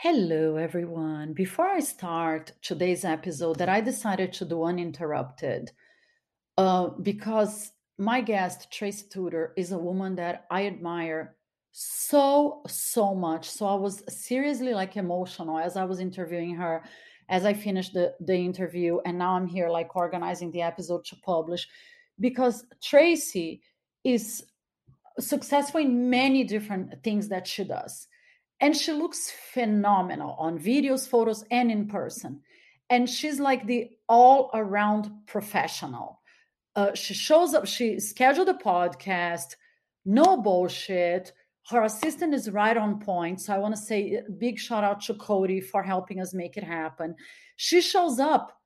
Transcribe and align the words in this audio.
Hello, 0.00 0.54
everyone. 0.54 1.32
Before 1.32 1.66
I 1.66 1.80
start 1.80 2.52
today's 2.62 3.04
episode, 3.04 3.58
that 3.58 3.68
I 3.68 3.80
decided 3.80 4.32
to 4.34 4.44
do 4.44 4.62
uninterrupted, 4.62 5.72
uh, 6.56 6.90
because 7.02 7.72
my 7.98 8.20
guest, 8.20 8.70
Tracy 8.70 9.06
Tutor, 9.10 9.52
is 9.56 9.72
a 9.72 9.76
woman 9.76 10.14
that 10.14 10.46
I 10.52 10.66
admire 10.66 11.34
so, 11.72 12.62
so 12.68 13.12
much. 13.12 13.50
So 13.50 13.66
I 13.66 13.74
was 13.74 14.04
seriously 14.06 14.72
like 14.72 14.96
emotional 14.96 15.58
as 15.58 15.76
I 15.76 15.82
was 15.82 15.98
interviewing 15.98 16.54
her, 16.54 16.84
as 17.28 17.44
I 17.44 17.52
finished 17.52 17.92
the, 17.92 18.14
the 18.20 18.36
interview, 18.36 19.00
and 19.04 19.18
now 19.18 19.34
I'm 19.34 19.48
here 19.48 19.68
like 19.68 19.96
organizing 19.96 20.52
the 20.52 20.62
episode 20.62 21.06
to 21.06 21.16
publish 21.24 21.66
because 22.20 22.64
Tracy 22.80 23.62
is 24.04 24.44
successful 25.18 25.80
in 25.80 26.08
many 26.08 26.44
different 26.44 27.02
things 27.02 27.26
that 27.30 27.48
she 27.48 27.64
does 27.64 28.06
and 28.60 28.76
she 28.76 28.92
looks 28.92 29.30
phenomenal 29.52 30.34
on 30.38 30.58
videos, 30.58 31.08
photos, 31.08 31.44
and 31.50 31.70
in 31.70 31.86
person. 31.86 32.40
And 32.90 33.08
she's 33.08 33.38
like 33.38 33.66
the 33.66 33.90
all 34.08 34.50
around 34.54 35.10
professional. 35.26 36.20
Uh, 36.74 36.94
she 36.94 37.14
shows 37.14 37.54
up, 37.54 37.66
she 37.66 38.00
scheduled 38.00 38.48
a 38.48 38.54
podcast, 38.54 39.56
no 40.04 40.40
bullshit. 40.40 41.32
Her 41.68 41.82
assistant 41.82 42.34
is 42.34 42.50
right 42.50 42.76
on 42.76 42.98
point. 43.00 43.40
So 43.40 43.54
I 43.54 43.58
want 43.58 43.76
to 43.76 43.80
say 43.80 44.22
big 44.38 44.58
shout 44.58 44.84
out 44.84 45.02
to 45.02 45.14
Cody 45.14 45.60
for 45.60 45.82
helping 45.82 46.20
us 46.20 46.32
make 46.32 46.56
it 46.56 46.64
happen. 46.64 47.14
She 47.56 47.80
shows 47.80 48.18
up 48.18 48.58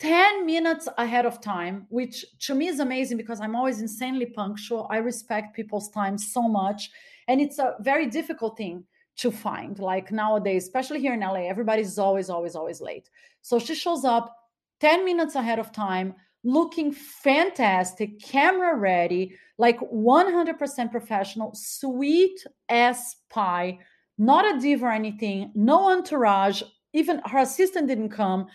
10 0.00 0.46
minutes 0.46 0.88
ahead 0.98 1.26
of 1.26 1.40
time, 1.40 1.86
which 1.88 2.24
to 2.40 2.54
me 2.54 2.68
is 2.68 2.80
amazing 2.80 3.16
because 3.16 3.40
I'm 3.40 3.56
always 3.56 3.80
insanely 3.80 4.26
punctual. 4.26 4.88
I 4.90 4.98
respect 4.98 5.54
people's 5.54 5.90
time 5.90 6.18
so 6.18 6.42
much. 6.42 6.90
And 7.28 7.40
it's 7.40 7.58
a 7.58 7.74
very 7.80 8.06
difficult 8.06 8.56
thing 8.56 8.84
to 9.16 9.30
find. 9.30 9.78
Like 9.78 10.12
nowadays, 10.12 10.64
especially 10.64 11.00
here 11.00 11.14
in 11.14 11.20
LA, 11.20 11.48
everybody's 11.48 11.98
always, 11.98 12.30
always, 12.30 12.54
always 12.54 12.80
late. 12.80 13.08
So 13.42 13.58
she 13.58 13.74
shows 13.74 14.04
up 14.04 14.34
10 14.80 15.04
minutes 15.04 15.34
ahead 15.34 15.58
of 15.58 15.72
time, 15.72 16.14
looking 16.44 16.92
fantastic, 16.92 18.20
camera 18.20 18.76
ready, 18.76 19.36
like 19.58 19.78
100% 19.80 20.90
professional, 20.90 21.52
sweet 21.54 22.44
as 22.68 23.16
pie, 23.30 23.78
not 24.18 24.56
a 24.56 24.60
diva 24.60 24.86
or 24.86 24.92
anything, 24.92 25.50
no 25.54 25.90
entourage. 25.90 26.62
Even 26.92 27.20
her 27.26 27.38
assistant 27.38 27.88
didn't 27.88 28.10
come. 28.10 28.46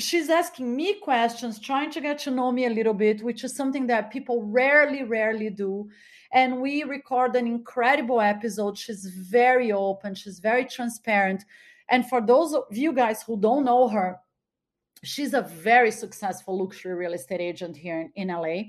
She's 0.00 0.30
asking 0.30 0.74
me 0.74 0.94
questions, 0.94 1.60
trying 1.60 1.90
to 1.92 2.00
get 2.00 2.18
to 2.20 2.30
know 2.30 2.50
me 2.50 2.66
a 2.66 2.70
little 2.70 2.94
bit, 2.94 3.22
which 3.22 3.44
is 3.44 3.54
something 3.54 3.86
that 3.86 4.10
people 4.10 4.42
rarely, 4.42 5.04
rarely 5.04 5.50
do 5.50 5.88
and 6.32 6.60
we 6.60 6.84
record 6.84 7.34
an 7.34 7.46
incredible 7.46 8.20
episode. 8.20 8.78
She's 8.78 9.06
very 9.06 9.72
open, 9.72 10.14
she's 10.14 10.38
very 10.38 10.64
transparent. 10.64 11.44
And 11.88 12.08
for 12.08 12.20
those 12.20 12.54
of 12.54 12.64
you 12.70 12.92
guys 12.92 13.22
who 13.22 13.36
don't 13.36 13.64
know 13.64 13.88
her, 13.88 14.18
she's 15.02 15.34
a 15.34 15.42
very 15.42 15.90
successful 15.90 16.58
luxury 16.58 16.94
real 16.94 17.14
estate 17.14 17.40
agent 17.40 17.76
here 17.76 18.10
in, 18.14 18.28
in 18.28 18.28
LA. 18.28 18.62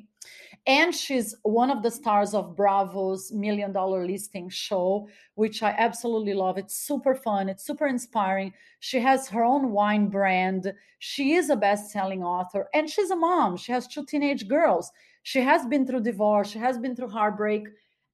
And 0.68 0.94
she's 0.94 1.36
one 1.42 1.72
of 1.72 1.82
the 1.82 1.90
stars 1.90 2.36
of 2.36 2.56
Bravo's 2.56 3.32
Million 3.32 3.74
Dollar 3.74 4.06
Listing 4.06 4.48
show, 4.50 5.10
which 5.34 5.64
I 5.64 5.72
absolutely 5.72 6.36
love. 6.36 6.58
It's 6.58 6.76
super 6.76 7.16
fun, 7.16 7.50
it's 7.50 7.66
super 7.66 7.88
inspiring. 7.88 8.54
She 8.80 9.00
has 9.00 9.28
her 9.30 9.44
own 9.44 9.72
wine 9.72 10.10
brand. 10.10 10.72
She 11.00 11.34
is 11.34 11.50
a 11.50 11.56
best 11.56 11.90
selling 11.90 12.24
author, 12.24 12.70
and 12.76 12.88
she's 12.88 13.10
a 13.10 13.16
mom. 13.16 13.58
She 13.58 13.72
has 13.72 13.88
two 13.88 14.06
teenage 14.06 14.48
girls. 14.48 14.92
She 15.24 15.42
has 15.42 15.66
been 15.66 15.86
through 15.88 16.02
divorce, 16.02 16.52
she 16.52 16.60
has 16.60 16.78
been 16.78 16.96
through 16.96 17.10
heartbreak, 17.10 17.68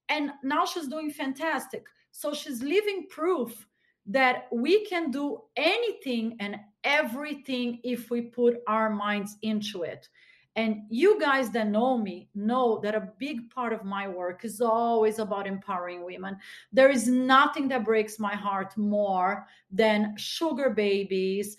and 0.08 0.30
now 0.42 0.64
she's 0.64 0.88
doing 0.88 1.10
fantastic. 1.10 1.84
So 2.12 2.32
she's 2.32 2.62
living 2.62 3.06
proof 3.10 3.66
that 4.06 4.48
we 4.50 4.86
can 4.86 5.10
do 5.10 5.42
anything 5.56 6.36
and 6.40 6.56
everything 6.88 7.78
if 7.84 8.10
we 8.10 8.22
put 8.22 8.62
our 8.66 8.88
minds 8.88 9.36
into 9.42 9.82
it. 9.82 10.08
And 10.56 10.82
you 10.90 11.20
guys 11.20 11.50
that 11.50 11.68
know 11.68 11.96
me 11.96 12.30
know 12.34 12.80
that 12.82 12.96
a 12.96 13.12
big 13.18 13.48
part 13.50 13.72
of 13.72 13.84
my 13.84 14.08
work 14.08 14.44
is 14.44 14.60
always 14.60 15.20
about 15.20 15.46
empowering 15.46 16.04
women. 16.04 16.36
There 16.72 16.90
is 16.90 17.06
nothing 17.06 17.68
that 17.68 17.84
breaks 17.84 18.18
my 18.18 18.34
heart 18.34 18.76
more 18.76 19.46
than 19.70 20.16
sugar 20.16 20.70
babies, 20.70 21.56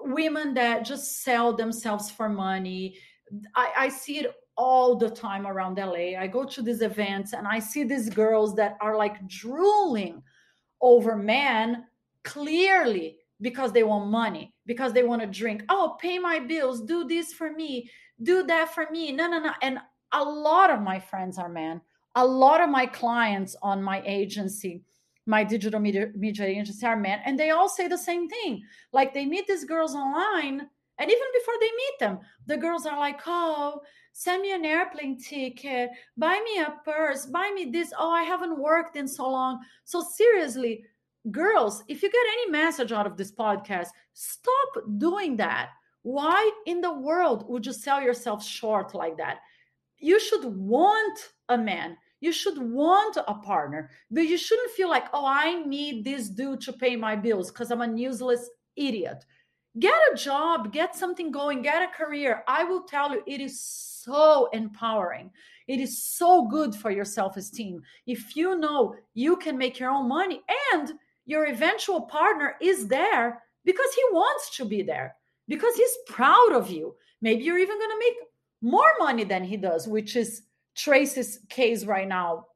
women 0.00 0.52
that 0.54 0.84
just 0.84 1.22
sell 1.22 1.54
themselves 1.54 2.10
for 2.10 2.28
money. 2.28 2.98
I, 3.54 3.72
I 3.78 3.88
see 3.88 4.18
it 4.18 4.34
all 4.56 4.96
the 4.96 5.08
time 5.08 5.46
around 5.46 5.78
LA. 5.78 6.18
I 6.18 6.26
go 6.26 6.44
to 6.44 6.60
these 6.60 6.82
events 6.82 7.32
and 7.32 7.46
I 7.46 7.58
see 7.58 7.84
these 7.84 8.10
girls 8.10 8.54
that 8.56 8.76
are 8.82 8.96
like 8.96 9.26
drooling 9.28 10.22
over 10.82 11.16
men 11.16 11.84
clearly 12.24 13.16
because 13.42 13.72
they 13.72 13.82
want 13.82 14.10
money, 14.10 14.51
because 14.66 14.92
they 14.92 15.02
want 15.02 15.22
to 15.22 15.26
drink. 15.26 15.64
Oh, 15.68 15.96
pay 16.00 16.18
my 16.18 16.38
bills, 16.38 16.82
do 16.82 17.04
this 17.04 17.32
for 17.32 17.52
me, 17.52 17.90
do 18.22 18.42
that 18.44 18.74
for 18.74 18.86
me. 18.90 19.12
No, 19.12 19.28
no, 19.28 19.40
no. 19.40 19.52
And 19.62 19.78
a 20.12 20.22
lot 20.22 20.70
of 20.70 20.80
my 20.80 20.98
friends 20.98 21.38
are 21.38 21.48
men. 21.48 21.80
A 22.14 22.24
lot 22.24 22.60
of 22.60 22.68
my 22.68 22.86
clients 22.86 23.56
on 23.62 23.82
my 23.82 24.02
agency, 24.04 24.82
my 25.26 25.42
digital 25.44 25.80
media, 25.80 26.08
media 26.14 26.46
agency 26.46 26.86
are 26.86 26.96
men. 26.96 27.20
And 27.24 27.38
they 27.38 27.50
all 27.50 27.68
say 27.68 27.88
the 27.88 27.98
same 27.98 28.28
thing. 28.28 28.62
Like 28.92 29.14
they 29.14 29.24
meet 29.24 29.46
these 29.46 29.64
girls 29.64 29.94
online. 29.94 30.68
And 30.98 31.10
even 31.10 31.26
before 31.32 31.54
they 31.58 31.66
meet 31.66 31.98
them, 32.00 32.18
the 32.46 32.58
girls 32.58 32.84
are 32.84 32.98
like, 32.98 33.20
oh, 33.26 33.80
send 34.12 34.42
me 34.42 34.52
an 34.52 34.64
airplane 34.64 35.18
ticket, 35.18 35.90
buy 36.18 36.38
me 36.44 36.60
a 36.60 36.76
purse, 36.84 37.26
buy 37.26 37.50
me 37.54 37.70
this. 37.70 37.92
Oh, 37.98 38.10
I 38.10 38.22
haven't 38.22 38.58
worked 38.58 38.96
in 38.96 39.08
so 39.08 39.28
long. 39.28 39.60
So, 39.84 40.02
seriously, 40.02 40.84
girls, 41.30 41.82
if 41.88 42.02
you 42.02 42.10
get 42.10 42.26
any 42.32 42.50
message 42.50 42.92
out 42.92 43.06
of 43.06 43.16
this 43.16 43.32
podcast, 43.32 43.88
stop 44.12 44.84
doing 44.98 45.36
that. 45.36 45.70
Why 46.02 46.50
in 46.66 46.80
the 46.80 46.92
world 46.92 47.48
would 47.48 47.64
you 47.64 47.72
sell 47.72 48.02
yourself 48.02 48.44
short 48.44 48.94
like 48.94 49.16
that? 49.18 49.38
You 49.98 50.18
should 50.18 50.44
want 50.44 51.18
a 51.48 51.56
man. 51.56 51.96
You 52.20 52.32
should 52.32 52.58
want 52.58 53.16
a 53.16 53.34
partner, 53.34 53.90
but 54.10 54.22
you 54.22 54.36
shouldn't 54.36 54.70
feel 54.72 54.88
like, 54.88 55.06
oh, 55.12 55.24
I 55.26 55.64
need 55.64 56.04
this 56.04 56.28
dude 56.28 56.60
to 56.62 56.72
pay 56.72 56.96
my 56.96 57.16
bills 57.16 57.50
because 57.50 57.70
I'm 57.70 57.82
a 57.82 57.96
useless 57.96 58.48
idiot. 58.76 59.24
Get 59.78 59.94
a 60.12 60.16
job, 60.16 60.72
get 60.72 60.94
something 60.94 61.32
going, 61.32 61.62
get 61.62 61.82
a 61.82 61.96
career. 61.96 62.44
I 62.46 62.64
will 62.64 62.82
tell 62.82 63.12
you, 63.12 63.22
it 63.26 63.40
is 63.40 63.60
so 63.60 64.48
empowering. 64.52 65.30
It 65.66 65.80
is 65.80 66.04
so 66.04 66.46
good 66.48 66.74
for 66.74 66.90
your 66.90 67.04
self 67.04 67.36
esteem. 67.36 67.82
If 68.06 68.36
you 68.36 68.58
know 68.58 68.94
you 69.14 69.36
can 69.36 69.56
make 69.56 69.78
your 69.78 69.90
own 69.90 70.08
money 70.08 70.42
and 70.74 70.92
your 71.26 71.46
eventual 71.46 72.02
partner 72.02 72.56
is 72.60 72.88
there 72.88 73.42
because 73.64 73.94
he 73.94 74.02
wants 74.12 74.56
to 74.56 74.64
be 74.64 74.82
there, 74.82 75.14
because 75.48 75.74
he's 75.76 75.96
proud 76.08 76.52
of 76.52 76.70
you. 76.70 76.94
Maybe 77.20 77.44
you're 77.44 77.58
even 77.58 77.78
going 77.78 77.90
to 77.90 77.98
make 77.98 78.16
more 78.60 78.92
money 78.98 79.24
than 79.24 79.44
he 79.44 79.56
does, 79.56 79.86
which 79.86 80.16
is 80.16 80.42
Tracy's 80.74 81.40
case 81.48 81.84
right 81.84 82.08
now. 82.08 82.46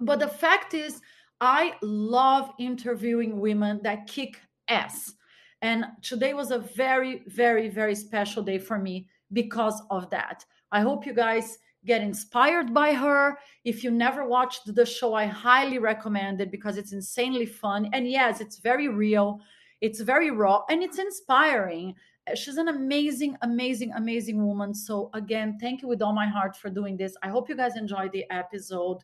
But 0.00 0.20
the 0.20 0.28
fact 0.28 0.74
is, 0.74 1.00
I 1.40 1.74
love 1.82 2.50
interviewing 2.58 3.40
women 3.40 3.80
that 3.82 4.06
kick 4.06 4.40
ass. 4.68 5.12
And 5.60 5.86
today 6.00 6.34
was 6.34 6.50
a 6.50 6.58
very, 6.58 7.22
very, 7.26 7.68
very 7.68 7.94
special 7.94 8.42
day 8.42 8.58
for 8.58 8.78
me 8.78 9.06
because 9.32 9.82
of 9.90 10.08
that. 10.10 10.44
I 10.70 10.80
hope 10.80 11.06
you 11.06 11.12
guys 11.12 11.58
get 11.84 12.02
inspired 12.02 12.72
by 12.72 12.92
her. 12.92 13.38
If 13.64 13.82
you 13.82 13.90
never 13.90 14.26
watched 14.26 14.74
the 14.74 14.86
show, 14.86 15.14
I 15.14 15.26
highly 15.26 15.78
recommend 15.78 16.40
it 16.40 16.50
because 16.50 16.76
it's 16.76 16.92
insanely 16.92 17.46
fun. 17.46 17.90
And 17.92 18.08
yes, 18.08 18.40
it's 18.40 18.58
very 18.58 18.88
real, 18.88 19.40
it's 19.80 20.00
very 20.00 20.30
raw, 20.30 20.62
and 20.68 20.82
it's 20.82 20.98
inspiring. 20.98 21.94
She's 22.34 22.56
an 22.56 22.68
amazing, 22.68 23.36
amazing, 23.42 23.92
amazing 23.96 24.46
woman. 24.46 24.74
So, 24.74 25.10
again, 25.12 25.58
thank 25.60 25.82
you 25.82 25.88
with 25.88 26.02
all 26.02 26.12
my 26.12 26.26
heart 26.26 26.56
for 26.56 26.70
doing 26.70 26.96
this. 26.96 27.16
I 27.22 27.28
hope 27.28 27.48
you 27.48 27.56
guys 27.56 27.76
enjoyed 27.76 28.12
the 28.12 28.24
episode. 28.30 28.98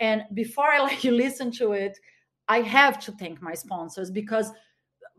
And 0.00 0.24
before 0.34 0.66
I 0.66 0.82
let 0.82 1.04
you 1.04 1.12
listen 1.12 1.52
to 1.52 1.72
it, 1.72 1.98
I 2.48 2.60
have 2.62 2.98
to 3.04 3.12
thank 3.12 3.40
my 3.40 3.54
sponsors 3.54 4.10
because 4.10 4.52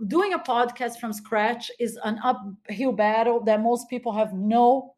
doing 0.08 0.34
a 0.34 0.40
podcast 0.40 1.00
from 1.00 1.12
scratch 1.12 1.72
is 1.80 1.98
an 2.04 2.20
uphill 2.24 2.92
battle 2.92 3.44
that 3.46 3.62
most 3.62 3.90
people 3.90 4.12
have 4.12 4.34
no 4.34 4.94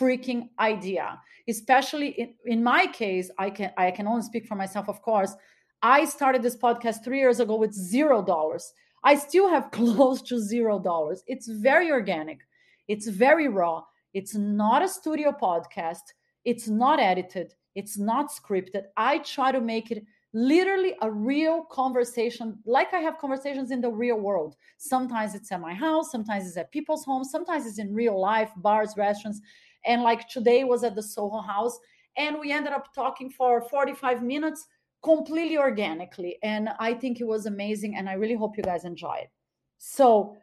freaking 0.00 0.48
idea. 0.58 1.20
Especially 1.48 2.08
in, 2.08 2.34
in 2.46 2.62
my 2.62 2.86
case 2.86 3.30
i 3.38 3.50
can 3.50 3.70
i 3.76 3.90
can 3.90 4.06
only 4.06 4.22
speak 4.22 4.46
for 4.46 4.54
myself 4.54 4.88
of 4.88 5.02
course. 5.02 5.34
I 5.82 6.06
started 6.06 6.42
this 6.42 6.56
podcast 6.56 7.04
three 7.04 7.18
years 7.18 7.40
ago 7.40 7.56
with 7.56 7.74
zero 7.74 8.22
dollars. 8.22 8.72
I 9.04 9.16
still 9.16 9.48
have 9.48 9.70
close 9.78 10.22
to 10.22 10.40
zero 10.40 10.78
dollars. 10.78 11.22
It's 11.26 11.48
very 11.48 11.90
organic. 11.90 12.40
It's 12.88 13.06
very 13.08 13.48
raw. 13.48 13.82
It's 14.14 14.34
not 14.34 14.82
a 14.82 14.88
studio 14.88 15.32
podcast. 15.32 16.14
It's 16.44 16.68
not 16.68 17.00
edited. 17.00 17.52
It's 17.74 17.98
not 17.98 18.30
scripted. 18.30 18.84
I 18.96 19.18
try 19.18 19.52
to 19.52 19.60
make 19.60 19.90
it 19.90 20.04
literally 20.34 20.94
a 21.00 21.10
real 21.10 21.62
conversation 21.70 22.58
like 22.66 22.92
i 22.92 22.98
have 22.98 23.18
conversations 23.18 23.70
in 23.70 23.80
the 23.80 23.88
real 23.88 24.18
world. 24.18 24.56
Sometimes 24.78 25.34
it's 25.34 25.52
at 25.52 25.60
my 25.60 25.72
house 25.72 26.10
sometimes 26.10 26.46
it's 26.46 26.56
at 26.56 26.72
people's 26.72 27.04
homes 27.04 27.30
sometimes 27.30 27.66
it's 27.66 27.78
in 27.78 27.94
real 27.94 28.20
life 28.20 28.50
bars 28.56 28.94
restaurants 28.96 29.40
and 29.86 30.02
like 30.02 30.28
today 30.28 30.64
was 30.64 30.84
at 30.84 30.94
the 30.94 31.02
Soho 31.02 31.40
House, 31.40 31.78
and 32.16 32.38
we 32.38 32.52
ended 32.52 32.72
up 32.72 32.94
talking 32.94 33.30
for 33.30 33.60
45 33.60 34.22
minutes 34.22 34.66
completely 35.02 35.58
organically. 35.58 36.38
And 36.42 36.70
I 36.80 36.94
think 36.94 37.20
it 37.20 37.26
was 37.26 37.46
amazing. 37.46 37.96
And 37.96 38.08
I 38.08 38.14
really 38.14 38.34
hope 38.34 38.56
you 38.56 38.62
guys 38.62 38.84
enjoy 38.84 39.16
it. 39.22 39.30
So 39.78 40.36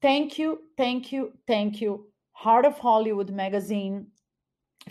thank 0.00 0.38
you, 0.38 0.62
thank 0.76 1.12
you, 1.12 1.32
thank 1.46 1.80
you, 1.80 2.06
Heart 2.32 2.64
of 2.64 2.78
Hollywood 2.78 3.30
magazine, 3.30 4.06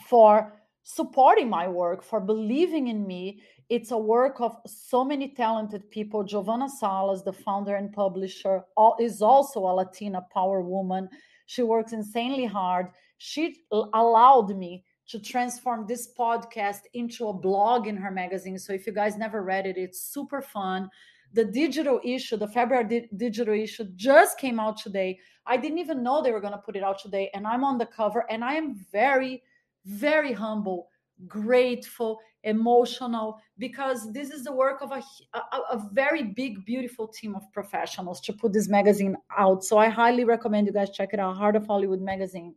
for 0.08 0.62
supporting 0.84 1.50
my 1.50 1.68
work, 1.68 2.04
for 2.04 2.20
believing 2.20 2.88
in 2.88 3.08
me. 3.08 3.42
It's 3.70 3.90
a 3.90 3.98
work 3.98 4.42
of 4.42 4.56
so 4.68 5.04
many 5.04 5.30
talented 5.30 5.90
people. 5.90 6.24
Giovanna 6.24 6.70
Salas, 6.70 7.24
the 7.24 7.34
founder 7.34 7.76
and 7.76 7.92
publisher, 7.92 8.64
is 9.00 9.24
also 9.24 9.62
a 9.62 9.74
Latina 9.74 10.22
power 10.32 10.62
woman. 10.62 11.10
She 11.48 11.64
works 11.64 11.94
insanely 11.94 12.46
hard. 12.46 12.88
She 13.18 13.64
allowed 13.72 14.56
me 14.58 14.84
to 15.08 15.20
transform 15.20 15.86
this 15.86 16.14
podcast 16.18 16.82
into 16.94 17.28
a 17.28 17.34
blog 17.34 17.88
in 17.88 17.96
her 17.96 18.12
magazine. 18.12 18.58
So 18.58 18.74
if 18.74 18.88
you 18.88 18.94
guys 18.94 19.18
never 19.18 19.44
read 19.44 19.66
it, 19.66 19.78
it's 19.78 20.02
super 20.02 20.42
fun. 20.42 20.90
The 21.34 21.46
digital 21.46 22.00
issue, 22.04 22.38
the 22.38 22.48
February 22.48 22.88
di- 22.88 23.10
digital 23.18 23.54
issue, 23.54 23.86
just 23.96 24.40
came 24.40 24.60
out 24.60 24.78
today. 24.78 25.20
I 25.46 25.58
didn't 25.58 25.80
even 25.80 26.02
know 26.02 26.22
they 26.22 26.32
were 26.32 26.42
going 26.42 26.54
to 26.54 26.60
put 26.60 26.76
it 26.76 26.84
out 26.84 27.00
today. 27.00 27.30
And 27.34 27.46
I'm 27.46 27.64
on 27.64 27.78
the 27.78 27.86
cover, 27.86 28.26
and 28.32 28.44
I 28.44 28.54
am 28.54 28.74
very, 28.92 29.44
very 29.86 30.34
humble, 30.34 30.88
grateful, 31.28 32.20
emotional, 32.44 33.40
because 33.58 34.12
this 34.12 34.32
is 34.32 34.44
the 34.44 34.52
work 34.54 34.82
of 34.82 34.92
a, 34.92 35.04
a, 35.34 35.58
a 35.74 35.90
very 35.92 36.24
big, 36.24 36.66
beautiful 36.66 37.08
team 37.08 37.36
of 37.36 37.44
professionals 37.52 38.22
to 38.22 38.34
put 38.34 38.54
this 38.54 38.70
magazine 38.70 39.16
out. 39.38 39.64
So 39.64 39.78
I 39.78 39.90
highly 39.90 40.24
recommend 40.24 40.68
you 40.68 40.74
guys 40.74 40.90
check 40.92 41.10
it 41.14 41.20
out 41.20 41.38
Heart 41.38 41.58
of 41.58 41.68
Hollywood 41.68 42.02
magazine. 42.02 42.56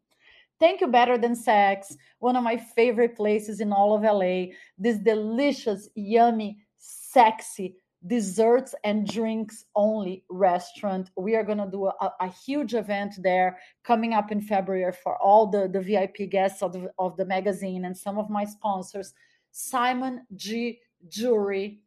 Thank 0.61 0.81
you, 0.81 0.89
Better 0.89 1.17
Than 1.17 1.37
Sex, 1.37 1.97
one 2.19 2.35
of 2.35 2.43
my 2.43 2.57
favorite 2.57 3.17
places 3.17 3.61
in 3.61 3.73
all 3.73 3.95
of 3.95 4.03
LA. 4.03 4.55
This 4.77 4.99
delicious, 4.99 5.89
yummy, 5.95 6.59
sexy 6.79 7.77
desserts 8.07 8.75
and 8.85 9.07
drinks 9.07 9.65
only 9.75 10.25
restaurant. 10.31 11.11
We 11.17 11.35
are 11.37 11.45
going 11.45 11.59
to 11.59 11.69
do 11.71 11.87
a, 11.87 12.13
a, 12.21 12.29
huge 12.29 12.75
event 12.75 13.15
there 13.23 13.59
coming 13.83 14.15
up 14.15 14.31
in 14.31 14.41
February 14.41 14.93
for 14.93 15.17
all 15.21 15.49
the, 15.49 15.69
the 15.69 15.81
VIP 15.81 16.31
guests 16.31 16.63
of 16.63 16.73
the, 16.73 16.91
of 16.99 17.17
the 17.17 17.25
magazine 17.25 17.85
and 17.85 17.97
some 17.97 18.19
of 18.19 18.31
my 18.31 18.45
sponsors. 18.45 19.15
Simon 19.51 20.23
G. 20.37 20.81
Jewelry. 21.09 21.81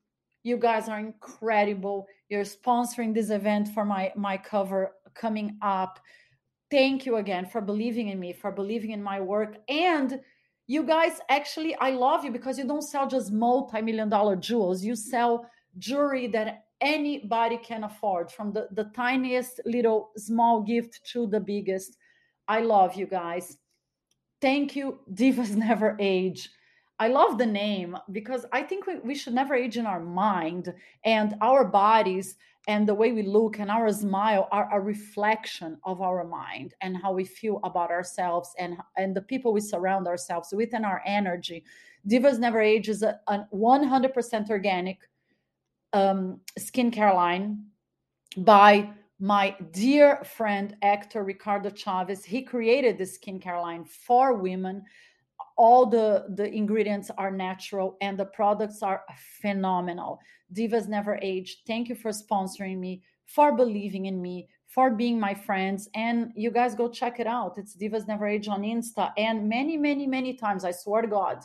You 0.43 0.57
guys 0.57 0.89
are 0.89 0.99
incredible. 0.99 2.07
You're 2.27 2.43
sponsoring 2.43 3.13
this 3.13 3.29
event 3.29 3.69
for 3.69 3.85
my, 3.85 4.11
my 4.15 4.37
cover 4.37 4.93
coming 5.13 5.57
up 5.61 5.99
thank 6.71 7.05
you 7.05 7.17
again 7.17 7.45
for 7.45 7.61
believing 7.61 8.07
in 8.07 8.19
me, 8.19 8.33
for 8.33 8.51
believing 8.51 8.91
in 8.91 9.03
my 9.03 9.19
work. 9.19 9.57
And 9.69 10.19
you 10.67 10.83
guys, 10.83 11.19
actually, 11.29 11.75
I 11.75 11.91
love 11.91 12.23
you 12.23 12.31
because 12.31 12.57
you 12.57 12.65
don't 12.65 12.81
sell 12.81 13.07
just 13.07 13.31
multi 13.31 13.81
million 13.81 14.09
dollar 14.09 14.35
jewels, 14.35 14.83
you 14.83 14.95
sell 14.95 15.45
jewelry 15.77 16.27
that 16.27 16.63
anybody 16.79 17.57
can 17.57 17.83
afford 17.83 18.31
from 18.31 18.51
the, 18.53 18.67
the 18.71 18.85
tiniest 18.95 19.59
little 19.65 20.11
small 20.17 20.61
gift 20.61 21.01
to 21.11 21.27
the 21.27 21.39
biggest. 21.39 21.97
I 22.47 22.61
love 22.61 22.95
you 22.95 23.05
guys. 23.05 23.57
Thank 24.41 24.75
you. 24.75 24.99
Divas 25.13 25.55
Never 25.55 25.95
Age. 25.99 26.49
I 26.99 27.07
love 27.07 27.39
the 27.39 27.47
name 27.47 27.97
because 28.11 28.45
I 28.51 28.61
think 28.61 28.85
we, 28.85 28.99
we 28.99 29.15
should 29.15 29.33
never 29.33 29.55
age 29.55 29.75
in 29.75 29.87
our 29.87 29.99
mind 29.99 30.71
and 31.03 31.33
our 31.41 31.65
bodies 31.65 32.35
and 32.67 32.87
the 32.87 32.93
way 32.93 33.11
we 33.11 33.23
look 33.23 33.59
and 33.59 33.71
our 33.71 33.91
smile 33.91 34.47
are 34.51 34.69
a 34.71 34.79
reflection 34.79 35.77
of 35.83 36.01
our 36.01 36.23
mind 36.23 36.75
and 36.81 36.95
how 36.95 37.11
we 37.11 37.25
feel 37.25 37.59
about 37.63 37.89
ourselves 37.89 38.53
and 38.59 38.77
and 38.97 39.15
the 39.15 39.21
people 39.21 39.51
we 39.51 39.61
surround 39.61 40.07
ourselves 40.07 40.49
with 40.51 40.73
and 40.73 40.85
our 40.85 41.01
energy. 41.05 41.63
Divas 42.07 42.39
never 42.39 42.61
age 42.61 42.89
is 42.89 43.03
a, 43.03 43.19
a 43.27 43.45
100% 43.53 44.49
organic 44.49 44.99
um, 45.93 46.39
skincare 46.59 47.13
line 47.13 47.65
by 48.37 48.89
my 49.19 49.55
dear 49.71 50.23
friend 50.23 50.75
actor 50.81 51.23
ricardo 51.23 51.69
chavez. 51.69 52.23
He 52.23 52.41
created 52.43 52.97
this 52.97 53.17
skincare 53.17 53.61
line 53.61 53.85
for 53.85 54.33
women. 54.33 54.83
All 55.57 55.87
the 55.87 56.25
the 56.35 56.51
ingredients 56.51 57.09
are 57.17 57.31
natural 57.31 57.97
and 58.01 58.19
the 58.19 58.25
products 58.25 58.83
are 58.83 59.03
phenomenal 59.41 60.19
divas 60.53 60.87
never 60.87 61.17
age 61.21 61.61
thank 61.67 61.89
you 61.89 61.95
for 61.95 62.11
sponsoring 62.11 62.77
me 62.77 63.01
for 63.25 63.55
believing 63.55 64.05
in 64.05 64.21
me 64.21 64.47
for 64.67 64.89
being 64.89 65.19
my 65.19 65.33
friends 65.33 65.89
and 65.95 66.31
you 66.35 66.51
guys 66.51 66.75
go 66.75 66.87
check 66.89 67.19
it 67.19 67.27
out 67.27 67.57
it's 67.57 67.75
divas 67.75 68.07
never 68.07 68.27
age 68.27 68.47
on 68.47 68.61
insta 68.61 69.11
and 69.17 69.47
many 69.47 69.77
many 69.77 70.07
many 70.07 70.33
times 70.33 70.63
i 70.63 70.71
swear 70.71 71.01
to 71.01 71.07
god 71.07 71.43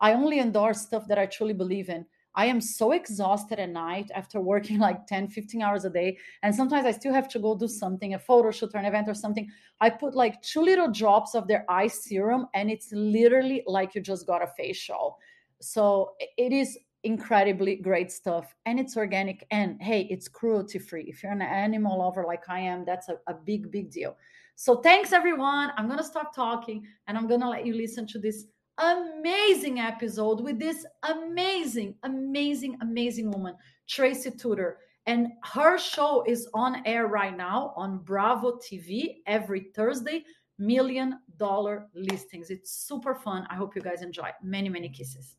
i 0.00 0.12
only 0.12 0.38
endorse 0.40 0.80
stuff 0.80 1.06
that 1.08 1.18
i 1.18 1.26
truly 1.26 1.54
believe 1.54 1.88
in 1.88 2.04
I 2.38 2.46
am 2.46 2.60
so 2.60 2.92
exhausted 2.92 3.58
at 3.58 3.70
night 3.70 4.12
after 4.14 4.40
working 4.40 4.78
like 4.86 5.08
10, 5.08 5.26
15 5.26 5.60
hours 5.60 5.84
a 5.84 5.90
day. 5.90 6.16
And 6.44 6.54
sometimes 6.54 6.86
I 6.86 6.92
still 6.92 7.12
have 7.12 7.28
to 7.30 7.40
go 7.40 7.56
do 7.56 7.66
something, 7.66 8.14
a 8.14 8.18
photo 8.18 8.52
shoot 8.52 8.70
or 8.72 8.78
an 8.78 8.84
event 8.84 9.08
or 9.08 9.14
something. 9.14 9.50
I 9.80 9.90
put 9.90 10.14
like 10.14 10.40
two 10.42 10.62
little 10.62 10.88
drops 10.88 11.34
of 11.34 11.48
their 11.48 11.64
eye 11.68 11.88
serum, 11.88 12.46
and 12.54 12.70
it's 12.70 12.92
literally 12.92 13.64
like 13.66 13.96
you 13.96 14.00
just 14.00 14.24
got 14.24 14.40
a 14.40 14.46
facial. 14.56 15.18
So 15.60 16.12
it 16.36 16.52
is 16.52 16.78
incredibly 17.12 17.74
great 17.76 18.10
stuff 18.12 18.54
and 18.66 18.78
it's 18.78 18.96
organic 18.96 19.46
and 19.50 19.80
hey 19.80 20.02
it's 20.10 20.28
cruelty 20.28 20.78
free 20.78 21.04
if 21.08 21.22
you're 21.22 21.32
an 21.32 21.42
animal 21.42 21.98
lover 21.98 22.24
like 22.26 22.44
i 22.48 22.60
am 22.60 22.84
that's 22.84 23.08
a, 23.08 23.16
a 23.28 23.34
big 23.34 23.70
big 23.70 23.90
deal 23.90 24.16
so 24.56 24.76
thanks 24.88 25.12
everyone 25.12 25.70
i'm 25.76 25.88
gonna 25.88 26.10
stop 26.14 26.34
talking 26.34 26.86
and 27.06 27.16
i'm 27.16 27.26
gonna 27.26 27.48
let 27.48 27.64
you 27.64 27.74
listen 27.74 28.06
to 28.06 28.18
this 28.18 28.46
amazing 28.78 29.80
episode 29.80 30.40
with 30.40 30.58
this 30.58 30.86
amazing, 31.02 31.94
amazing, 32.04 32.78
amazing 32.80 33.30
woman, 33.30 33.54
Tracy 33.88 34.30
Tutor 34.30 34.78
And 35.06 35.28
her 35.44 35.78
show 35.78 36.24
is 36.26 36.48
on 36.54 36.82
air 36.86 37.06
right 37.06 37.36
now 37.36 37.72
on 37.76 37.98
Bravo 37.98 38.58
TV 38.58 39.16
every 39.26 39.70
Thursday. 39.74 40.24
Million 40.58 41.20
dollar 41.36 41.88
listings. 41.94 42.50
It's 42.50 42.70
super 42.70 43.14
fun. 43.14 43.46
I 43.48 43.54
hope 43.54 43.74
you 43.76 43.82
guys 43.82 44.02
enjoy. 44.02 44.30
Many, 44.42 44.68
many 44.68 44.88
kisses. 44.88 45.36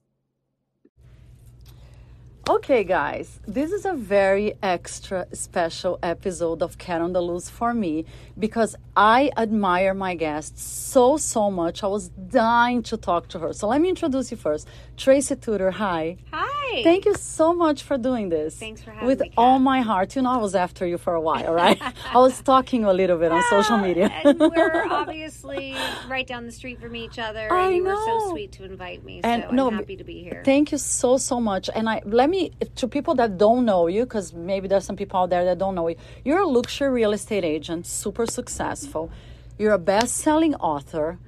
Okay, 2.50 2.84
guys, 2.84 3.40
this 3.48 3.72
is 3.72 3.86
a 3.86 3.94
very 3.94 4.56
extra 4.64 5.28
special 5.34 6.00
episode 6.02 6.64
of 6.64 6.80
Cat 6.80 7.00
on 7.00 7.14
the 7.14 7.22
Loose 7.22 7.48
for 7.48 7.76
me 7.76 8.06
because 8.40 8.76
I 8.98 9.30
admire 9.38 9.94
my 9.94 10.16
guest 10.16 10.58
so, 10.58 11.18
so 11.18 11.52
much. 11.52 11.84
I 11.84 11.88
was 11.88 12.10
dying 12.10 12.82
to 12.90 12.98
talk 12.98 13.28
to 13.28 13.40
her. 13.40 13.54
So 13.54 13.68
let 13.68 13.80
me 13.80 13.90
introduce 13.90 14.32
you 14.32 14.38
first. 14.38 14.68
Tracy 14.98 15.36
Tutor, 15.36 15.70
hi. 15.70 16.18
Hi. 16.32 16.59
Thank 16.84 17.06
you 17.06 17.16
so 17.16 17.54
much 17.54 17.84
for 17.84 17.98
doing 17.98 18.30
this. 18.30 18.56
Thanks 18.56 18.82
for 18.82 18.92
having 18.92 19.08
With 19.08 19.20
me. 19.20 19.28
With 19.28 19.34
all 19.38 19.60
my 19.60 19.82
heart. 19.82 20.16
You 20.16 20.22
know, 20.24 20.32
I 20.32 20.38
was 20.38 20.56
after 20.56 20.86
you 20.86 20.98
for 20.98 21.14
a 21.14 21.22
while, 21.22 21.54
right? 21.64 21.80
I 21.82 22.18
was 22.18 22.36
stalking 22.36 22.82
you 22.82 22.90
a 22.90 22.98
little 23.02 23.18
bit 23.18 23.32
on 23.32 23.42
social 23.50 23.78
media. 23.78 24.10
and 24.24 24.40
we're 24.40 24.88
obviously 24.90 25.76
right 26.08 26.26
down 26.26 26.46
the 26.46 26.52
street 26.52 26.80
from 26.80 26.96
each 26.96 27.20
other. 27.20 27.52
I 27.52 27.68
and 27.68 27.76
you 27.76 27.84
know. 27.84 27.96
were 27.96 28.20
so 28.22 28.30
sweet 28.32 28.52
to 28.54 28.64
invite 28.66 29.04
me. 29.04 29.22
And 29.24 29.44
so 29.44 29.52
no, 29.52 29.68
I'm 29.68 29.76
happy 29.76 29.98
to 29.98 30.04
be 30.04 30.22
here. 30.24 30.42
Thank 30.46 30.72
you 30.72 30.78
so 30.78 31.18
so 31.18 31.40
much. 31.40 31.70
And 31.74 31.90
I 31.90 32.02
let 32.06 32.30
me 32.30 32.52
to 32.76 32.88
people 32.88 33.16
that 33.16 33.38
don't 33.38 33.66
know 33.66 33.88
you, 33.88 34.04
because 34.04 34.34
maybe 34.34 34.68
there's 34.68 34.86
some 34.86 34.96
people 34.96 35.20
out 35.20 35.30
there 35.30 35.46
that 35.46 35.58
don't 35.58 35.76
know 35.76 35.88
you. 35.88 35.96
You're 36.24 36.40
a 36.40 36.48
luxury 36.48 36.90
real 36.90 37.14
estate 37.14 37.44
agent, 37.44 37.86
super 37.86 38.26
successful. 38.26 39.12
You're 39.58 39.74
a 39.74 39.80
best-selling 39.80 40.56
author. 40.56 41.20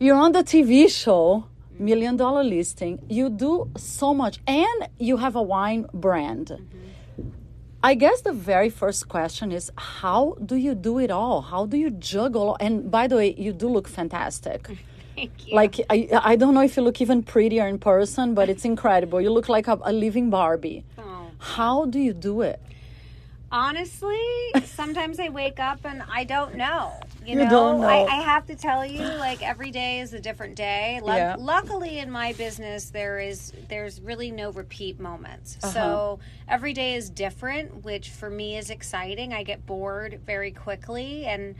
You're 0.00 0.16
on 0.16 0.32
the 0.32 0.42
TV 0.42 0.88
show 0.88 1.44
Million 1.78 2.16
Dollar 2.16 2.44
Listing. 2.44 3.00
You 3.08 3.30
do 3.30 3.70
so 3.76 4.12
much, 4.14 4.38
and 4.46 4.88
you 4.98 5.16
have 5.18 5.36
a 5.36 5.42
wine 5.42 5.86
brand. 5.94 6.58
I 7.82 7.94
guess 7.94 8.22
the 8.22 8.32
very 8.32 8.70
first 8.70 9.08
question 9.08 9.52
is 9.52 9.70
how 9.76 10.36
do 10.44 10.56
you 10.56 10.74
do 10.74 10.98
it 10.98 11.10
all? 11.12 11.42
How 11.42 11.64
do 11.64 11.76
you 11.76 11.90
juggle? 11.90 12.56
And 12.58 12.90
by 12.90 13.06
the 13.06 13.16
way, 13.16 13.34
you 13.38 13.52
do 13.52 13.68
look 13.68 13.86
fantastic. 13.86 14.66
Thank 15.14 15.48
you. 15.48 15.54
Like 15.54 15.80
I, 15.88 16.08
I 16.22 16.36
don't 16.36 16.54
know 16.54 16.62
if 16.62 16.76
you 16.76 16.82
look 16.82 17.00
even 17.00 17.22
prettier 17.22 17.66
in 17.66 17.78
person, 17.78 18.34
but 18.34 18.48
it's 18.48 18.64
incredible. 18.64 19.20
You 19.20 19.30
look 19.30 19.48
like 19.48 19.68
a, 19.68 19.78
a 19.82 19.92
living 19.92 20.30
Barbie. 20.30 20.84
Oh. 20.96 21.30
How 21.38 21.86
do 21.86 21.98
you 22.00 22.12
do 22.12 22.42
it? 22.42 22.60
Honestly, 23.50 24.20
sometimes 24.64 25.18
I 25.18 25.28
wake 25.30 25.58
up 25.58 25.80
and 25.84 26.02
I 26.10 26.24
don't 26.24 26.56
know. 26.56 26.92
You, 27.28 27.34
You 27.40 27.44
know, 27.44 27.50
don't 27.50 27.80
know. 27.82 27.88
I, 27.88 28.04
I 28.06 28.20
have 28.22 28.46
to 28.46 28.56
tell 28.56 28.86
you, 28.86 29.00
like 29.02 29.42
every 29.42 29.70
day 29.70 30.00
is 30.00 30.14
a 30.14 30.20
different 30.20 30.54
day. 30.56 30.98
Lu- 31.02 31.12
Yeah. 31.12 31.36
Luckily, 31.38 31.98
in 31.98 32.10
my 32.10 32.32
business, 32.32 32.88
there 32.88 33.18
is 33.18 33.52
there's 33.68 34.00
really 34.00 34.30
no 34.30 34.50
repeat 34.50 34.98
moments. 34.98 35.58
Uh-huh. 35.62 35.72
So 35.72 36.18
every 36.48 36.72
day 36.72 36.94
is 36.94 37.10
different, 37.10 37.84
which 37.84 38.08
for 38.08 38.30
me 38.30 38.56
is 38.56 38.70
exciting. 38.70 39.34
I 39.34 39.42
get 39.42 39.66
bored 39.66 40.20
very 40.24 40.52
quickly, 40.52 41.26
and 41.26 41.54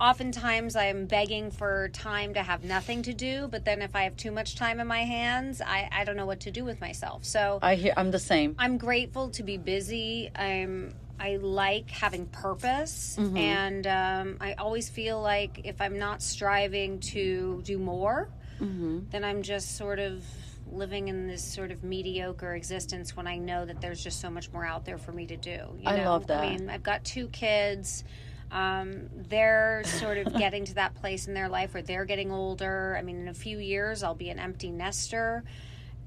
oftentimes 0.00 0.76
I'm 0.76 1.06
begging 1.06 1.50
for 1.50 1.88
time 1.88 2.34
to 2.34 2.42
have 2.44 2.62
nothing 2.62 3.02
to 3.02 3.12
do. 3.12 3.48
But 3.48 3.64
then 3.64 3.82
if 3.82 3.96
I 3.96 4.04
have 4.04 4.16
too 4.16 4.30
much 4.30 4.54
time 4.54 4.78
in 4.78 4.86
my 4.86 5.02
hands, 5.02 5.60
I 5.60 5.88
I 5.90 6.04
don't 6.04 6.16
know 6.16 6.26
what 6.26 6.38
to 6.40 6.52
do 6.52 6.64
with 6.64 6.80
myself. 6.80 7.24
So 7.24 7.58
I 7.60 7.74
hear 7.74 7.92
I'm 7.96 8.12
the 8.12 8.20
same. 8.20 8.54
I'm 8.56 8.78
grateful 8.78 9.30
to 9.30 9.42
be 9.42 9.56
busy. 9.56 10.30
I'm 10.36 10.94
I 11.20 11.36
like 11.36 11.90
having 11.90 12.26
purpose, 12.26 13.16
Mm-hmm. 13.18 13.36
and 13.36 13.86
um, 13.86 14.36
I 14.40 14.52
always 14.54 14.88
feel 14.88 15.20
like 15.20 15.62
if 15.64 15.80
I'm 15.80 15.98
not 15.98 16.22
striving 16.22 17.00
to 17.00 17.60
do 17.64 17.78
more, 17.78 18.28
Mm-hmm. 18.60 19.00
then 19.10 19.24
I'm 19.24 19.42
just 19.42 19.76
sort 19.76 19.98
of 20.00 20.22
living 20.70 21.08
in 21.08 21.26
this 21.28 21.42
sort 21.44 21.70
of 21.70 21.82
mediocre 21.84 22.54
existence 22.54 23.16
when 23.16 23.26
I 23.26 23.36
know 23.38 23.64
that 23.64 23.80
there's 23.80 24.02
just 24.02 24.20
so 24.20 24.28
much 24.30 24.52
more 24.52 24.66
out 24.66 24.84
there 24.84 24.98
for 24.98 25.12
me 25.12 25.26
to 25.26 25.36
do. 25.36 25.50
You 25.50 25.84
I 25.86 25.96
know? 25.96 26.10
love 26.10 26.26
that. 26.26 26.44
I 26.44 26.50
mean, 26.56 26.68
I've 26.68 26.82
got 26.82 27.04
two 27.04 27.28
kids. 27.28 28.04
Um, 28.50 29.08
they're 29.14 29.82
sort 29.84 30.18
of 30.18 30.34
getting 30.38 30.64
to 30.66 30.74
that 30.74 30.94
place 30.96 31.26
in 31.28 31.34
their 31.34 31.48
life 31.48 31.72
where 31.74 31.82
they're 31.82 32.04
getting 32.04 32.32
older. 32.32 32.96
I 32.98 33.02
mean, 33.02 33.20
in 33.20 33.28
a 33.28 33.34
few 33.34 33.58
years, 33.58 34.02
I'll 34.02 34.14
be 34.14 34.28
an 34.30 34.38
empty 34.38 34.70
nester. 34.70 35.44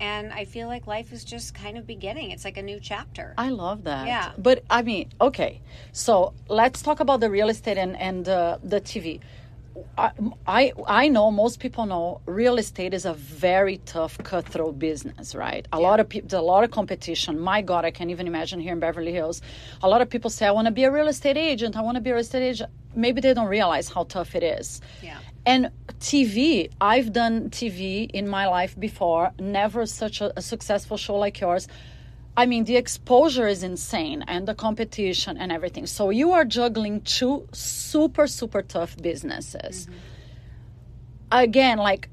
And 0.01 0.33
I 0.33 0.45
feel 0.45 0.67
like 0.67 0.87
life 0.87 1.13
is 1.13 1.23
just 1.23 1.53
kind 1.53 1.77
of 1.77 1.85
beginning. 1.85 2.31
It's 2.31 2.43
like 2.43 2.57
a 2.57 2.63
new 2.63 2.79
chapter. 2.79 3.35
I 3.37 3.49
love 3.49 3.83
that. 3.83 4.07
Yeah. 4.07 4.31
But 4.35 4.63
I 4.67 4.81
mean, 4.81 5.09
okay. 5.21 5.61
So 5.91 6.33
let's 6.49 6.81
talk 6.81 6.99
about 6.99 7.19
the 7.19 7.29
real 7.29 7.49
estate 7.49 7.77
and, 7.77 7.95
and 7.95 8.27
uh, 8.27 8.57
the 8.63 8.81
TV. 8.81 9.19
I, 9.97 10.11
I 10.47 10.73
I 10.87 11.07
know 11.07 11.31
most 11.31 11.59
people 11.59 11.85
know 11.85 12.19
real 12.25 12.57
estate 12.57 12.93
is 12.93 13.05
a 13.05 13.13
very 13.13 13.77
tough 13.85 14.17
cutthroat 14.17 14.77
business, 14.79 15.33
right? 15.33 15.65
A 15.71 15.79
lot 15.79 15.99
of 15.99 16.09
people, 16.09 16.37
a 16.37 16.41
lot 16.41 16.63
of 16.63 16.71
competition. 16.71 17.39
My 17.39 17.61
God, 17.61 17.85
I 17.85 17.91
can't 17.91 18.09
even 18.09 18.27
imagine 18.27 18.59
here 18.59 18.73
in 18.73 18.79
Beverly 18.79 19.13
Hills. 19.13 19.41
A 19.81 19.87
lot 19.87 20.01
of 20.01 20.09
people 20.09 20.29
say, 20.29 20.45
"I 20.45 20.51
want 20.51 20.65
to 20.65 20.71
be 20.71 20.83
a 20.83 20.91
real 20.91 21.07
estate 21.07 21.37
agent. 21.37 21.77
I 21.77 21.81
want 21.81 21.95
to 21.95 22.01
be 22.01 22.09
a 22.09 22.13
real 22.15 22.21
estate 22.21 22.43
agent." 22.43 22.69
Maybe 22.95 23.21
they 23.21 23.33
don't 23.33 23.47
realize 23.47 23.87
how 23.87 24.03
tough 24.03 24.35
it 24.35 24.43
is. 24.43 24.81
Yeah. 25.01 25.19
And 25.45 25.71
TV, 25.99 26.71
I've 26.79 27.11
done 27.13 27.49
TV 27.49 28.09
in 28.11 28.27
my 28.27 28.47
life 28.47 28.79
before. 28.79 29.31
Never 29.39 29.85
such 29.85 30.21
a, 30.21 30.37
a 30.37 30.41
successful 30.41 30.97
show 30.97 31.15
like 31.15 31.39
yours. 31.39 31.67
I 32.37 32.45
mean, 32.45 32.63
the 32.63 32.77
exposure 32.77 33.47
is 33.47 33.63
insane 33.63 34.23
and 34.27 34.47
the 34.47 34.55
competition 34.55 35.37
and 35.37 35.51
everything. 35.51 35.85
So 35.85 36.11
you 36.11 36.31
are 36.31 36.45
juggling 36.45 37.01
two 37.01 37.47
super, 37.51 38.27
super 38.27 38.61
tough 38.61 38.95
businesses. 38.97 39.87
Mm-hmm. 39.87 39.97
Again, 41.33 41.77
like, 41.77 42.09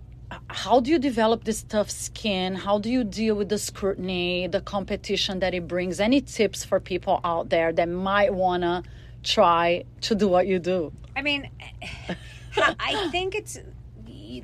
how 0.48 0.80
do 0.80 0.90
you 0.90 0.98
develop 0.98 1.44
this 1.44 1.62
tough 1.62 1.90
skin? 1.90 2.54
How 2.54 2.78
do 2.78 2.90
you 2.90 3.04
deal 3.04 3.34
with 3.34 3.48
the 3.48 3.58
scrutiny, 3.58 4.46
the 4.46 4.60
competition 4.60 5.38
that 5.40 5.54
it 5.54 5.66
brings? 5.68 6.00
Any 6.00 6.20
tips 6.20 6.64
for 6.64 6.80
people 6.80 7.20
out 7.24 7.48
there 7.48 7.72
that 7.72 7.88
might 7.88 8.34
want 8.34 8.62
to 8.62 8.82
try 9.22 9.84
to 10.02 10.14
do 10.14 10.28
what 10.28 10.46
you 10.46 10.58
do? 10.58 10.92
I 11.16 11.22
mean, 11.22 11.50
I 12.80 13.08
think 13.10 13.34
it's 13.34 13.58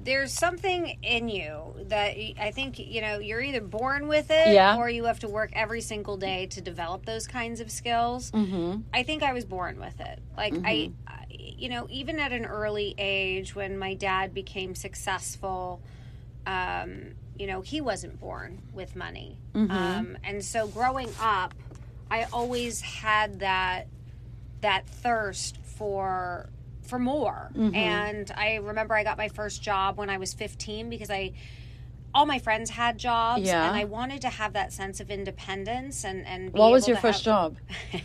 there's 0.03 0.33
something 0.33 0.99
in 1.03 1.29
you 1.29 1.75
that 1.89 2.17
I 2.41 2.53
think 2.55 2.79
you 2.79 3.01
know 3.03 3.19
you're 3.19 3.43
either 3.43 3.61
born 3.61 4.09
with 4.09 4.31
it 4.31 4.55
Yeah. 4.55 4.77
or 4.79 4.89
you 4.89 5.05
have 5.05 5.19
to 5.21 5.29
work 5.29 5.51
every 5.53 5.81
single 5.83 6.17
day 6.17 6.47
to 6.47 6.61
develop 6.61 7.05
those 7.05 7.27
kinds 7.27 7.61
of 7.61 7.71
skills. 7.71 8.31
Mm-hmm. 8.31 8.81
I 8.95 9.03
think 9.03 9.23
I 9.23 9.33
was 9.33 9.45
born 9.45 9.79
with 9.79 10.01
it. 10.01 10.21
Like 10.37 10.55
I, 10.65 10.93
I, 11.07 11.27
you 11.31 11.69
know, 11.69 11.87
even 11.91 12.19
at 12.19 12.33
an 12.33 12.47
early 12.47 12.95
age 12.99 13.55
when 13.55 13.79
my 13.79 13.95
dad 13.95 14.33
became 14.33 14.75
successful, 14.75 15.83
um, 16.47 17.13
you 17.39 17.47
know, 17.47 17.61
he 17.61 17.81
wasn't 17.81 18.19
born 18.21 18.63
with 18.73 18.97
money, 18.97 19.39
um, 19.55 20.17
and 20.25 20.43
so 20.45 20.67
growing 20.67 21.11
up, 21.21 21.53
I 22.11 22.25
always 22.33 22.81
had 22.81 23.41
that 23.41 23.87
that 24.61 24.87
thirst 24.89 25.59
for 25.59 26.49
for 26.85 26.99
more. 26.99 27.51
And 27.55 28.31
I 28.37 28.57
remember 28.57 28.95
I 28.95 29.05
got 29.05 29.17
my 29.19 29.29
first 29.29 29.63
job 29.63 29.97
when 29.99 30.11
I 30.11 30.19
was 30.19 30.33
15 30.35 30.91
because 30.91 31.11
I 31.11 31.33
all 32.17 32.27
my 32.27 32.39
friends 32.39 32.71
had 32.71 32.97
jobs 32.97 33.43
Yeah. 33.43 33.67
and 33.67 33.75
I 33.77 33.85
wanted 33.85 34.21
to 34.23 34.29
have 34.29 34.53
that 34.53 34.73
sense 34.73 35.01
of 35.01 35.11
independence 35.11 36.05
and 36.05 36.25
and 36.27 36.53
be 36.53 36.59
What 36.61 36.71
was 36.71 36.87
your 36.87 36.97
first 36.97 37.25
have- 37.25 37.57
job? 37.57 37.57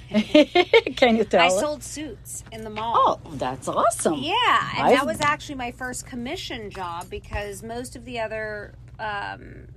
Can 0.95 1.15
you 1.17 1.25
tell? 1.25 1.41
I 1.41 1.49
sold 1.49 1.83
suits 1.83 2.43
in 2.51 2.63
the 2.63 2.69
mall. 2.71 3.19
Oh, 3.23 3.31
that's 3.35 3.67
awesome. 3.67 4.15
Yeah, 4.15 4.33
and 4.77 4.87
I've- 4.87 4.95
that 4.95 5.05
was 5.05 5.21
actually 5.21 5.55
my 5.55 5.71
first 5.71 6.07
commission 6.07 6.71
job 6.71 7.09
because 7.09 7.61
most 7.61 7.95
of 7.95 8.05
the 8.05 8.19
other 8.19 8.73
um, 8.99 9.67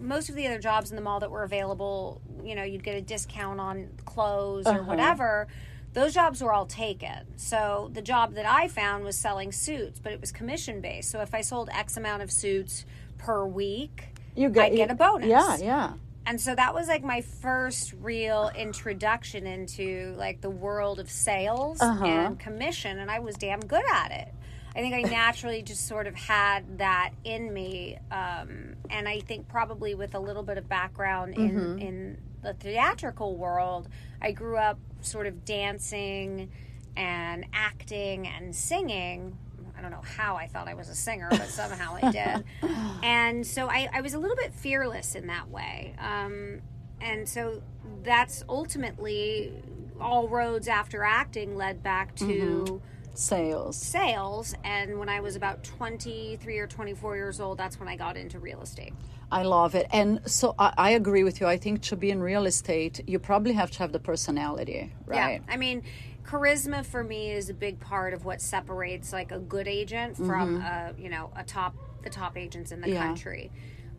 most 0.00 0.28
of 0.28 0.34
the 0.34 0.46
other 0.46 0.58
jobs 0.58 0.90
in 0.90 0.96
the 0.96 1.02
mall 1.02 1.20
that 1.20 1.30
were 1.30 1.44
available, 1.44 2.20
you 2.42 2.54
know, 2.54 2.62
you'd 2.64 2.82
get 2.82 2.96
a 2.96 3.00
discount 3.00 3.60
on 3.60 3.88
clothes 4.04 4.66
or 4.66 4.70
Uh-huh. 4.80 4.82
whatever. 4.84 5.46
Those 5.94 6.12
jobs 6.12 6.42
were 6.42 6.52
all 6.52 6.66
taken. 6.66 7.24
So 7.36 7.90
the 7.92 8.02
job 8.02 8.34
that 8.34 8.46
I 8.46 8.68
found 8.68 9.04
was 9.04 9.16
selling 9.16 9.52
suits, 9.52 9.98
but 10.00 10.12
it 10.12 10.20
was 10.20 10.30
commission 10.32 10.80
based. 10.80 11.10
So 11.10 11.20
if 11.20 11.34
I 11.34 11.40
sold 11.40 11.70
X 11.72 11.96
amount 11.96 12.22
of 12.22 12.30
suits 12.32 12.84
per 13.18 13.46
week, 13.46 14.08
You 14.36 14.50
get, 14.50 14.72
I'd 14.72 14.76
get 14.76 14.90
a 14.90 14.94
bonus. 14.94 15.28
Yeah, 15.28 15.56
yeah. 15.58 15.92
and 16.26 16.40
so 16.40 16.54
that 16.54 16.74
was 16.74 16.88
like 16.88 17.04
my 17.04 17.20
first 17.20 17.94
real 18.02 18.50
introduction 18.56 19.46
into 19.46 20.14
like 20.18 20.40
the 20.40 20.50
world 20.50 20.98
of 20.98 21.08
sales 21.10 21.80
Uh-huh. 21.80 22.04
and 22.04 22.38
commission 22.40 22.98
and 22.98 23.10
i 23.10 23.18
was 23.20 23.36
damn 23.36 23.60
good 23.60 23.84
at 23.92 24.10
it 24.10 24.28
i 24.74 24.80
think 24.80 24.94
i 24.94 25.02
naturally 25.10 25.62
just 25.62 25.86
sort 25.86 26.06
of 26.06 26.14
had 26.14 26.78
that 26.78 27.10
in 27.24 27.52
me 27.52 27.98
um, 28.10 28.74
and 28.90 29.06
i 29.08 29.20
think 29.20 29.48
probably 29.48 29.94
with 29.94 30.14
a 30.14 30.18
little 30.18 30.42
bit 30.42 30.56
of 30.58 30.68
background 30.68 31.34
in 31.34 31.50
Mm-hmm. 31.50 31.78
in 31.78 32.18
the 32.44 32.54
theatrical 32.54 33.36
world 33.36 33.88
i 34.22 34.30
grew 34.30 34.56
up 34.56 34.78
sort 35.00 35.26
of 35.26 35.44
dancing 35.44 36.50
and 36.96 37.44
acting 37.52 38.28
and 38.28 38.54
singing 38.54 39.36
I 39.76 39.82
don't 39.82 39.90
know 39.90 40.02
how 40.02 40.36
I 40.36 40.46
thought 40.46 40.68
I 40.68 40.74
was 40.74 40.88
a 40.88 40.94
singer, 40.94 41.28
but 41.30 41.48
somehow 41.48 41.98
I 42.00 42.10
did. 42.10 42.44
And 43.02 43.46
so 43.46 43.68
I, 43.68 43.88
I 43.92 44.00
was 44.00 44.14
a 44.14 44.18
little 44.18 44.36
bit 44.36 44.54
fearless 44.54 45.14
in 45.14 45.26
that 45.26 45.50
way. 45.50 45.94
Um, 45.98 46.62
and 47.00 47.28
so 47.28 47.62
that's 48.02 48.44
ultimately 48.48 49.52
all 50.00 50.28
roads 50.28 50.68
after 50.68 51.02
acting 51.02 51.56
led 51.56 51.82
back 51.82 52.14
to 52.16 52.80
Sales. 53.14 53.76
sales. 53.76 54.54
And 54.64 54.98
when 54.98 55.08
I 55.08 55.20
was 55.20 55.36
about 55.36 55.62
23 55.64 56.58
or 56.58 56.66
24 56.66 57.16
years 57.16 57.40
old, 57.40 57.58
that's 57.58 57.78
when 57.78 57.88
I 57.88 57.96
got 57.96 58.16
into 58.16 58.38
real 58.38 58.62
estate. 58.62 58.94
I 59.34 59.42
love 59.42 59.74
it. 59.74 59.86
And 59.92 60.20
so 60.30 60.54
I, 60.58 60.72
I 60.76 60.90
agree 60.90 61.24
with 61.24 61.40
you. 61.40 61.46
I 61.46 61.56
think 61.56 61.82
to 61.82 61.96
be 61.96 62.10
in 62.10 62.20
real 62.22 62.46
estate, 62.46 63.00
you 63.06 63.18
probably 63.18 63.52
have 63.52 63.70
to 63.72 63.78
have 63.80 63.92
the 63.92 63.98
personality, 63.98 64.92
right? 65.06 65.42
Yeah. 65.46 65.52
I 65.52 65.56
mean, 65.56 65.82
charisma 66.24 66.84
for 66.86 67.02
me 67.04 67.30
is 67.32 67.50
a 67.50 67.54
big 67.54 67.80
part 67.80 68.14
of 68.14 68.24
what 68.24 68.40
separates 68.40 69.12
like 69.12 69.30
a 69.32 69.38
good 69.38 69.68
agent 69.68 70.16
from 70.16 70.56
a, 70.62 70.94
you 70.98 71.08
know, 71.10 71.30
a 71.36 71.44
top 71.44 71.74
the 72.02 72.10
top 72.10 72.36
agents 72.36 72.70
in 72.72 72.80
the 72.80 72.86
Mm-hmm. 72.86 72.94
Yeah. 72.96 73.06
country. 73.06 73.50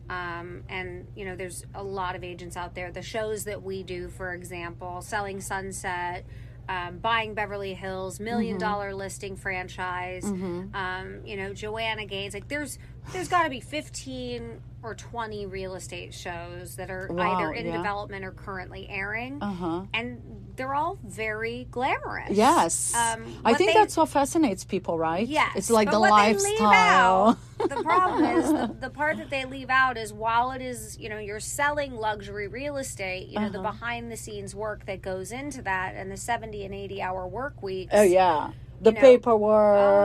Um, 0.08 0.62
and 0.68 1.06
you 1.16 1.24
know, 1.24 1.34
there's 1.34 1.64
a 1.74 1.82
lot 1.82 2.14
of 2.14 2.22
agents 2.22 2.56
out 2.56 2.74
there. 2.76 2.92
The 2.92 3.02
shows 3.02 3.44
that 3.44 3.62
we 3.62 3.82
do, 3.82 4.08
for 4.08 4.32
example, 4.34 5.02
Selling 5.02 5.40
Sunset, 5.40 6.24
um, 6.68 6.98
Buying 6.98 7.34
Beverly 7.34 7.74
Hills, 7.74 8.20
Million 8.20 8.56
Mm-hmm. 8.58 8.66
Dollar 8.68 8.94
Listing 8.94 9.36
Franchise, 9.36 10.24
um, 10.24 11.20
you 11.24 11.36
know, 11.36 11.52
Joanna 11.52 12.06
Gaines. 12.06 12.34
Like, 12.34 12.46
there's 12.48 12.78
there's 13.12 13.28
got 13.28 13.42
to 13.44 13.50
be 13.50 13.60
15 13.60 14.60
or 14.86 14.94
20 14.94 15.46
real 15.46 15.74
estate 15.74 16.14
shows 16.14 16.76
that 16.76 16.90
are 16.90 17.08
Wow, 17.10 17.32
either 17.40 17.52
in 17.52 17.66
yeah. 17.66 17.76
development 17.76 18.24
or 18.24 18.30
currently 18.30 18.88
airing 18.88 19.42
Uh-huh. 19.42 19.82
and 19.92 20.22
they're 20.54 20.74
all 20.74 20.98
very 21.04 21.66
glamorous. 21.70 22.30
Yes. 22.30 22.94
Um, 22.94 23.40
I 23.44 23.52
think 23.54 23.70
they- 23.72 23.74
that's 23.74 23.94
what 23.96 24.08
fascinates 24.08 24.64
people, 24.64 24.96
right? 24.96 25.26
Yes, 25.28 25.52
It's 25.56 25.70
like 25.70 25.90
the 25.90 26.00
what 26.00 26.16
they 26.22 26.32
leave 26.32 26.60
lifestyle. 26.60 27.28
out- 27.30 27.38
the 27.68 27.82
problem 27.82 28.24
is 28.38 28.48
the, 28.52 28.76
the 28.80 28.90
part 28.90 29.16
that 29.18 29.28
they 29.28 29.44
leave 29.44 29.68
out 29.70 29.98
is 29.98 30.12
while 30.12 30.52
it 30.52 30.62
is 30.62 30.96
you 30.98 31.08
know 31.08 31.18
you're 31.18 31.40
selling 31.40 31.94
luxury 31.96 32.48
real 32.48 32.76
estate, 32.76 33.28
you 33.28 33.38
know 33.40 33.48
the 33.50 33.58
Uh-huh. 33.58 33.72
behind 33.72 34.10
the 34.12 34.16
scenes 34.16 34.54
work 34.54 34.86
that 34.86 35.02
goes 35.02 35.32
into 35.32 35.62
that 35.62 35.94
and 35.96 36.10
the 36.10 36.16
seventy 36.16 36.64
and 36.64 36.74
eighty 36.74 37.02
hour 37.02 37.26
work 37.26 37.62
weeks. 37.62 37.92
oh, 37.94 38.02
yeah. 38.02 38.50
The 38.80 38.92
know, 38.92 39.00
paperwork. 39.00 39.78
Oh 39.78 40.04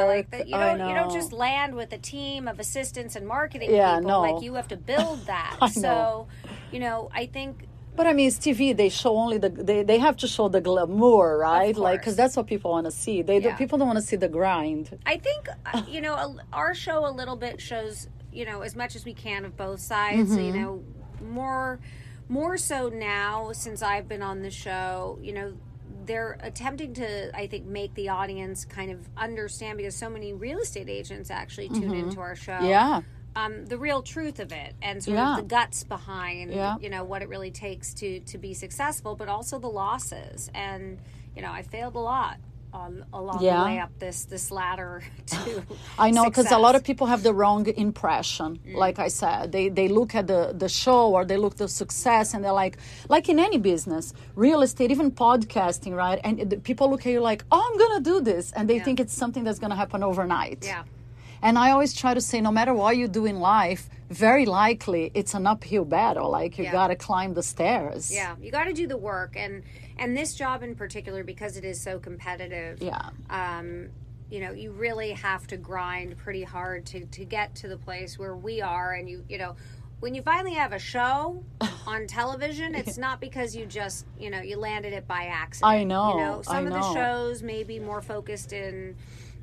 yeah, 0.00 0.04
like 0.06 0.30
that. 0.30 0.48
You 0.48 0.56
don't 0.56 0.80
you 0.88 0.94
don't 0.94 1.12
just 1.12 1.32
land 1.32 1.74
with 1.74 1.92
a 1.92 1.98
team 1.98 2.48
of 2.48 2.58
assistants 2.60 3.14
and 3.16 3.26
marketing 3.26 3.70
Yeah, 3.74 3.96
people. 3.96 4.10
no. 4.10 4.20
Like 4.22 4.42
you 4.42 4.54
have 4.54 4.68
to 4.68 4.76
build 4.76 5.26
that. 5.34 5.56
I 5.60 5.68
so, 5.70 5.80
know. 5.82 6.28
you 6.72 6.80
know, 6.80 7.08
I 7.14 7.26
think 7.26 7.66
But 7.96 8.06
I 8.06 8.12
mean, 8.12 8.28
it's 8.28 8.38
TV. 8.38 8.76
They 8.76 8.88
show 8.88 9.16
only 9.16 9.38
the 9.38 9.48
they, 9.50 9.82
they 9.82 9.98
have 9.98 10.16
to 10.18 10.28
show 10.28 10.48
the 10.48 10.60
glamour, 10.60 11.38
right? 11.38 11.76
Like 11.76 12.00
because 12.00 12.16
that's 12.16 12.36
what 12.36 12.46
people 12.46 12.70
want 12.72 12.86
to 12.86 12.90
see. 12.92 13.22
They 13.22 13.38
the 13.38 13.50
Yeah. 13.50 13.56
people 13.56 13.78
don't 13.78 13.86
want 13.92 13.98
to 14.00 14.06
see 14.10 14.16
the 14.16 14.28
grind. 14.28 14.98
I 15.06 15.16
think 15.18 15.48
uh, 15.66 15.82
you 15.94 16.00
know 16.00 16.38
our 16.52 16.74
show 16.74 17.06
a 17.06 17.12
little 17.20 17.36
bit 17.36 17.60
shows 17.60 18.08
you 18.32 18.44
know 18.44 18.62
as 18.62 18.74
much 18.76 18.96
as 18.96 19.04
we 19.04 19.14
can 19.14 19.44
of 19.44 19.56
both 19.56 19.80
sides. 19.80 20.30
Mm-hmm. 20.30 20.44
You 20.46 20.52
know, 20.60 20.84
more 21.22 21.78
more 22.28 22.56
so 22.56 22.88
now 22.88 23.52
since 23.52 23.82
I've 23.82 24.08
been 24.08 24.22
on 24.22 24.42
the 24.42 24.50
show. 24.50 25.18
You 25.22 25.32
know, 25.32 25.48
they're 26.06 26.38
attempting 26.40 26.94
to 26.94 27.36
I 27.36 27.46
think 27.46 27.66
make 27.66 27.94
the 27.94 28.08
audience 28.10 28.64
kind 28.64 28.90
of 28.90 29.08
understand 29.16 29.78
because 29.78 29.94
so 29.96 30.08
many 30.10 30.32
real 30.32 30.58
estate 30.58 30.88
agents 30.88 31.30
actually 31.30 31.68
tune 31.68 31.94
into 31.94 32.20
our 32.20 32.34
show. 32.36 32.52
Mm-hmm. 32.52 32.66
Yeah. 32.66 33.00
Um, 33.36 33.66
the 33.66 33.78
real 33.78 34.02
truth 34.02 34.40
of 34.40 34.50
it 34.52 34.74
and 34.82 35.02
sort 35.02 35.16
Yeah. 35.16 35.30
of 35.32 35.36
the 35.36 35.42
guts 35.48 35.84
behind 35.84 36.52
Yeah. 36.52 36.76
you 36.80 36.90
know 36.90 37.04
what 37.04 37.22
it 37.22 37.28
really 37.28 37.50
takes 37.52 37.94
to 37.94 38.20
to 38.20 38.38
be 38.38 38.54
successful, 38.54 39.14
but 39.14 39.28
also 39.28 39.58
the 39.58 39.68
losses. 39.70 40.50
And 40.54 40.98
you 41.36 41.42
know, 41.42 41.52
I 41.52 41.62
failed 41.62 41.94
a 41.94 42.00
lot 42.00 42.38
on 42.72 43.04
along 43.12 43.42
Yeah. 43.42 43.58
the 43.58 43.64
way 43.64 43.78
up 43.78 43.90
this 43.98 44.24
this 44.24 44.50
ladder 44.50 45.02
to 45.26 45.62
I 45.98 46.10
know 46.10 46.24
because 46.24 46.50
a 46.50 46.58
lot 46.58 46.74
of 46.74 46.82
people 46.84 47.06
have 47.08 47.22
the 47.22 47.34
wrong 47.34 47.66
impression. 47.66 48.58
Mm. 48.66 48.74
Like 48.84 48.98
I 48.98 49.08
said, 49.08 49.52
they 49.52 49.68
they 49.68 49.88
look 49.88 50.14
at 50.14 50.26
the 50.26 50.52
the 50.62 50.68
show 50.68 51.10
or 51.16 51.24
they 51.24 51.36
look 51.36 51.52
at 51.52 51.58
the 51.58 51.68
success 51.68 52.34
and 52.34 52.44
they're 52.44 52.52
like, 52.64 52.76
like 53.08 53.28
in 53.28 53.38
any 53.38 53.58
business, 53.58 54.12
real 54.36 54.62
estate, 54.62 54.90
even 54.90 55.10
podcasting, 55.10 55.94
right? 55.96 56.18
And 56.24 56.50
the, 56.50 56.56
people 56.58 56.90
look 56.90 57.06
at 57.06 57.12
you 57.12 57.20
like, 57.20 57.44
oh, 57.52 57.62
I'm 57.68 57.76
gonna 57.78 58.00
do 58.12 58.20
this, 58.20 58.52
and 58.52 58.68
they 58.70 58.78
think 58.80 59.00
it's 59.00 59.14
something 59.14 59.44
that's 59.44 59.58
gonna 59.58 59.76
happen 59.84 60.02
overnight. 60.02 60.60
yeah 60.64 60.84
And 61.42 61.54
I 61.64 61.70
always 61.74 61.92
try 62.02 62.12
to 62.14 62.20
say, 62.30 62.38
no 62.48 62.52
matter 62.58 62.74
what 62.82 62.92
you 63.00 63.06
do 63.08 63.24
in 63.32 63.38
life, 63.40 63.82
very 64.26 64.44
likely 64.62 65.02
it's 65.14 65.34
an 65.34 65.46
uphill 65.46 65.86
battle. 65.98 66.28
Like 66.38 66.52
you 66.58 66.64
Yeah. 66.64 66.78
got 66.80 66.88
to 66.92 66.96
climb 67.08 67.30
the 67.34 67.42
stairs. 67.54 68.02
Yeah, 68.20 68.34
you 68.44 68.50
got 68.58 68.64
to 68.70 68.74
do 68.82 68.86
the 68.94 69.00
work, 69.12 69.32
and 69.44 69.52
and 70.00 70.16
this 70.16 70.34
job 70.34 70.62
in 70.64 70.74
particular 70.74 71.22
because 71.22 71.56
it 71.56 71.64
is 71.64 71.80
so 71.80 72.00
competitive. 72.00 72.82
Yeah. 72.82 73.10
Um, 73.28 73.90
you 74.30 74.40
know, 74.40 74.52
you 74.52 74.70
really 74.72 75.10
have 75.12 75.46
to 75.48 75.56
grind 75.56 76.16
pretty 76.16 76.42
hard 76.42 76.86
to 76.86 77.04
to 77.04 77.24
get 77.24 77.54
to 77.56 77.68
the 77.68 77.76
place 77.76 78.18
where 78.18 78.34
we 78.34 78.60
are, 78.60 78.94
and 78.94 79.08
you 79.08 79.24
you 79.28 79.38
know. 79.38 79.54
When 80.00 80.14
you 80.14 80.22
finally 80.22 80.54
have 80.54 80.72
a 80.72 80.78
show 80.78 81.44
on 81.86 82.06
television, 82.06 82.74
it's 82.74 82.96
not 82.96 83.20
because 83.20 83.54
you 83.54 83.66
just, 83.66 84.06
you 84.18 84.30
know, 84.30 84.40
you 84.40 84.56
landed 84.56 84.94
it 84.94 85.06
by 85.06 85.24
accident. 85.26 85.70
I 85.70 85.84
know, 85.84 86.14
You 86.14 86.16
know, 86.22 86.40
some 86.42 86.56
I 86.56 86.60
of 86.62 86.70
the 86.70 86.94
shows 86.94 87.42
may 87.42 87.64
be 87.64 87.78
more 87.78 88.00
focused 88.00 88.54
in 88.54 88.96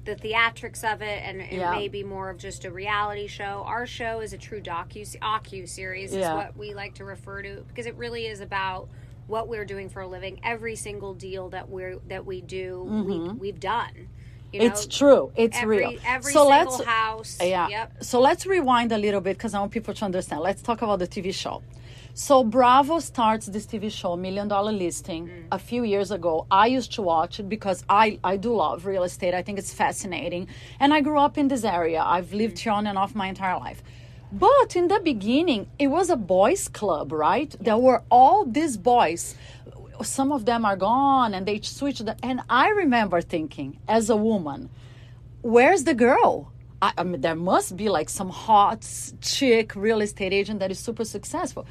the 0.05 0.15
theatrics 0.15 0.83
of 0.83 1.03
it 1.03 1.21
and 1.23 1.41
it 1.41 1.51
Yeah. 1.51 1.69
may 1.69 1.89
be 1.89 2.01
more 2.03 2.31
of 2.31 2.39
just 2.39 2.65
a 2.65 2.71
reality 2.71 3.27
show. 3.27 3.61
Our 3.67 3.85
show 3.85 4.21
is 4.21 4.33
a 4.33 4.37
true 4.39 4.59
docu 4.59 5.05
docu 5.19 5.69
series 5.69 6.09
is 6.11 6.21
Yeah. 6.21 6.33
what 6.33 6.57
we 6.57 6.73
like 6.73 6.95
to 6.95 7.05
refer 7.05 7.43
to 7.43 7.63
because 7.67 7.85
it 7.85 7.93
really 7.95 8.25
is 8.25 8.39
about 8.39 8.89
what 9.27 9.47
we're 9.47 9.65
doing 9.65 9.89
for 9.89 10.01
a 10.01 10.07
living. 10.07 10.39
Every 10.43 10.75
single 10.75 11.13
deal 11.13 11.49
that 11.49 11.69
we're 11.69 11.97
that 12.07 12.25
we 12.25 12.41
do, 12.41 12.83
we, 13.07 13.19
we've 13.43 13.59
done. 13.59 13.93
You 14.53 14.59
know, 14.59 14.65
Mm-hmm. 14.65 14.73
It's 14.73 14.87
true. 14.87 15.31
It's 15.35 15.57
every, 15.57 15.77
real. 15.79 15.93
Every 16.05 16.31
so 16.31 16.49
single 16.49 16.77
let's 16.77 16.83
house. 16.85 17.37
yeah. 17.41 17.67
Yep. 17.67 18.03
So 18.03 18.21
let's 18.21 18.45
rewind 18.45 18.91
a 18.93 18.97
little 18.97 19.19
bit 19.19 19.37
because 19.37 19.53
I 19.53 19.59
want 19.59 19.73
people 19.73 19.93
to 19.93 20.05
understand. 20.05 20.41
Let's 20.41 20.61
talk 20.61 20.81
about 20.81 20.99
the 20.99 21.07
TV 21.07 21.33
show. 21.33 21.61
So 22.13 22.43
Bravo 22.45 22.99
starts 22.99 23.45
this 23.47 23.65
TV 23.67 23.91
show, 23.91 24.15
Million 24.15 24.47
Dollar 24.47 24.71
Listing, 24.71 25.27
Mm. 25.27 25.47
a 25.51 25.59
few 25.59 25.83
years 25.83 26.09
ago. 26.11 26.47
I 26.49 26.65
used 26.67 26.93
to 26.93 27.01
watch 27.03 27.39
it 27.41 27.47
because 27.49 27.83
I, 27.89 28.19
I 28.23 28.37
do 28.37 28.55
love 28.55 28.85
real 28.87 29.03
estate. 29.03 29.33
I 29.35 29.41
think 29.43 29.59
it's 29.59 29.73
fascinating. 29.73 30.47
And 30.79 30.93
I 30.93 31.01
grew 31.01 31.19
up 31.19 31.37
in 31.37 31.47
this 31.49 31.63
area. 31.65 32.01
I've 32.01 32.31
lived 32.33 32.55
Mm. 32.55 32.59
here 32.63 32.71
on 32.71 32.87
and 32.87 32.97
off 32.97 33.13
my 33.15 33.27
entire 33.27 33.59
life. 33.59 33.83
But 34.31 34.75
in 34.75 34.89
the 34.89 34.99
beginning, 34.99 35.69
it 35.79 35.87
was 35.87 36.09
a 36.09 36.17
boys' 36.17 36.67
club, 36.67 37.11
right? 37.11 37.55
There 37.61 37.77
were 37.77 38.03
all 38.11 38.45
these 38.45 38.75
boys. 38.75 39.35
Some 40.01 40.31
of 40.31 40.45
them 40.45 40.65
are 40.65 40.75
gone 40.75 41.33
and 41.33 41.45
they 41.45 41.61
switched. 41.61 42.07
And 42.21 42.41
I 42.49 42.69
remember 42.69 43.21
thinking, 43.21 43.79
as 43.87 44.09
a 44.09 44.17
woman, 44.17 44.69
where's 45.41 45.85
the 45.85 45.93
girl? 45.93 46.51
I, 46.81 46.93
I 46.97 47.03
mean, 47.03 47.21
there 47.21 47.35
must 47.35 47.77
be 47.77 47.89
like 47.89 48.09
some 48.09 48.29
hot 48.29 48.87
chick 49.21 49.75
real 49.75 50.01
estate 50.01 50.33
agent 50.33 50.59
that 50.59 50.71
is 50.71 50.79
super 50.79 51.05
successful. 51.05 51.65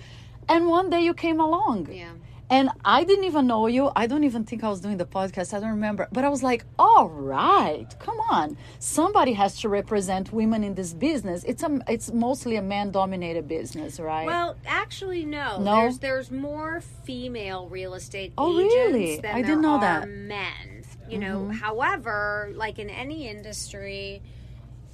And 0.49 0.69
one 0.69 0.91
day 0.91 1.03
you 1.03 1.15
came 1.15 1.41
along. 1.41 1.93
Yeah. 1.93 2.13
And 2.49 2.71
I 2.85 3.03
didn't 3.03 3.25
even 3.25 3.49
know 3.49 3.67
you. 3.67 3.91
I 3.97 4.07
don't 4.07 4.23
even 4.23 4.45
think 4.45 4.63
I 4.63 4.69
was 4.69 4.81
doing 4.81 4.99
the 4.99 5.05
podcast. 5.05 5.53
I 5.53 5.59
don't 5.59 5.71
remember. 5.71 6.07
But 6.13 6.25
I 6.25 6.29
was 6.29 6.45
like, 6.45 6.65
all 6.79 7.09
right, 7.09 7.87
come 7.99 8.19
on. 8.31 8.57
Somebody 8.79 9.33
has 9.33 9.59
to 9.63 9.69
represent 9.69 10.33
women 10.33 10.63
in 10.63 10.75
this 10.77 10.95
business. 10.95 11.43
It's 11.45 11.65
a, 11.65 11.81
it's 11.89 12.13
mostly 12.13 12.55
a 12.55 12.63
man 12.63 12.93
dominated 12.93 13.49
business, 13.49 13.99
right? 13.99 14.27
Well, 14.27 14.57
actually, 14.65 15.25
no. 15.25 15.59
No? 15.61 15.75
There's 15.81 15.99
there's 15.99 16.31
more 16.31 16.81
female 17.05 17.69
real 17.69 17.95
estate 17.95 18.33
Oh, 18.39 18.61
agents 18.61 18.75
really? 18.77 19.17
than 19.17 19.31
I 19.35 19.43
there 19.43 19.43
didn't 19.47 19.63
know 19.63 19.75
are 19.75 19.81
that. 19.81 20.05
Mm-hmm. 20.05 20.29
men. 20.29 20.83
You 21.09 21.19
know, 21.19 21.49
however, 21.51 22.53
like 22.55 22.79
in 22.81 22.91
any 22.91 23.29
industry, 23.29 24.23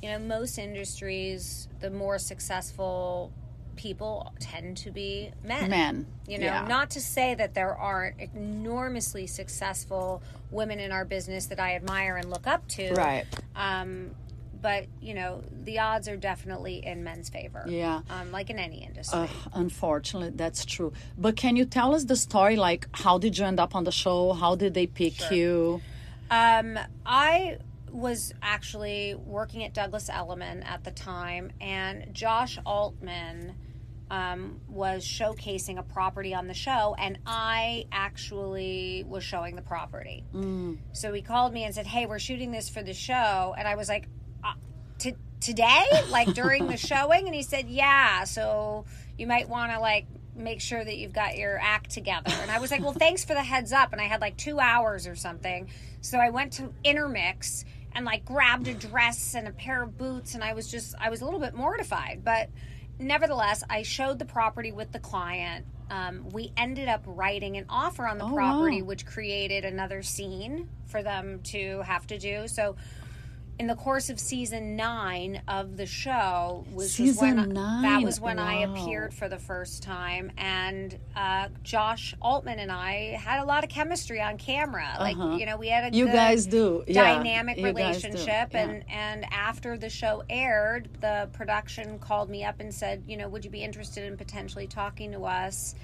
you 0.03 0.11
know, 0.11 0.19
most 0.19 0.59
industries, 0.59 1.69
the 1.81 1.91
more 1.91 2.19
successful 2.19 3.33
people 3.77 4.33
tend 4.39 4.77
to 4.79 4.91
be 4.91 5.31
men. 5.45 5.71
Men. 5.71 6.07
You 6.27 6.39
know, 6.39 6.47
Yeah. 6.47 6.67
not 6.67 6.91
to 6.91 7.01
say 7.01 7.35
that 7.35 7.55
there 7.55 7.75
aren't 7.75 8.21
enormously 8.21 9.27
successful 9.27 10.23
women 10.51 10.79
in 10.81 10.93
our 10.93 11.05
business 11.05 11.47
that 11.47 11.59
I 11.61 11.75
admire 11.75 12.17
and 12.17 12.31
look 12.31 12.47
up 12.47 12.67
to. 12.69 12.93
Right. 12.95 13.25
Um, 13.57 14.15
but 14.61 14.87
you 15.01 15.15
know, 15.15 15.43
the 15.65 15.81
odds 15.81 16.09
are 16.09 16.17
definitely 16.17 16.85
in 16.87 17.03
men's 17.03 17.29
favor. 17.29 17.65
Yeah. 17.67 18.03
Um, 18.11 18.31
like 18.31 18.49
in 18.51 18.59
any 18.59 18.85
industry. 18.85 19.21
Ugh, 19.21 19.31
unfortunately, 19.55 20.31
that's 20.31 20.65
true. 20.65 20.93
But 21.19 21.37
can 21.37 21.57
you 21.57 21.65
tell 21.65 21.95
us 21.95 22.05
the 22.05 22.17
story? 22.17 22.57
Like, 22.57 22.87
how 22.93 23.19
did 23.19 23.37
you 23.39 23.45
end 23.45 23.59
up 23.59 23.75
on 23.75 23.85
the 23.85 23.93
show? 23.93 24.33
How 24.33 24.55
did 24.55 24.75
they 24.75 24.87
pick 24.87 25.31
you? 25.33 25.81
Um, 26.31 26.79
I 27.05 27.59
was 27.91 28.33
actually 28.41 29.15
working 29.15 29.65
at 29.65 29.75
Douglas 29.75 30.09
Elliman 30.09 30.63
at 30.63 30.85
the 30.85 30.91
time, 30.93 31.51
and 31.61 32.15
Josh 32.15 32.59
Altman 32.65 33.55
um, 34.13 34.61
was 34.69 35.03
showcasing 35.07 35.79
a 35.79 35.83
property 35.83 36.35
on 36.35 36.47
the 36.47 36.53
show, 36.53 36.95
and 36.99 37.19
I 37.27 37.87
actually 37.91 39.07
was 39.09 39.25
showing 39.25 39.57
the 39.57 39.63
property. 39.63 40.23
So 40.93 41.15
he 41.15 41.23
called 41.23 41.55
me 41.55 41.65
and 41.65 41.75
said, 41.75 41.87
"Hey, 41.87 42.05
we're 42.05 42.19
shooting 42.19 42.53
this 42.53 42.69
for 42.69 42.83
the 42.83 42.93
show," 42.93 43.55
and 43.57 43.67
I 43.67 43.75
was 43.75 43.89
like, 43.89 44.09
uh, 44.45 44.53
"To 44.99 45.15
today, 45.41 45.87
like 46.11 46.35
during 46.35 46.69
the 46.69 46.77
showing?" 46.93 47.27
And 47.27 47.35
he 47.35 47.43
said, 47.43 47.71
"Yeah." 47.71 48.25
So 48.25 48.85
you 49.17 49.27
might 49.27 49.49
want 49.49 49.73
to 49.73 49.81
like 49.81 50.07
make 50.37 50.61
sure 50.61 50.85
that 50.85 50.99
you've 50.99 51.15
got 51.15 51.39
your 51.39 51.59
act 51.59 51.91
together. 51.91 52.33
And 52.43 52.51
I 52.51 52.59
was 52.61 52.71
like, 52.71 52.83
"Well, 52.83 52.93
thanks 52.93 53.25
for 53.25 53.33
the 53.33 53.43
heads 53.43 53.73
up." 53.73 53.93
And 53.93 54.01
I 54.01 54.05
had 54.05 54.21
like 54.21 54.37
two 54.37 54.61
hours 54.61 55.07
or 55.07 55.17
something, 55.17 55.71
so 56.03 56.19
I 56.19 56.29
went 56.29 56.53
to 56.55 56.71
Intermix 56.85 57.65
and 57.95 58.05
like 58.05 58.27
grabbed 58.27 58.69
a 58.69 58.75
dress 58.75 59.35
and 59.35 59.49
a 59.49 59.53
pair 59.53 59.83
of 59.83 59.97
boots, 59.97 60.35
and 60.35 60.45
I 60.45 60.53
was 60.53 60.71
just 60.71 60.95
I 61.01 61.09
was 61.09 61.23
a 61.23 61.25
little 61.25 61.41
bit 61.41 61.55
mortified, 61.55 62.21
but 62.23 62.51
nevertheless, 62.99 63.63
I 63.69 63.83
showed 63.83 64.19
the 64.19 64.25
property 64.25 64.73
with 64.73 64.93
the 64.93 64.99
client. 64.99 65.67
Um, 65.91 66.29
we 66.31 66.53
ended 66.57 66.89
up 66.89 67.03
writing 67.07 67.57
an 67.57 67.67
offer 67.69 68.07
on 68.07 68.19
the 68.19 68.25
Oh, 68.25 68.33
property, 68.35 68.81
wow. 68.83 68.89
which 68.89 69.05
created 69.05 69.65
another 69.65 70.03
scene 70.03 70.69
for 70.87 71.03
them 71.03 71.41
to 71.45 71.83
have 71.83 72.07
to 72.09 72.19
do. 72.19 72.49
So, 72.49 72.77
in 73.59 73.67
the 73.67 73.75
course 73.77 74.11
of 74.11 74.19
season 74.19 74.75
nine 74.77 75.43
of 75.47 75.77
the 75.77 75.87
show, 75.87 76.65
was 76.73 76.93
Season 76.93 77.37
when 77.37 77.49
nine? 77.51 77.83
that 77.83 78.03
was 78.03 78.19
when 78.21 78.39
I 78.39 78.63
appeared 78.63 79.13
for 79.15 79.29
the 79.29 79.39
first 79.39 79.83
time, 79.83 80.33
and 80.37 80.99
uh, 81.15 81.49
Josh 81.63 82.15
Altman 82.21 82.59
and 82.59 82.73
I 82.73 83.17
had 83.21 83.41
a 83.41 83.45
lot 83.45 83.63
of 83.63 83.71
chemistry 83.71 84.21
on 84.21 84.37
camera. 84.39 84.97
Like 84.99 85.17
Uh-huh. 85.17 85.37
you 85.37 85.47
know, 85.47 85.57
we 85.59 85.69
had 85.69 85.93
a 85.93 85.97
You 85.97 86.07
guys 86.07 86.47
do. 86.47 86.83
Yeah, 86.89 87.17
dynamic 87.19 87.59
you 87.59 87.65
guys 87.73 87.73
do. 88.03 88.09
relationship 88.09 88.49
Yeah. 88.53 88.69
and 88.69 88.85
and 88.91 89.27
after 89.33 89.77
the 89.77 89.91
show 89.91 90.25
aired 90.29 90.89
the 91.01 91.29
production 91.33 91.99
called 91.99 92.31
me 92.31 92.45
up 92.45 92.59
and 92.61 92.73
said 92.75 93.05
you 93.07 93.17
know 93.17 93.29
would 93.29 93.45
you 93.45 93.51
be 93.51 93.63
interested 93.63 94.05
in 94.05 94.17
potentially 94.17 94.67
talking 94.67 95.13
to 95.13 95.25
us 95.25 95.75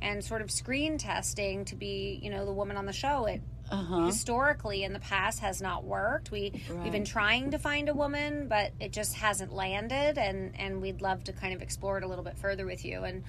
and 0.00 0.22
sort 0.24 0.42
of 0.42 0.50
screen 0.50 0.96
testing 0.98 1.64
to 1.66 1.74
be 1.74 2.18
you 2.22 2.30
know 2.30 2.44
the 2.46 2.52
woman 2.52 2.76
on 2.76 2.86
the 2.86 2.92
show 2.92 3.26
it 3.26 3.40
Uh-huh. 3.70 4.06
historically 4.06 4.84
in 4.84 4.92
the 4.92 5.00
past 5.00 5.40
has 5.40 5.60
not 5.60 5.84
worked. 5.84 6.30
We 6.30 6.52
we've 6.82 6.92
been 6.92 7.04
trying 7.04 7.50
to 7.50 7.58
find 7.58 7.88
a 7.88 7.94
woman 7.94 8.46
but 8.48 8.72
it 8.80 8.92
just 8.92 9.14
hasn't 9.14 9.52
landed 9.52 10.18
and 10.18 10.58
and 10.58 10.80
we'd 10.80 11.02
love 11.02 11.24
to 11.24 11.32
kind 11.32 11.54
of 11.54 11.62
explore 11.62 11.98
it 11.98 12.04
a 12.04 12.06
little 12.06 12.24
bit 12.24 12.38
further 12.38 12.64
with 12.66 12.84
you. 12.84 13.04
And 13.04 13.24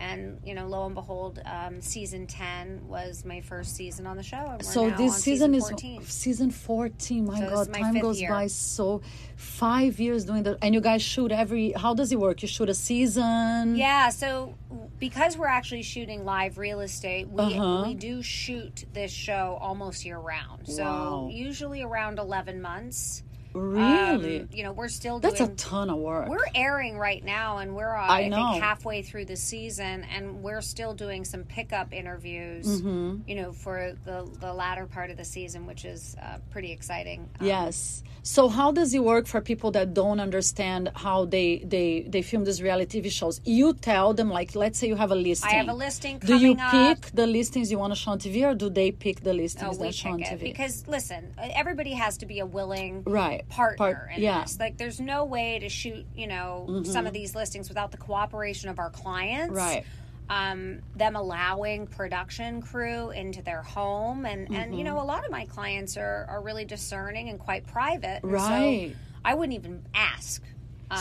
and 0.00 0.38
you 0.44 0.54
know 0.54 0.66
lo 0.66 0.86
and 0.86 0.94
behold 0.94 1.40
um, 1.44 1.80
season 1.80 2.26
10 2.26 2.86
was 2.86 3.24
my 3.24 3.40
first 3.40 3.74
season 3.76 4.06
on 4.06 4.16
the 4.16 4.22
show 4.22 4.56
So 4.62 4.90
this 4.90 5.12
on 5.14 5.18
season, 5.20 5.54
is 5.54 5.68
14. 5.68 6.02
season 6.04 6.50
14. 6.50 7.24
My 7.26 7.40
So 7.40 7.48
God, 7.50 7.68
my 7.70 7.80
time 7.80 7.98
goes 8.00 8.20
year. 8.20 8.30
by 8.30 8.46
so 8.46 9.00
five 9.36 9.98
years 10.00 10.24
doing 10.24 10.42
that. 10.44 10.58
And 10.62 10.74
you 10.74 10.80
guys 10.80 11.02
shoot 11.02 11.32
every, 11.32 11.72
how 11.72 11.94
does 11.94 12.10
it 12.12 12.18
work? 12.18 12.42
You 12.42 12.48
shoot 12.48 12.68
a 12.68 12.74
season? 12.74 13.76
Yeah, 13.76 14.08
so 14.10 14.56
because 14.98 15.36
we're 15.36 15.46
actually 15.46 15.82
shooting 15.82 16.24
live 16.24 16.58
real 16.58 16.80
estate, 16.80 17.28
we 17.28 17.40
Uh-huh. 17.42 17.84
we 17.86 17.94
do 17.94 18.22
shoot 18.22 18.84
this 18.92 19.10
show 19.12 19.58
almost 19.60 20.04
year 20.04 20.18
round. 20.18 20.66
So 20.68 20.82
Wow. 20.84 21.28
usually 21.30 21.82
around 21.82 22.18
eleven 22.18 22.60
months. 22.60 23.22
Really? 23.54 24.40
Um, 24.40 24.48
you 24.52 24.62
know, 24.62 24.72
we're 24.72 24.88
still 24.88 25.18
doing, 25.18 25.34
That's 25.34 25.48
a 25.50 25.54
ton 25.54 25.90
of 25.90 25.98
work. 25.98 26.28
we're 26.28 26.38
airing 26.54 26.98
right 26.98 27.24
now, 27.24 27.58
and 27.58 27.74
we're 27.74 27.94
uh, 27.96 28.06
I 28.06 28.22
I, 28.22 28.28
know. 28.28 28.52
think 28.52 28.62
halfway 28.62 29.02
through 29.02 29.26
the 29.26 29.36
season, 29.36 30.04
and 30.14 30.42
we're 30.42 30.60
still 30.60 30.94
doing 30.94 31.24
some 31.24 31.44
pickup 31.44 31.92
interviews. 31.92 32.66
Mm-hmm. 32.82 33.28
You 33.28 33.34
know, 33.36 33.52
for 33.52 33.94
the 34.04 34.28
the 34.40 34.52
latter 34.52 34.86
part 34.86 35.10
of 35.10 35.16
the 35.16 35.24
season, 35.24 35.66
which 35.66 35.84
is 35.84 36.16
uh, 36.22 36.38
pretty 36.50 36.72
exciting. 36.72 37.28
Um, 37.40 37.46
Yes. 37.46 38.02
So 38.24 38.48
how 38.48 38.72
does 38.72 38.92
it 38.92 39.02
work 39.02 39.26
for 39.26 39.40
people 39.40 39.70
that 39.70 39.94
don't 39.94 40.20
understand 40.20 40.90
how 40.94 41.24
they 41.24 41.58
they 41.64 42.04
they 42.06 42.20
film 42.20 42.44
these 42.44 42.60
reality 42.62 43.00
TV 43.00 43.10
shows? 43.10 43.40
You 43.44 43.72
tell 43.72 44.12
them 44.12 44.28
like, 44.28 44.54
let's 44.54 44.78
say 44.78 44.86
you 44.88 44.96
have 44.96 45.10
a 45.10 45.14
listing. 45.14 45.50
I 45.50 45.54
have 45.54 45.68
a 45.68 45.72
listing 45.72 46.18
Do 46.18 46.36
you 46.36 46.52
up. 46.60 46.70
pick 46.70 47.10
the 47.14 47.26
listings 47.26 47.70
you 47.70 47.78
want 47.78 47.92
to 47.94 47.98
show 47.98 48.10
on 48.10 48.18
TV, 48.18 48.44
or 48.46 48.54
do 48.54 48.68
they 48.68 48.90
pick 48.90 49.22
the 49.22 49.30
Oh, 49.30 49.34
listings 49.44 49.78
we 49.78 49.86
that 49.86 49.94
show 49.94 50.10
on 50.10 50.20
TV? 50.20 50.40
because 50.40 50.86
listen, 50.86 51.32
everybody 51.38 51.92
has 51.92 52.18
to 52.18 52.26
be 52.26 52.40
a 52.40 52.46
willing 52.46 53.02
right. 53.06 53.37
Partner 53.48 53.76
Part- 53.76 54.10
in 54.16 54.22
yeah. 54.22 54.42
this. 54.42 54.58
Like, 54.58 54.76
there's 54.76 55.00
no 55.00 55.24
way 55.24 55.58
to 55.58 55.68
shoot, 55.68 56.06
you 56.14 56.26
know, 56.26 56.82
some 56.84 57.06
of 57.06 57.12
these 57.12 57.34
listings 57.34 57.68
without 57.68 57.90
the 57.90 57.96
cooperation 57.98 58.68
of 58.68 58.78
our 58.78 58.90
clients. 58.90 59.54
Right. 59.54 59.84
Um, 60.30 60.80
them 60.94 61.16
allowing 61.16 61.86
production 61.86 62.60
crew 62.60 63.10
into 63.12 63.40
their 63.40 63.62
home, 63.62 64.26
and 64.26 64.48
and 64.54 64.72
you 64.74 64.84
Mm-hmm. 64.84 64.94
know, 64.96 65.00
a 65.00 65.04
lot 65.04 65.24
of 65.24 65.30
my 65.30 65.46
clients 65.46 65.96
are 65.96 66.26
are 66.28 66.42
really 66.42 66.66
discerning 66.66 67.30
and 67.30 67.38
quite 67.38 67.66
private. 67.66 68.22
And 68.22 68.32
Right. 68.32 68.90
So 68.90 68.96
I 69.24 69.34
wouldn't 69.34 69.54
even 69.58 69.84
ask. 69.94 70.42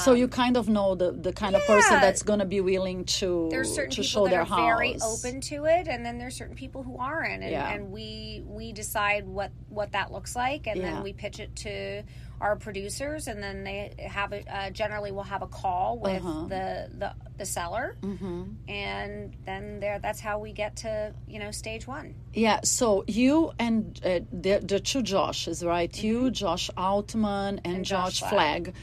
so 0.04 0.14
you 0.14 0.28
kind 0.28 0.56
of 0.58 0.68
know 0.68 0.96
the, 0.96 1.12
the 1.14 1.32
kind 1.32 1.56
of 1.56 1.66
person 1.66 1.94
that's 2.02 2.22
going 2.22 2.40
to 2.40 2.46
be 2.46 2.60
willing 2.60 3.06
to 3.06 3.48
there's 3.50 3.74
certain 3.74 3.90
to 3.92 3.96
people 4.02 4.10
show 4.10 4.24
that 4.26 4.32
their 4.32 4.42
are 4.42 4.46
house. 4.46 4.60
very 4.60 4.98
open 5.02 5.40
to 5.40 5.64
it 5.64 5.88
and 5.88 6.06
then 6.06 6.18
there's 6.18 6.36
certain 6.36 6.56
people 6.58 6.84
who 6.84 6.98
aren't 6.98 7.42
and, 7.42 7.52
Yeah. 7.52 7.70
and 7.72 7.90
we 7.90 8.44
we 8.46 8.74
decide 8.74 9.26
what 9.26 9.52
what 9.70 9.94
that 9.94 10.12
looks 10.12 10.36
like 10.36 10.68
and 10.68 10.78
Yeah. 10.82 10.92
then 10.96 11.04
we 11.04 11.14
pitch 11.14 11.40
it 11.40 11.56
to 11.58 12.04
our 12.40 12.56
producers 12.56 13.28
and 13.28 13.42
then 13.42 13.64
they 13.64 13.94
have 14.10 14.32
a 14.32 14.42
uh, 14.56 14.70
generally 14.70 15.12
will 15.12 15.24
have 15.24 15.42
a 15.42 15.48
call 15.48 15.98
with 16.00 16.22
Uh-huh. 16.24 16.46
the, 16.48 16.90
the 16.98 17.14
the 17.38 17.46
seller 17.46 17.96
Mm-hmm. 18.02 18.44
and 18.68 19.34
then 19.46 19.80
there 19.80 20.00
that's 20.00 20.20
how 20.20 20.40
we 20.40 20.52
get 20.54 20.76
to 20.78 21.14
you 21.28 21.40
know 21.40 21.52
stage 21.52 21.88
one 21.88 22.14
Yeah, 22.34 22.60
so 22.64 23.04
you 23.08 23.52
and 23.60 24.00
uh, 24.06 24.20
the, 24.32 24.60
the 24.64 24.80
two 24.80 25.02
Joshes, 25.02 25.66
right? 25.66 25.92
You, 26.04 26.30
Josh 26.32 26.70
Altman, 26.78 27.60
and, 27.60 27.60
Mm-hmm. 27.66 27.76
And 27.76 27.86
Josh 27.86 28.20
Josh 28.20 28.30
Flagg. 28.30 28.64
Flagg. 28.66 28.76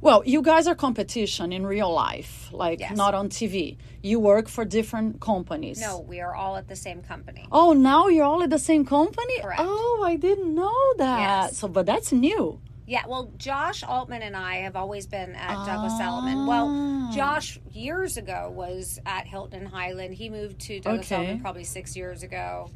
Well, 0.00 0.22
you 0.26 0.42
guys 0.42 0.66
are 0.66 0.74
competition 0.74 1.50
in 1.52 1.64
real 1.66 1.90
life, 1.92 2.50
like 2.52 2.80
Yes. 2.80 2.94
not 2.96 3.14
on 3.14 3.28
TV. 3.30 3.76
You 4.02 4.20
work 4.20 4.48
for 4.48 4.64
different 4.78 5.20
companies. 5.20 5.80
no 5.80 6.00
we 6.12 6.20
are 6.20 6.34
all 6.34 6.56
at 6.56 6.66
the 6.68 6.76
same 6.76 7.00
company 7.02 7.42
Oh, 7.50 7.72
now 7.72 8.08
you're 8.08 8.24
all 8.32 8.42
at 8.42 8.50
the 8.50 8.58
same 8.70 8.84
company? 8.84 9.36
Correct. 9.40 9.60
Oh, 9.64 10.02
I 10.12 10.16
didn't 10.16 10.54
know 10.54 10.80
that. 10.98 11.20
Yes. 11.20 11.56
So, 11.58 11.68
but 11.68 11.84
that's 11.86 12.12
new. 12.12 12.60
Yeah, 12.86 13.06
well, 13.06 13.32
Josh 13.38 13.82
Altman 13.82 14.20
and 14.22 14.36
I 14.36 14.56
have 14.56 14.76
always 14.76 15.06
been 15.06 15.34
at 15.34 15.64
Douglas 15.64 15.98
Elliman. 16.00 16.46
Well, 16.46 16.68
Ah. 16.70 17.10
Josh 17.14 17.58
years 17.72 18.16
ago 18.18 18.50
was 18.54 18.98
at 19.06 19.26
Hilton 19.26 19.60
and 19.60 19.68
Hyland. 19.68 20.14
He 20.14 20.28
moved 20.28 20.60
to 20.62 20.80
Douglas 20.80 21.06
Okay. 21.10 21.16
Elliman 21.16 21.40
probably 21.40 21.64
six 21.64 21.96
years 21.96 22.22
ago, 22.22 22.70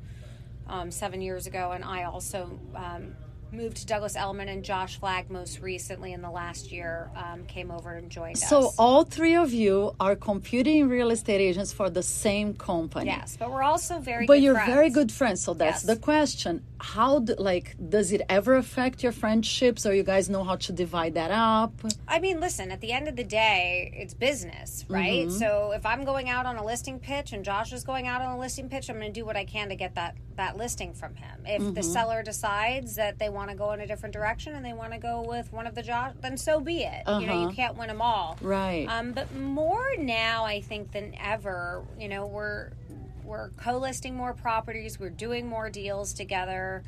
um, 0.67 0.91
seven 0.91 1.21
years 1.21 1.47
ago, 1.47 1.73
and 1.73 1.85
I 1.85 2.05
also 2.05 2.59
um, 2.75 3.15
moved 3.53 3.77
to 3.79 3.87
Douglas 3.87 4.17
Elliman. 4.17 4.49
And 4.49 4.65
Josh 4.65 4.99
Flagg, 4.99 5.31
most 5.31 5.61
recently 5.61 6.13
in 6.13 6.23
the 6.23 6.31
last 6.31 6.71
year, 6.73 7.11
um, 7.17 7.45
came 7.47 7.71
over 7.71 7.95
and 7.95 8.11
joined 8.11 8.39
So, 8.39 8.69
us. 8.69 8.75
So 8.77 8.83
all 8.83 9.05
three 9.05 9.35
of 9.37 9.53
you 9.53 9.95
are 10.01 10.17
competing 10.17 10.89
real 10.89 11.11
estate 11.11 11.41
agents 11.41 11.73
for 11.73 11.91
the 11.91 12.03
same 12.03 12.55
company. 12.55 13.07
yes, 13.07 13.37
but 13.39 13.51
we're 13.51 13.63
also 13.63 13.99
very. 13.99 14.27
But 14.27 14.35
good 14.35 14.43
you're 14.45 14.55
friends. 14.55 14.73
very 14.75 14.91
good 14.91 15.13
friends, 15.13 15.41
so 15.43 15.55
that's 15.55 15.85
Yes. 15.85 15.95
the 15.95 15.97
question. 15.97 16.65
How, 16.81 17.19
do, 17.21 17.35
like, 17.39 17.75
does 17.89 18.13
it 18.13 18.23
ever 18.29 18.57
affect 18.57 19.03
your 19.03 19.13
friendships, 19.13 19.85
or 19.85 19.93
you 19.95 20.05
guys 20.05 20.29
know 20.29 20.45
how 20.45 20.57
to 20.57 20.73
divide 20.73 21.15
that 21.15 21.31
up? 21.33 21.73
I 22.07 22.21
mean, 22.21 22.39
listen, 22.41 22.71
at 22.71 22.81
the 22.81 22.93
end 22.93 23.09
of 23.09 23.17
the 23.17 23.25
day, 23.25 23.93
it's 23.97 24.15
business, 24.15 24.85
right? 24.89 25.27
Mm-hmm. 25.27 25.39
So 25.39 25.73
if 25.73 25.85
I'm 25.85 26.05
going 26.05 26.29
out 26.29 26.47
on 26.47 26.57
a 26.57 26.65
listing 26.65 27.01
pitch 27.01 27.33
and 27.33 27.45
Josh 27.45 27.73
is 27.73 27.83
going 27.83 28.07
out 28.07 28.23
on 28.23 28.37
a 28.37 28.39
listing 28.39 28.69
pitch, 28.69 28.89
I'm 28.89 28.97
going 29.01 29.13
to 29.13 29.21
do 29.21 29.25
what 29.27 29.37
I 29.37 29.45
can 29.45 29.69
to 29.71 29.77
get 29.77 29.95
that 29.97 30.17
that 30.37 30.57
listing 30.57 30.95
from 30.95 31.17
him. 31.17 31.41
If 31.47 31.61
Mm-hmm. 31.63 31.75
the 31.75 31.83
seller 31.83 32.23
decides 32.23 32.95
that 32.95 33.19
they 33.19 33.29
want 33.29 33.38
to 33.51 33.55
go 33.55 33.73
in 33.73 33.81
a 33.81 33.87
different 33.87 34.13
direction 34.13 34.55
and 34.57 34.65
they 34.65 34.73
want 34.73 34.93
to 34.93 34.99
go 34.99 35.23
with 35.23 35.53
one 35.53 35.67
of 35.67 35.75
the 35.77 35.83
jobs, 35.83 36.17
then 36.21 36.37
so 36.37 36.59
be 36.59 36.83
it. 36.83 37.03
You 37.07 37.27
know, 37.27 37.33
you 37.35 37.47
Uh-huh. 37.47 37.53
can't 37.55 37.77
win 37.77 37.87
them 37.89 38.03
all. 38.03 38.37
Right. 38.41 38.87
Um, 38.89 39.13
but 39.13 39.33
more 39.35 39.87
now, 39.99 40.45
I 40.45 40.61
think, 40.61 40.91
than 40.93 41.15
ever, 41.23 41.85
you 41.99 42.09
know, 42.09 42.27
we're 42.27 42.71
we're 43.25 43.51
co-listing 43.59 44.17
more 44.17 44.33
properties, 44.33 44.99
we're 44.99 45.11
doing 45.11 45.47
more 45.47 45.69
deals 45.71 46.15
together. 46.15 46.83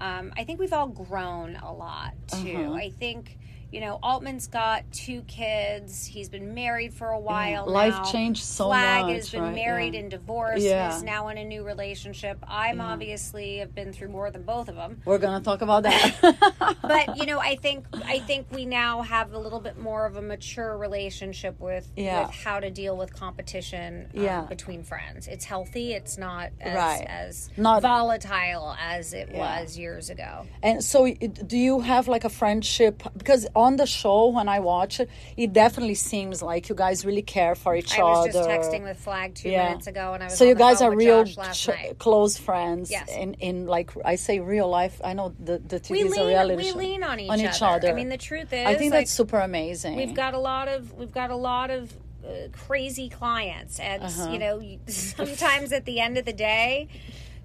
Um, 0.00 0.32
I 0.36 0.42
think 0.44 0.58
we've 0.58 0.72
all 0.72 0.88
grown 0.88 1.54
a 1.56 1.72
lot 1.72 2.12
too. 2.26 2.56
Uh-huh. 2.56 2.72
I 2.74 2.90
think 2.90 3.38
you 3.74 3.80
know 3.80 3.98
Altman's 4.02 4.46
got 4.46 4.84
two 4.92 5.22
kids. 5.22 6.06
He's 6.06 6.28
been 6.28 6.54
married 6.54 6.94
for 6.94 7.08
a 7.08 7.18
while. 7.18 7.66
Life 7.66 8.10
changed 8.12 8.44
so 8.44 8.66
Flagg 8.66 9.06
much, 9.06 9.14
has 9.16 9.30
been 9.30 9.42
right? 9.42 9.54
married 9.54 9.94
Yeah. 9.94 10.00
and 10.00 10.10
divorced. 10.10 10.62
Yeah. 10.62 10.86
And 10.86 10.94
is 10.96 11.02
now 11.02 11.28
in 11.28 11.38
a 11.38 11.44
new 11.44 11.64
relationship. 11.64 12.38
I'm 12.46 12.80
obviously 12.80 13.58
have 13.58 13.74
been 13.74 13.92
through 13.92 14.08
more 14.08 14.30
than 14.30 14.42
both 14.44 14.68
of 14.68 14.76
them 14.76 15.00
We're 15.04 15.18
gonna 15.18 15.40
talk 15.44 15.60
about 15.62 15.82
that. 15.82 16.76
but 16.82 17.16
you 17.16 17.26
know 17.26 17.38
i 17.38 17.56
think 17.56 17.86
i 18.04 18.18
think 18.20 18.46
we 18.52 18.64
now 18.66 19.02
have 19.02 19.32
a 19.32 19.38
little 19.38 19.60
bit 19.60 19.78
more 19.78 20.06
of 20.06 20.16
a 20.16 20.22
mature 20.22 20.76
relationship 20.76 21.58
with 21.60 21.90
Yeah. 21.96 22.26
with 22.26 22.34
how 22.34 22.60
to 22.60 22.70
deal 22.70 22.96
with 22.96 23.14
competition 23.14 24.08
um, 24.14 24.22
Yeah. 24.22 24.42
between 24.42 24.82
friends 24.84 25.26
it's 25.26 25.44
healthy 25.44 25.92
it's 25.92 26.16
not 26.18 26.50
as, 26.60 26.74
Right. 26.76 27.06
as 27.08 27.50
Not- 27.56 27.82
volatile 27.82 28.76
as 28.80 29.12
it 29.12 29.30
Yeah. 29.32 29.60
was 29.62 29.76
years 29.78 30.10
ago 30.10 30.46
and 30.62 30.82
so, 30.84 31.12
do 31.12 31.56
you 31.58 31.80
have 31.80 32.08
like 32.08 32.24
a 32.24 32.28
friendship? 32.30 33.02
Because 33.16 33.46
on 33.64 33.76
the 33.82 33.86
show, 33.86 34.28
when 34.28 34.48
I 34.56 34.58
watch 34.60 34.94
it, 35.00 35.08
it 35.36 35.52
definitely 35.52 35.94
seems 36.10 36.42
like 36.50 36.68
you 36.68 36.74
guys 36.84 37.04
really 37.08 37.22
care 37.36 37.54
for 37.62 37.70
each 37.76 37.92
i 37.98 38.02
was 38.02 38.18
other. 38.18 38.32
just 38.32 38.48
texting 38.54 38.82
with 38.88 38.98
Flagg 39.04 39.34
two 39.34 39.50
Yeah. 39.50 39.64
minutes 39.68 39.86
ago 39.94 40.06
and 40.14 40.22
i 40.22 40.26
was 40.26 40.38
so 40.38 40.44
you 40.50 40.54
guys 40.66 40.78
are 40.84 40.92
real 41.04 41.24
ch- 41.24 41.70
close 41.98 42.34
friends 42.48 42.90
Yes. 42.90 43.08
in 43.22 43.34
in 43.48 43.56
like 43.76 43.88
I 44.12 44.16
say 44.26 44.34
real 44.54 44.68
life. 44.80 44.96
I 45.10 45.12
know 45.18 45.26
the 45.48 45.56
the 45.72 45.78
TV 45.80 45.90
we 45.90 46.00
is 46.00 46.12
a 46.16 46.20
lean, 46.20 46.28
reality 46.34 46.62
we 46.64 46.70
show. 46.72 46.78
lean 46.84 47.02
on 47.10 47.16
each, 47.20 47.30
on 47.34 47.38
each 47.48 47.62
other. 47.72 47.88
i 47.88 47.94
mean 48.00 48.10
the 48.18 48.22
truth 48.30 48.50
is 48.52 48.64
I 48.72 48.74
think 48.80 48.92
like, 48.92 49.00
that's 49.06 49.10
super 49.22 49.40
amazing. 49.50 49.94
we've 50.00 50.14
got 50.24 50.32
a 50.40 50.42
lot 50.52 50.66
of 50.74 50.80
we've 50.98 51.16
got 51.22 51.30
a 51.30 51.40
lot 51.52 51.68
of 51.70 51.82
uh, 52.24 52.48
crazy 52.66 53.08
clients 53.20 53.74
and 53.90 54.02
Uh-huh. 54.02 54.30
you 54.32 54.38
know 54.44 54.54
sometimes 54.86 55.68
at 55.78 55.84
the 55.90 55.96
end 56.06 56.14
of 56.20 56.24
the 56.30 56.32
day 56.52 56.88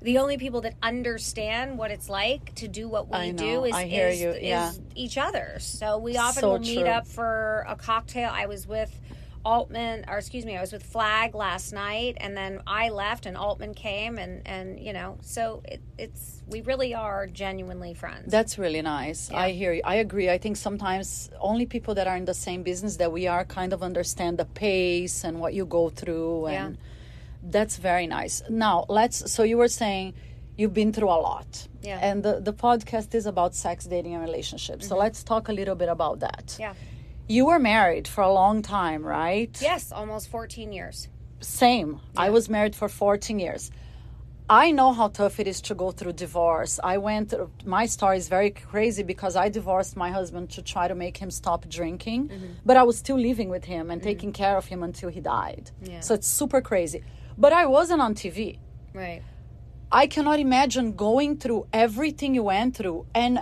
the 0.02 0.18
only 0.18 0.38
people 0.38 0.62
that 0.62 0.76
understand 0.82 1.78
what 1.78 1.92
it's 1.92 2.10
like 2.10 2.56
to 2.56 2.68
do 2.68 2.88
what 2.88 3.10
we 3.10 3.32
do 3.32 3.66
is, 3.66 3.76
is, 3.76 4.22
you. 4.22 4.30
is 4.30 4.80
each 4.96 5.18
other 5.18 5.58
so 5.60 5.98
we 5.98 6.18
often 6.18 6.42
So 6.42 6.52
will 6.52 6.60
meet 6.60 6.86
up 6.86 7.08
for 7.08 7.66
a 7.68 7.76
cocktail 7.76 8.30
i 8.32 8.46
was 8.46 8.68
with 8.68 8.98
altman 9.46 10.06
or 10.10 10.18
excuse 10.18 10.46
me 10.46 10.58
i 10.58 10.62
was 10.62 10.74
with 10.74 10.84
Flagg 10.84 11.34
last 11.34 11.72
night 11.72 12.18
and 12.20 12.36
then 12.36 12.62
i 12.68 12.90
left 12.90 13.26
and 13.26 13.38
altman 13.38 13.74
came 13.74 14.18
and 14.18 14.42
and 14.46 14.80
you 14.80 14.92
know 14.92 15.18
so 15.22 15.62
it, 15.66 15.82
it's 15.98 16.40
we 16.50 16.62
really 16.62 16.94
are 16.94 17.28
genuinely 17.28 17.94
friends 17.94 18.32
That's 18.32 18.58
really 18.58 18.82
nice. 18.82 19.30
I 19.32 19.52
hear 19.52 19.72
you. 19.72 19.82
I 19.86 19.96
agree. 19.96 20.30
I 20.30 20.38
think 20.40 20.58
sometimes 20.58 21.30
only 21.40 21.66
people 21.66 21.94
that 21.96 22.08
are 22.08 22.18
in 22.18 22.26
the 22.26 22.34
same 22.34 22.64
business 22.64 22.98
that 22.98 23.12
we 23.12 23.28
are 23.28 23.46
kind 23.46 23.72
of 23.72 23.84
understand 23.84 24.40
the 24.40 24.46
pace 24.46 25.24
and 25.24 25.40
what 25.40 25.54
you 25.54 25.66
go 25.66 25.90
through 25.90 26.48
and 26.48 26.78
that's 27.44 27.78
very 27.78 28.08
nice. 28.08 28.42
Now, 28.50 28.86
let's 28.90 29.32
so 29.32 29.44
you 29.44 29.58
were 29.58 29.68
saying 29.68 30.14
you've 30.58 30.74
been 30.74 30.92
through 30.92 31.10
a 31.10 31.22
lot. 31.22 31.68
Yeah. 31.82 32.00
And 32.02 32.22
the, 32.24 32.42
the 32.42 32.52
podcast 32.54 33.16
is 33.16 33.26
about 33.26 33.56
sex, 33.56 33.86
dating 33.86 34.14
and 34.14 34.24
relationships. 34.24 34.88
So 34.88 34.98
let's 34.98 35.24
talk 35.24 35.48
a 35.48 35.54
little 35.54 35.76
bit 35.76 35.88
about 35.90 36.20
that. 36.20 36.48
Mm-hmm. 36.48 36.62
yeah 36.62 36.74
You 37.28 37.46
were 37.46 37.60
married 37.60 38.08
for 38.08 38.22
a 38.22 38.34
long 38.34 38.62
time, 38.62 39.02
right? 39.06 39.56
yes 39.62 39.92
almost 39.92 40.30
14 40.30 40.72
years 40.74 41.08
Same. 41.42 42.00
I 42.18 42.30
was 42.32 42.50
married 42.50 42.76
for 42.76 42.90
14 42.90 43.40
years. 43.40 43.72
I 44.50 44.72
know 44.72 44.94
how 44.94 45.10
tough 45.10 45.40
it 45.40 45.48
is 45.48 45.62
to 45.62 45.76
go 45.76 45.92
through 45.92 46.14
divorce. 46.14 46.80
I 46.84 46.98
went 46.98 47.30
through, 47.30 47.52
my 47.66 47.86
story 47.86 48.18
is 48.18 48.28
very 48.28 48.50
crazy 48.50 49.04
because 49.04 49.36
I 49.36 49.48
divorced 49.50 49.96
my 49.96 50.10
husband 50.10 50.50
to 50.56 50.64
try 50.64 50.88
to 50.88 50.96
make 50.96 51.18
him 51.18 51.30
stop 51.30 51.70
drinking, 51.70 52.32
but 52.66 52.76
I 52.76 52.84
was 52.84 52.98
still 52.98 53.20
living 53.30 53.50
with 53.50 53.66
him 53.66 53.92
and 53.92 54.02
taking 54.02 54.32
care 54.34 54.58
of 54.58 54.66
him 54.66 54.82
until 54.82 55.10
he 55.10 55.22
died. 55.22 55.70
Yeah. 55.84 56.00
So 56.00 56.16
it's 56.16 56.28
super 56.28 56.62
crazy. 56.62 57.04
But 57.40 57.54
I 57.54 57.66
wasn't 57.66 58.02
on 58.02 58.14
TV. 58.16 58.60
right 58.94 59.24
I 59.92 60.06
cannot 60.06 60.40
imagine 60.40 60.94
going 60.94 61.38
through 61.38 61.66
everything 61.74 62.36
you 62.36 62.44
went 62.44 62.76
through. 62.78 63.08
And 63.16 63.40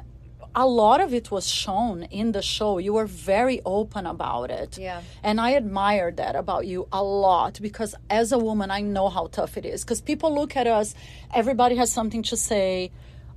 a 0.55 0.65
lot 0.65 1.01
of 1.01 1.13
it 1.13 1.29
was 1.29 1.45
shown 1.47 2.03
in 2.03 2.31
the 2.31 2.41
show. 2.41 2.77
You 2.77 2.93
were 2.93 3.05
very 3.05 3.59
open 3.65 4.05
about 4.05 4.49
it. 4.49 4.77
Yeah. 4.77 5.01
And 5.23 5.41
I 5.41 5.55
admire 5.55 6.11
that 6.11 6.35
about 6.35 6.65
you 6.65 6.87
a 6.91 7.03
lot 7.03 7.59
because 7.61 7.95
as 8.09 8.31
a 8.31 8.39
woman, 8.39 8.71
I 8.71 8.81
know 8.81 9.09
how 9.09 9.27
tough 9.27 9.57
it 9.57 9.65
is. 9.65 9.83
Because 9.83 9.99
people 9.99 10.33
look 10.33 10.55
at 10.55 10.67
us, 10.67 10.95
everybody 11.33 11.75
has 11.75 11.91
something 11.91 12.23
to 12.23 12.37
say, 12.37 12.91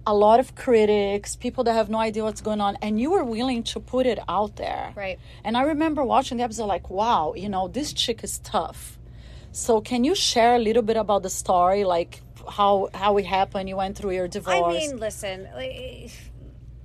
a 0.07 0.15
lot 0.15 0.41
of 0.41 0.55
critics, 0.55 1.37
people 1.37 1.65
that 1.65 1.75
have 1.75 1.91
no 1.91 1.99
idea 1.99 2.23
what's 2.23 2.41
going 2.41 2.61
on. 2.61 2.77
And 2.81 3.01
you 3.01 3.11
were 3.11 3.25
willing 3.25 3.65
to 3.65 3.81
put 3.81 4.07
it 4.07 4.19
out 4.29 4.57
there. 4.57 4.93
Right. 4.97 5.19
And 5.45 5.57
I 5.57 5.63
remember 5.63 6.05
watching 6.05 6.39
the 6.39 6.45
episode 6.45 6.67
like, 6.67 6.91
wow, 6.91 7.35
you 7.37 7.49
know, 7.49 7.67
this 7.69 7.93
chick 7.93 8.23
is 8.23 8.39
tough. 8.39 9.00
So 9.53 9.81
can 9.81 10.05
you 10.05 10.15
share 10.15 10.55
a 10.55 10.59
little 10.59 10.83
bit 10.83 10.97
about 10.97 11.23
the 11.23 11.31
story, 11.31 11.85
like 11.85 12.23
how 12.49 12.89
how 12.95 13.17
it 13.17 13.27
happened? 13.27 13.69
You 13.69 13.77
went 13.77 13.97
through 13.97 14.13
your 14.13 14.29
divorce. 14.29 14.77
I 14.77 14.79
mean, 14.79 14.97
listen, 14.99 15.49
like, 15.55 16.13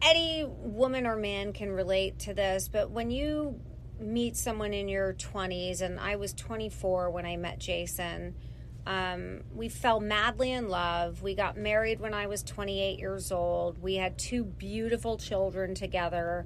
any 0.02 0.46
woman 0.46 1.06
or 1.06 1.16
man 1.16 1.54
can 1.54 1.72
relate 1.72 2.20
to 2.20 2.34
this, 2.34 2.68
but 2.68 2.92
when 2.92 3.12
you 3.12 3.60
meet 4.00 4.36
someone 4.36 4.74
in 4.74 4.88
your 4.88 5.14
20s, 5.14 5.82
and 5.82 6.00
I 6.00 6.18
was 6.18 6.34
24 6.34 7.12
when 7.12 7.26
I 7.26 7.38
met 7.38 7.60
Jason, 7.60 8.36
um, 8.86 9.42
we 9.54 9.70
fell 9.70 10.00
madly 10.00 10.52
in 10.52 10.70
love. 10.70 11.22
We 11.22 11.34
got 11.34 11.58
married 11.58 12.00
when 12.00 12.14
I 12.14 12.28
was 12.28 12.44
28 12.44 13.00
years 13.00 13.32
old. 13.32 13.82
We 13.82 13.96
had 13.96 14.18
two 14.18 14.44
beautiful 14.44 15.18
children 15.18 15.76
together. 15.76 16.46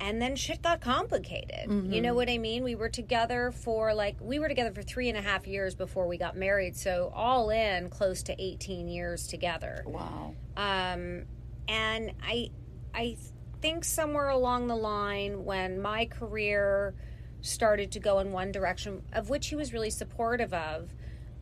And 0.00 0.22
then 0.22 0.36
shit 0.36 0.62
got 0.62 0.80
complicated. 0.80 1.68
You 1.92 2.00
know 2.00 2.14
what 2.14 2.30
I 2.30 2.38
mean? 2.38 2.62
We 2.62 2.76
were 2.76 2.88
together 2.88 3.50
for 3.50 3.92
like, 3.94 4.16
we 4.20 4.38
were 4.38 4.48
together 4.48 4.72
for 4.72 4.82
three 4.82 5.08
and 5.08 5.18
a 5.18 5.20
half 5.20 5.46
years 5.46 5.74
before 5.74 6.06
we 6.06 6.16
got 6.16 6.36
married. 6.36 6.76
So, 6.76 7.12
all 7.14 7.50
in, 7.50 7.88
close 7.90 8.22
to 8.24 8.42
18 8.42 8.88
years 8.88 9.26
together 9.26 9.82
wow. 9.86 10.34
um, 10.56 11.24
and 11.68 12.12
I 12.22 12.50
I 12.94 13.16
think 13.60 13.84
somewhere 13.84 14.28
along 14.28 14.68
the 14.68 14.76
line 14.76 15.44
when 15.44 15.80
my 15.80 16.06
career 16.06 16.94
started 17.40 17.92
to 17.92 18.00
go 18.00 18.18
in 18.18 18.32
one 18.32 18.52
direction, 18.52 19.02
of 19.12 19.30
which 19.30 19.48
he 19.48 19.56
was 19.56 19.72
really 19.72 19.90
supportive 19.90 20.52
of, 20.52 20.92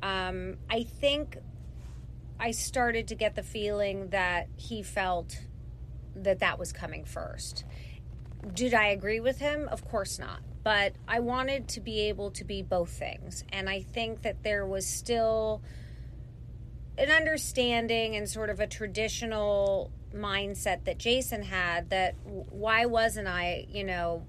um, 0.02 0.56
I 0.68 0.82
think 0.82 1.38
I 2.38 2.50
started 2.50 3.08
to 3.08 3.14
get 3.14 3.34
the 3.34 3.42
feeling 3.42 4.10
that 4.10 4.48
he 4.56 4.82
felt 4.82 5.40
that 6.14 6.40
that 6.40 6.58
was 6.58 6.72
coming 6.72 7.04
first. 7.04 7.64
Did 8.52 8.74
I 8.74 8.86
agree 8.88 9.20
with 9.20 9.38
him? 9.38 9.68
Of 9.68 9.84
course 9.84 10.18
not. 10.18 10.40
but 10.62 10.94
I 11.06 11.20
wanted 11.20 11.68
to 11.68 11.80
be 11.80 12.00
able 12.08 12.32
to 12.32 12.42
be 12.44 12.60
both 12.60 12.90
things. 12.90 13.44
And 13.52 13.70
I 13.70 13.82
think 13.82 14.22
that 14.22 14.42
there 14.42 14.66
was 14.66 14.84
still 14.84 15.62
an 16.98 17.08
understanding 17.08 18.16
and 18.16 18.28
sort 18.28 18.50
of 18.50 18.58
a 18.58 18.66
traditional 18.66 19.92
mindset 20.12 20.84
that 20.84 20.98
Jason 20.98 21.44
had 21.44 21.90
that 21.90 22.16
why 22.24 22.84
wasn't 22.86 23.28
I, 23.28 23.66
you 23.70 23.84
know, 23.84 24.26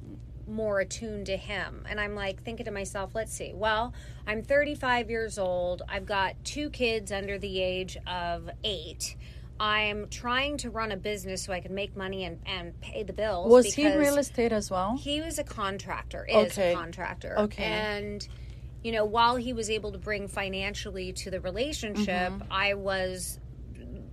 more 0.47 0.80
attuned 0.80 1.25
to 1.25 1.38
him. 1.38 1.86
And 1.89 1.99
I'm 1.99 2.13
like 2.13 2.43
thinking 2.43 2.65
to 2.67 2.71
myself, 2.71 3.15
let's 3.15 3.34
see. 3.34 3.53
Well, 3.56 3.93
I'm 4.27 4.43
35 4.43 5.10
years 5.10 5.39
old. 5.39 5.82
I've 5.89 6.06
got 6.06 6.36
two 6.43 6.69
kids 6.69 7.12
under 7.12 7.39
the 7.39 7.62
age 7.63 7.97
of 8.06 8.49
eight. 8.63 9.15
I'm 9.60 10.08
trying 10.10 10.58
to 10.58 10.70
run 10.70 10.91
a 10.91 10.98
business 10.98 11.43
so 11.43 11.54
I 11.54 11.60
can 11.60 11.74
make 11.74 11.96
money 11.96 12.26
and, 12.26 12.39
and 12.46 12.80
pay 12.82 13.04
the 13.04 13.13
bills. 13.13 13.50
Was 13.50 13.74
he 13.74 13.86
in 13.86 13.98
real 13.98 14.17
estate 14.17 14.52
as 14.52 14.70
well? 14.70 14.98
He 14.98 15.22
was 15.22 15.39
a 15.39 15.43
contractor, 15.43 16.26
is 16.26 16.52
okay. 16.52 16.74
a 16.74 16.76
contractor. 16.76 17.39
Okay. 17.39 17.63
And, 17.63 18.28
you 18.84 18.91
know, 18.91 19.06
while 19.06 19.36
he 19.36 19.54
was 19.54 19.70
able 19.70 19.91
to 19.91 19.98
bring 19.98 20.28
financially 20.28 21.13
to 21.13 21.32
the 21.32 21.41
relationship, 21.41 22.32
mm-hmm. 22.32 22.52
I 22.52 22.76
was 22.76 23.39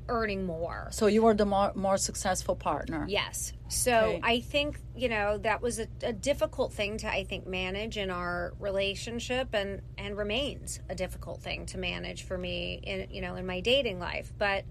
earning 0.08 0.44
more. 0.44 0.88
So 0.90 1.06
you 1.06 1.22
were 1.22 1.34
the 1.34 1.46
more, 1.46 1.72
more 1.74 1.96
successful 1.96 2.56
partner. 2.56 3.06
Yes. 3.08 3.52
So 3.68 3.92
okay. 3.92 4.20
I 4.22 4.40
think, 4.40 4.78
you 4.94 5.08
know, 5.08 5.38
that 5.38 5.62
was 5.62 5.78
a, 5.78 5.86
a, 6.02 6.12
difficult 6.12 6.72
thing 6.74 6.98
to, 6.98 7.08
I 7.08 7.24
think, 7.24 7.46
manage 7.46 7.96
in 7.96 8.10
our 8.10 8.52
relationship 8.58 9.48
and, 9.54 9.80
and 9.96 10.16
remains 10.16 10.80
a 10.88 10.94
difficult 10.94 11.42
thing 11.42 11.64
to 11.66 11.78
manage 11.78 12.24
for 12.24 12.36
me 12.36 12.80
in, 12.82 13.08
you 13.10 13.22
know, 13.22 13.36
in 13.36 13.46
my 13.46 13.60
dating 13.60 13.98
life. 13.98 14.32
But, 14.36 14.64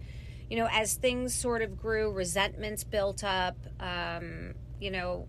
you 0.54 0.60
know, 0.60 0.70
as 0.72 0.94
things 0.94 1.34
sort 1.34 1.64
of 1.64 1.82
grew, 1.82 2.12
resentments 2.12 2.84
built 2.84 3.24
up, 3.24 3.58
um, 3.80 4.54
you 4.80 4.92
know, 4.92 5.28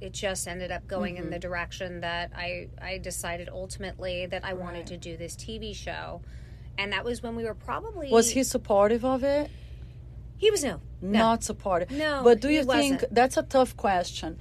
it 0.00 0.12
just 0.12 0.48
ended 0.48 0.72
up 0.72 0.88
going 0.88 1.14
mm-hmm. 1.14 1.26
in 1.26 1.30
the 1.30 1.38
direction 1.38 2.00
that 2.00 2.32
I, 2.34 2.70
I 2.82 2.98
decided 2.98 3.48
ultimately 3.48 4.26
that 4.26 4.44
I 4.44 4.48
right. 4.48 4.58
wanted 4.58 4.88
to 4.88 4.96
do 4.96 5.16
this 5.16 5.36
TV 5.36 5.76
show 5.76 6.22
and 6.76 6.92
that 6.92 7.04
was 7.04 7.22
when 7.22 7.36
we 7.36 7.44
were 7.44 7.54
probably 7.54 8.10
was 8.10 8.30
he 8.30 8.42
supportive 8.42 9.04
of 9.04 9.22
it 9.22 9.48
he 10.36 10.50
was 10.50 10.64
no, 10.64 10.80
no. 11.00 11.18
not 11.18 11.44
supportive 11.44 11.90
no 11.92 12.22
but 12.24 12.40
do 12.40 12.48
you 12.48 12.64
think 12.64 12.94
wasn't. 12.94 13.14
that's 13.14 13.36
a 13.36 13.42
tough 13.42 13.76
question 13.76 14.38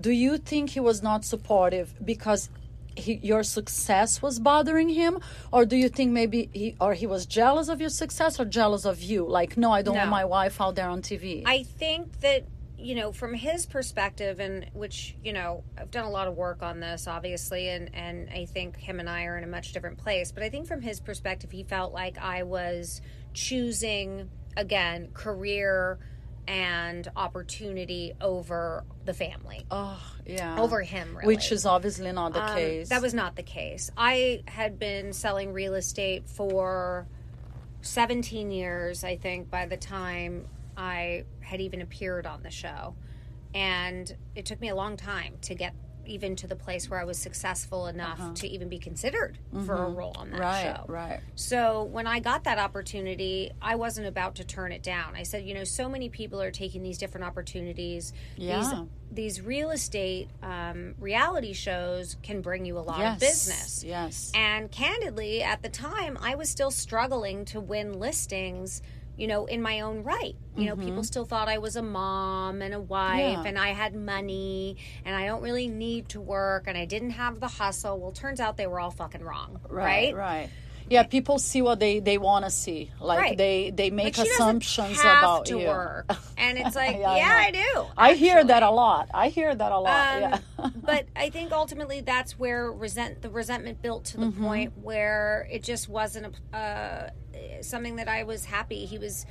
do 0.00 0.10
you 0.10 0.38
think 0.38 0.70
he 0.70 0.80
was 0.80 1.02
not 1.02 1.26
supportive 1.26 1.94
because 2.04 2.48
he, 2.96 3.14
your 3.22 3.42
success 3.42 4.22
was 4.22 4.38
bothering 4.38 4.88
him 4.88 5.18
or 5.52 5.64
do 5.64 5.76
you 5.76 5.88
think 5.88 6.12
maybe 6.12 6.50
he 6.52 6.76
or 6.80 6.94
he 6.94 7.06
was 7.06 7.26
jealous 7.26 7.68
of 7.68 7.80
your 7.80 7.90
success 7.90 8.40
or 8.40 8.44
jealous 8.44 8.84
of 8.84 9.02
you 9.02 9.26
like 9.26 9.56
no 9.56 9.70
i 9.72 9.82
don't 9.82 9.94
no. 9.94 10.00
want 10.00 10.10
my 10.10 10.24
wife 10.24 10.60
out 10.60 10.74
there 10.74 10.88
on 10.88 11.02
tv 11.02 11.42
i 11.46 11.62
think 11.62 12.20
that 12.20 12.44
you 12.78 12.94
know, 12.94 13.10
from 13.10 13.32
his 13.32 13.66
perspective, 13.66 14.38
and 14.38 14.66
which, 14.74 15.16
you 15.24 15.32
know, 15.32 15.64
I've 15.78 15.90
done 15.90 16.04
a 16.04 16.10
lot 16.10 16.28
of 16.28 16.36
work 16.36 16.62
on 16.62 16.80
this, 16.80 17.06
obviously, 17.06 17.68
and, 17.68 17.94
and 17.94 18.28
I 18.30 18.44
think 18.44 18.76
him 18.76 19.00
and 19.00 19.08
I 19.08 19.24
are 19.24 19.38
in 19.38 19.44
a 19.44 19.48
much 19.48 19.72
different 19.72 19.98
place. 19.98 20.30
But 20.30 20.42
I 20.42 20.50
think 20.50 20.66
from 20.66 20.82
his 20.82 21.00
perspective, 21.00 21.50
he 21.50 21.62
felt 21.62 21.92
like 21.92 22.18
I 22.18 22.42
was 22.42 23.00
choosing, 23.32 24.28
again, 24.56 25.08
career 25.14 25.98
and 26.46 27.08
opportunity 27.16 28.12
over 28.20 28.84
the 29.04 29.14
family. 29.14 29.66
Oh, 29.70 30.00
yeah. 30.26 30.58
Over 30.58 30.82
him, 30.82 31.16
really. 31.16 31.26
Which 31.26 31.52
is 31.52 31.64
obviously 31.64 32.10
not 32.12 32.32
the 32.32 32.42
um, 32.42 32.56
case. 32.56 32.88
That 32.88 33.02
was 33.02 33.14
not 33.14 33.36
the 33.36 33.42
case. 33.42 33.90
I 33.96 34.42
had 34.46 34.78
been 34.78 35.12
selling 35.12 35.52
real 35.52 35.74
estate 35.74 36.28
for 36.28 37.06
17 37.82 38.50
years, 38.50 39.04
I 39.04 39.16
think, 39.16 39.50
by 39.50 39.66
the 39.66 39.76
time 39.76 40.46
I 40.76 41.24
had 41.40 41.60
even 41.60 41.80
appeared 41.80 42.26
on 42.26 42.42
the 42.42 42.50
show. 42.50 42.94
And 43.54 44.14
it 44.34 44.44
took 44.44 44.60
me 44.60 44.68
a 44.68 44.74
long 44.74 44.96
time 44.96 45.34
to 45.42 45.54
get 45.54 45.74
even 46.06 46.36
to 46.36 46.46
the 46.46 46.56
place 46.56 46.88
where 46.88 47.00
I 47.00 47.04
was 47.04 47.18
successful 47.18 47.86
enough 47.86 48.20
uh-huh. 48.20 48.34
to 48.34 48.48
even 48.48 48.68
be 48.68 48.78
considered 48.78 49.38
mm-hmm. 49.54 49.66
for 49.66 49.74
a 49.74 49.78
mm-hmm. 49.86 49.96
role 49.96 50.16
on 50.16 50.30
that 50.30 50.40
right, 50.40 50.62
show. 50.62 50.84
Right. 50.86 51.20
So 51.34 51.84
when 51.84 52.06
I 52.06 52.20
got 52.20 52.44
that 52.44 52.58
opportunity, 52.58 53.50
I 53.60 53.76
wasn't 53.76 54.06
about 54.06 54.36
to 54.36 54.44
turn 54.44 54.72
it 54.72 54.82
down. 54.82 55.14
I 55.16 55.22
said, 55.22 55.44
you 55.44 55.54
know, 55.54 55.64
so 55.64 55.88
many 55.88 56.08
people 56.08 56.40
are 56.40 56.50
taking 56.50 56.82
these 56.82 56.98
different 56.98 57.26
opportunities. 57.26 58.12
Yeah. 58.36 58.58
These, 58.58 58.88
these 59.12 59.40
real 59.40 59.70
estate 59.70 60.28
um, 60.42 60.94
reality 60.98 61.52
shows 61.52 62.16
can 62.22 62.40
bring 62.40 62.64
you 62.64 62.78
a 62.78 62.80
lot 62.80 62.98
yes. 62.98 63.14
of 63.14 63.20
business. 63.20 63.84
Yes. 63.84 64.32
And 64.34 64.70
candidly, 64.70 65.42
at 65.42 65.62
the 65.62 65.68
time, 65.68 66.18
I 66.20 66.34
was 66.34 66.48
still 66.48 66.70
struggling 66.70 67.44
to 67.46 67.60
win 67.60 67.98
listings 67.98 68.82
you 69.16 69.26
know, 69.26 69.46
in 69.46 69.62
my 69.62 69.80
own 69.80 70.02
right. 70.02 70.34
You 70.56 70.66
know, 70.66 70.74
mm-hmm. 70.74 70.86
people 70.86 71.04
still 71.04 71.24
thought 71.24 71.48
I 71.48 71.58
was 71.58 71.76
a 71.76 71.82
mom 71.82 72.62
and 72.62 72.72
a 72.72 72.80
wife 72.80 73.20
yeah. 73.20 73.42
and 73.44 73.58
I 73.58 73.68
had 73.68 73.94
money 73.94 74.78
and 75.04 75.14
I 75.14 75.26
don't 75.26 75.42
really 75.42 75.68
need 75.68 76.08
to 76.10 76.20
work 76.20 76.64
and 76.66 76.78
I 76.78 76.86
didn't 76.86 77.10
have 77.10 77.40
the 77.40 77.48
hustle. 77.48 77.98
Well, 77.98 78.12
turns 78.12 78.40
out 78.40 78.56
they 78.56 78.66
were 78.66 78.80
all 78.80 78.90
fucking 78.90 79.22
wrong. 79.22 79.60
Right. 79.68 80.14
Right. 80.14 80.16
right. 80.16 80.50
Yeah, 80.88 81.02
people 81.02 81.38
see 81.38 81.62
what 81.62 81.80
they, 81.80 81.98
they 82.00 82.18
want 82.18 82.44
to 82.44 82.50
see. 82.50 82.92
Like 83.00 83.18
right. 83.18 83.38
they 83.38 83.70
they 83.70 83.90
make 83.90 84.18
assumptions 84.18 85.00
about 85.00 85.48
you. 85.48 85.58
Work. 85.58 86.10
And 86.38 86.58
it's 86.58 86.76
like, 86.76 86.96
yeah, 86.98 87.16
yeah 87.16 87.34
I, 87.36 87.46
I, 87.46 87.50
do. 87.50 87.58
Actually. 87.58 87.92
I 87.96 88.14
hear 88.14 88.44
that 88.44 88.62
a 88.62 88.70
lot. 88.70 89.10
I 89.12 89.28
hear 89.28 89.54
that 89.54 89.72
a 89.72 89.78
lot. 89.78 90.14
Um, 90.14 90.20
yeah. 90.20 90.70
but 90.82 91.06
I 91.16 91.30
think 91.30 91.52
ultimately 91.52 92.00
that's 92.00 92.38
where 92.38 92.70
resent 92.70 93.22
the 93.22 93.30
resentment 93.30 93.82
built 93.82 94.06
to 94.06 94.16
the 94.18 94.26
mm-hmm. 94.26 94.44
point 94.44 94.78
where 94.78 95.48
it 95.50 95.62
just 95.62 95.88
wasn't 95.88 96.34
a, 96.52 96.56
uh, 96.56 97.10
something 97.62 97.96
that 97.96 98.08
I 98.08 98.22
was 98.22 98.44
happy. 98.44 98.86
He 98.86 98.98
was 98.98 99.26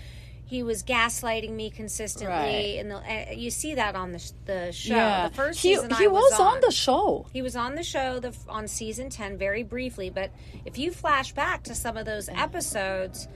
he 0.48 0.62
was 0.62 0.84
gaslighting 0.84 1.52
me 1.52 1.72
consistently, 1.72 2.28
right. 2.28 2.78
and 2.80 2.92
uh, 2.94 3.34
you 3.34 3.50
see 3.50 3.76
that 3.76 3.96
on 3.96 4.12
the 4.12 4.32
the 4.46 4.72
show. 4.72 4.96
Yeah. 4.96 5.30
The 5.30 5.36
first 5.36 5.60
he, 5.60 5.76
season 5.76 5.90
he 5.90 6.06
I 6.06 6.08
was, 6.08 6.22
was 6.32 6.40
on, 6.40 6.56
on, 6.56 6.62
the 6.62 6.72
show. 6.72 7.26
He 7.34 7.42
was 7.42 7.56
on 7.56 7.76
the 7.76 7.84
show 7.84 8.20
the, 8.20 8.36
on 8.48 8.68
season 8.68 9.10
ten 9.10 9.38
very 9.38 9.64
briefly, 9.64 10.10
but 10.10 10.32
if 10.64 10.78
you 10.78 10.92
flash 10.92 11.34
back 11.34 11.64
to 11.64 11.76
some 11.76 11.98
of 11.98 12.06
those 12.06 12.30
episodes 12.30 13.28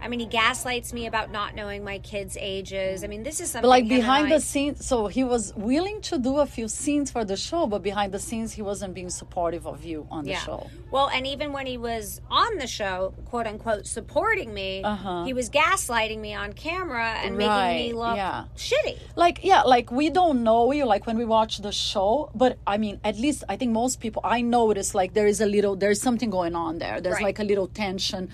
I 0.00 0.08
mean, 0.08 0.20
he 0.20 0.26
gaslights 0.26 0.92
me 0.92 1.06
about 1.06 1.32
not 1.32 1.54
knowing 1.54 1.82
my 1.82 1.98
kids' 1.98 2.36
ages. 2.40 3.02
I 3.02 3.08
mean, 3.08 3.24
this 3.24 3.40
is 3.40 3.50
something. 3.50 3.62
But 3.62 3.68
like 3.68 3.88
behind 3.88 4.30
the 4.30 4.40
scenes, 4.40 4.86
so 4.86 5.06
he 5.08 5.24
was 5.24 5.54
willing 5.56 6.00
to 6.02 6.18
do 6.18 6.38
a 6.38 6.46
few 6.46 6.68
scenes 6.68 7.10
for 7.10 7.24
the 7.24 7.36
show, 7.36 7.66
but 7.66 7.82
behind 7.82 8.12
the 8.12 8.18
scenes, 8.18 8.52
he 8.52 8.62
wasn't 8.62 8.94
being 8.94 9.10
supportive 9.10 9.66
of 9.66 9.84
you 9.84 10.06
on 10.10 10.24
the 10.24 10.30
yeah. 10.30 10.38
show. 10.38 10.70
Well, 10.90 11.08
and 11.08 11.26
even 11.26 11.52
when 11.52 11.66
he 11.66 11.76
was 11.76 12.20
on 12.30 12.58
the 12.58 12.66
show, 12.66 13.12
quote 13.26 13.46
unquote, 13.46 13.86
supporting 13.86 14.54
me, 14.54 14.82
uh-huh. 14.82 15.24
he 15.24 15.32
was 15.32 15.50
gaslighting 15.50 16.18
me 16.18 16.32
on 16.32 16.52
camera 16.52 17.14
and 17.22 17.36
right. 17.36 17.74
making 17.74 17.88
me 17.88 17.92
look 17.92 18.16
yeah. 18.16 18.44
shitty. 18.56 18.98
Like, 19.16 19.40
yeah, 19.42 19.62
like 19.62 19.90
we 19.90 20.10
don't 20.10 20.44
know 20.44 20.70
you, 20.72 20.84
like 20.84 21.06
when 21.06 21.18
we 21.18 21.24
watch 21.24 21.58
the 21.58 21.72
show, 21.72 22.30
but 22.34 22.58
I 22.66 22.78
mean, 22.78 23.00
at 23.02 23.18
least 23.18 23.44
I 23.48 23.56
think 23.56 23.72
most 23.72 24.00
people, 24.00 24.22
I 24.24 24.42
notice 24.42 24.94
like 24.94 25.14
there 25.14 25.26
is 25.26 25.40
a 25.40 25.46
little, 25.46 25.74
there's 25.74 26.00
something 26.00 26.30
going 26.30 26.54
on 26.54 26.78
there. 26.78 27.00
There's 27.00 27.14
right. 27.14 27.24
like 27.24 27.38
a 27.40 27.44
little 27.44 27.66
tension 27.66 28.30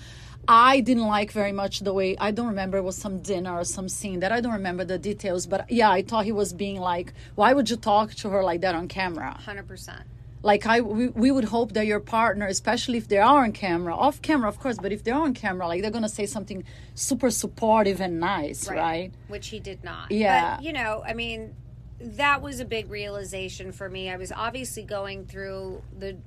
I 0.47 0.79
didn't 0.79 1.07
like 1.07 1.31
very 1.31 1.51
much 1.51 1.79
the 1.79 1.93
way 1.93 2.15
I 2.17 2.31
don't 2.31 2.47
remember 2.47 2.77
it 2.77 2.83
was 2.83 2.95
some 2.97 3.19
dinner 3.19 3.53
or 3.59 3.63
some 3.63 3.89
scene 3.89 4.19
that 4.19 4.31
I 4.31 4.41
don't 4.41 4.53
remember 4.53 4.83
the 4.85 4.97
details, 4.97 5.47
but 5.47 5.69
yeah, 5.71 5.89
I 5.89 6.01
thought 6.01 6.25
he 6.25 6.31
was 6.31 6.53
being 6.53 6.79
like, 6.79 7.13
why 7.35 7.53
would 7.53 7.69
you 7.69 7.75
talk 7.77 8.13
to 8.15 8.29
her 8.29 8.43
like 8.43 8.61
that 8.61 8.75
on 8.75 8.87
camera? 8.87 9.31
Hundred 9.45 9.67
percent. 9.67 10.03
Like 10.43 10.67
I, 10.67 10.81
we, 10.81 11.07
we 11.07 11.31
would 11.31 11.45
hope 11.45 11.73
that 11.73 11.87
your 11.87 11.99
partner, 11.99 12.45
especially 12.45 12.99
if 12.99 13.07
they 13.07 13.17
are 13.17 13.43
on 13.43 13.51
camera, 13.51 13.95
off 13.95 14.21
camera, 14.21 14.47
of 14.47 14.59
course, 14.59 14.77
but 14.79 14.91
if 14.91 15.03
they're 15.03 15.15
on 15.15 15.33
camera, 15.33 15.67
like 15.67 15.81
they're 15.81 15.89
gonna 15.89 16.07
say 16.07 16.27
something 16.27 16.63
super 16.93 17.31
supportive 17.31 17.99
and 17.99 18.19
nice, 18.19 18.69
right? 18.69 18.77
right? 18.77 19.13
Which 19.27 19.47
he 19.47 19.59
did 19.59 19.83
not. 19.83 20.11
Yeah. 20.11 20.57
But, 20.57 20.65
you 20.65 20.73
know, 20.73 21.03
I 21.05 21.13
mean, 21.13 21.55
that 21.99 22.41
was 22.43 22.59
a 22.59 22.65
big 22.65 22.91
realization 22.91 23.71
for 23.71 23.89
me. 23.89 24.09
I 24.09 24.17
was 24.17 24.31
obviously 24.31 24.83
going 24.83 25.25
through 25.25 25.81
the 25.97 26.17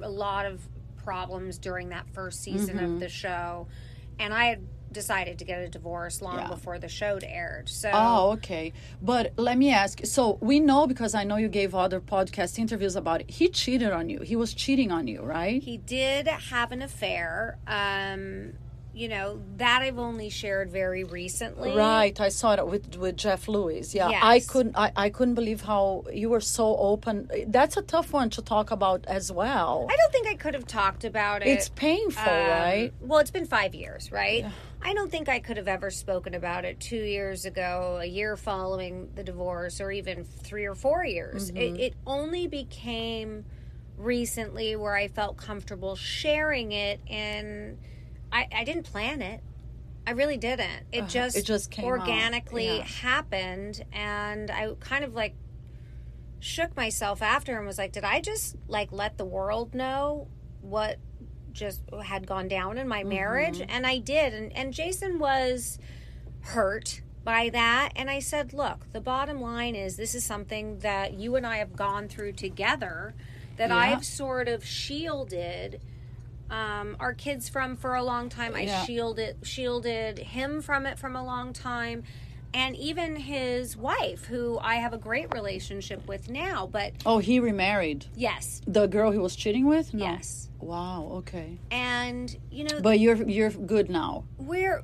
a 0.00 0.08
lot 0.08 0.46
of 0.46 0.66
problems 1.08 1.56
during 1.56 1.88
that 1.88 2.06
first 2.12 2.42
season 2.42 2.76
mm-hmm. 2.76 2.92
of 2.92 3.00
the 3.00 3.08
show, 3.08 3.66
and 4.18 4.34
I 4.34 4.44
had 4.44 4.60
decided 4.92 5.38
to 5.38 5.44
get 5.46 5.58
a 5.62 5.68
divorce 5.68 6.20
long 6.20 6.38
yeah. 6.38 6.48
before 6.48 6.78
the 6.78 6.88
show 6.88 7.18
aired. 7.22 7.66
So 7.70 7.90
Oh, 7.90 8.30
okay. 8.32 8.74
But 9.00 9.32
let 9.38 9.56
me 9.56 9.70
ask. 9.70 10.04
So 10.04 10.36
we 10.42 10.60
know 10.60 10.86
because 10.86 11.14
I 11.14 11.24
know 11.24 11.36
you 11.36 11.48
gave 11.48 11.74
other 11.74 12.00
podcast 12.00 12.58
interviews 12.58 12.94
about 12.94 13.22
it. 13.22 13.30
He 13.30 13.48
cheated 13.48 13.90
on 13.90 14.10
you. 14.10 14.20
He 14.20 14.36
was 14.36 14.52
cheating 14.52 14.92
on 14.92 15.06
you, 15.06 15.22
right? 15.22 15.62
He 15.62 15.78
did 15.78 16.26
have 16.26 16.72
an 16.72 16.82
affair. 16.82 17.58
Um 17.66 18.52
you 18.98 19.08
know 19.08 19.40
that 19.58 19.82
I've 19.82 19.98
only 19.98 20.28
shared 20.28 20.72
very 20.72 21.04
recently. 21.04 21.72
Right, 21.76 22.20
I 22.20 22.30
saw 22.30 22.54
it 22.54 22.66
with 22.66 22.96
with 22.96 23.16
Jeff 23.16 23.46
Lewis. 23.46 23.94
Yeah, 23.94 24.08
yes. 24.08 24.22
I 24.24 24.40
couldn't 24.40 24.76
I, 24.76 24.90
I 24.96 25.08
couldn't 25.08 25.36
believe 25.36 25.60
how 25.60 26.04
you 26.12 26.28
were 26.30 26.40
so 26.40 26.76
open. 26.76 27.30
That's 27.46 27.76
a 27.76 27.82
tough 27.82 28.12
one 28.12 28.28
to 28.30 28.42
talk 28.42 28.72
about 28.72 29.04
as 29.06 29.30
well. 29.30 29.86
I 29.88 29.96
don't 29.96 30.12
think 30.12 30.26
I 30.26 30.34
could 30.34 30.54
have 30.54 30.66
talked 30.66 31.04
about 31.04 31.42
it. 31.42 31.48
It's 31.48 31.68
painful, 31.68 32.32
um, 32.32 32.50
right? 32.50 32.92
Well, 33.00 33.20
it's 33.20 33.30
been 33.30 33.46
five 33.46 33.72
years, 33.72 34.10
right? 34.10 34.42
Yeah. 34.42 34.50
I 34.82 34.94
don't 34.94 35.10
think 35.10 35.28
I 35.28 35.38
could 35.38 35.58
have 35.58 35.68
ever 35.68 35.90
spoken 35.90 36.34
about 36.34 36.64
it 36.64 36.80
two 36.80 36.96
years 36.96 37.44
ago, 37.44 37.98
a 38.00 38.06
year 38.06 38.36
following 38.36 39.10
the 39.14 39.22
divorce, 39.22 39.80
or 39.80 39.92
even 39.92 40.24
three 40.24 40.66
or 40.66 40.74
four 40.74 41.04
years. 41.04 41.50
Mm-hmm. 41.50 41.76
It, 41.76 41.80
it 41.80 41.94
only 42.04 42.48
became 42.48 43.44
recently 43.96 44.74
where 44.76 44.94
I 44.94 45.08
felt 45.08 45.36
comfortable 45.36 45.94
sharing 45.96 46.72
it 46.72 47.00
and 47.08 47.78
I, 48.32 48.46
I 48.54 48.64
didn't 48.64 48.84
plan 48.84 49.22
it. 49.22 49.42
I 50.06 50.12
really 50.12 50.38
didn't. 50.38 50.84
It 50.92 51.02
uh, 51.02 51.06
just 51.06 51.36
it 51.36 51.44
just 51.44 51.78
organically 51.78 52.78
yeah. 52.78 52.82
happened, 52.82 53.84
and 53.92 54.50
I 54.50 54.72
kind 54.80 55.04
of 55.04 55.14
like 55.14 55.34
shook 56.40 56.76
myself 56.76 57.20
after 57.22 57.56
and 57.56 57.66
was 57.66 57.78
like, 57.78 57.92
did 57.92 58.04
I 58.04 58.20
just 58.20 58.56
like 58.68 58.92
let 58.92 59.18
the 59.18 59.24
world 59.24 59.74
know 59.74 60.28
what 60.60 60.98
just 61.52 61.82
had 62.04 62.26
gone 62.26 62.48
down 62.48 62.78
in 62.78 62.88
my 62.88 63.04
marriage? 63.04 63.60
And 63.68 63.86
I 63.86 63.98
did. 63.98 64.32
And, 64.34 64.52
and 64.56 64.72
Jason 64.72 65.18
was 65.18 65.78
hurt 66.40 67.02
by 67.24 67.50
that. 67.50 67.90
And 67.96 68.08
I 68.08 68.20
said, 68.20 68.52
look, 68.52 68.86
the 68.92 69.00
bottom 69.00 69.40
line 69.40 69.74
is 69.74 69.96
this 69.96 70.14
is 70.14 70.24
something 70.24 70.78
that 70.78 71.14
you 71.14 71.36
and 71.36 71.46
I 71.46 71.56
have 71.56 71.74
gone 71.74 72.08
through 72.08 72.32
together 72.32 73.14
that 73.56 73.70
Yeah. 73.70 73.76
I've 73.76 74.04
sort 74.04 74.48
of 74.48 74.64
shielded 74.64 75.80
um, 76.50 76.96
our 77.00 77.14
kids 77.14 77.48
from 77.48 77.76
for 77.76 77.94
a 77.94 78.02
long 78.02 78.28
time. 78.28 78.54
I 78.54 78.62
Yeah. 78.62 78.84
shielded 78.84 79.36
shielded 79.42 80.18
him 80.18 80.62
from 80.62 80.86
it 80.86 80.98
from 80.98 81.16
a 81.16 81.24
long 81.24 81.52
time. 81.52 82.04
And 82.54 82.74
even 82.76 83.16
his 83.16 83.76
wife, 83.76 84.24
who 84.24 84.58
I 84.62 84.76
have 84.76 84.94
a 84.94 84.98
great 84.98 85.34
relationship 85.34 86.06
with 86.08 86.30
now, 86.30 86.66
but 86.66 86.94
Oh, 87.04 87.18
he 87.18 87.40
remarried 87.40 88.06
yes, 88.14 88.62
the 88.66 88.86
girl 88.86 89.10
he 89.10 89.18
was 89.18 89.36
cheating 89.36 89.66
with. 89.66 89.92
No. 89.92 90.04
yes. 90.06 90.48
Wow. 90.58 91.10
Okay. 91.16 91.58
And 91.70 92.34
you 92.50 92.64
know, 92.64 92.80
But 92.80 93.00
you're 93.00 93.16
you're 93.28 93.50
good 93.50 93.90
now. 93.90 94.24
we're 94.38 94.82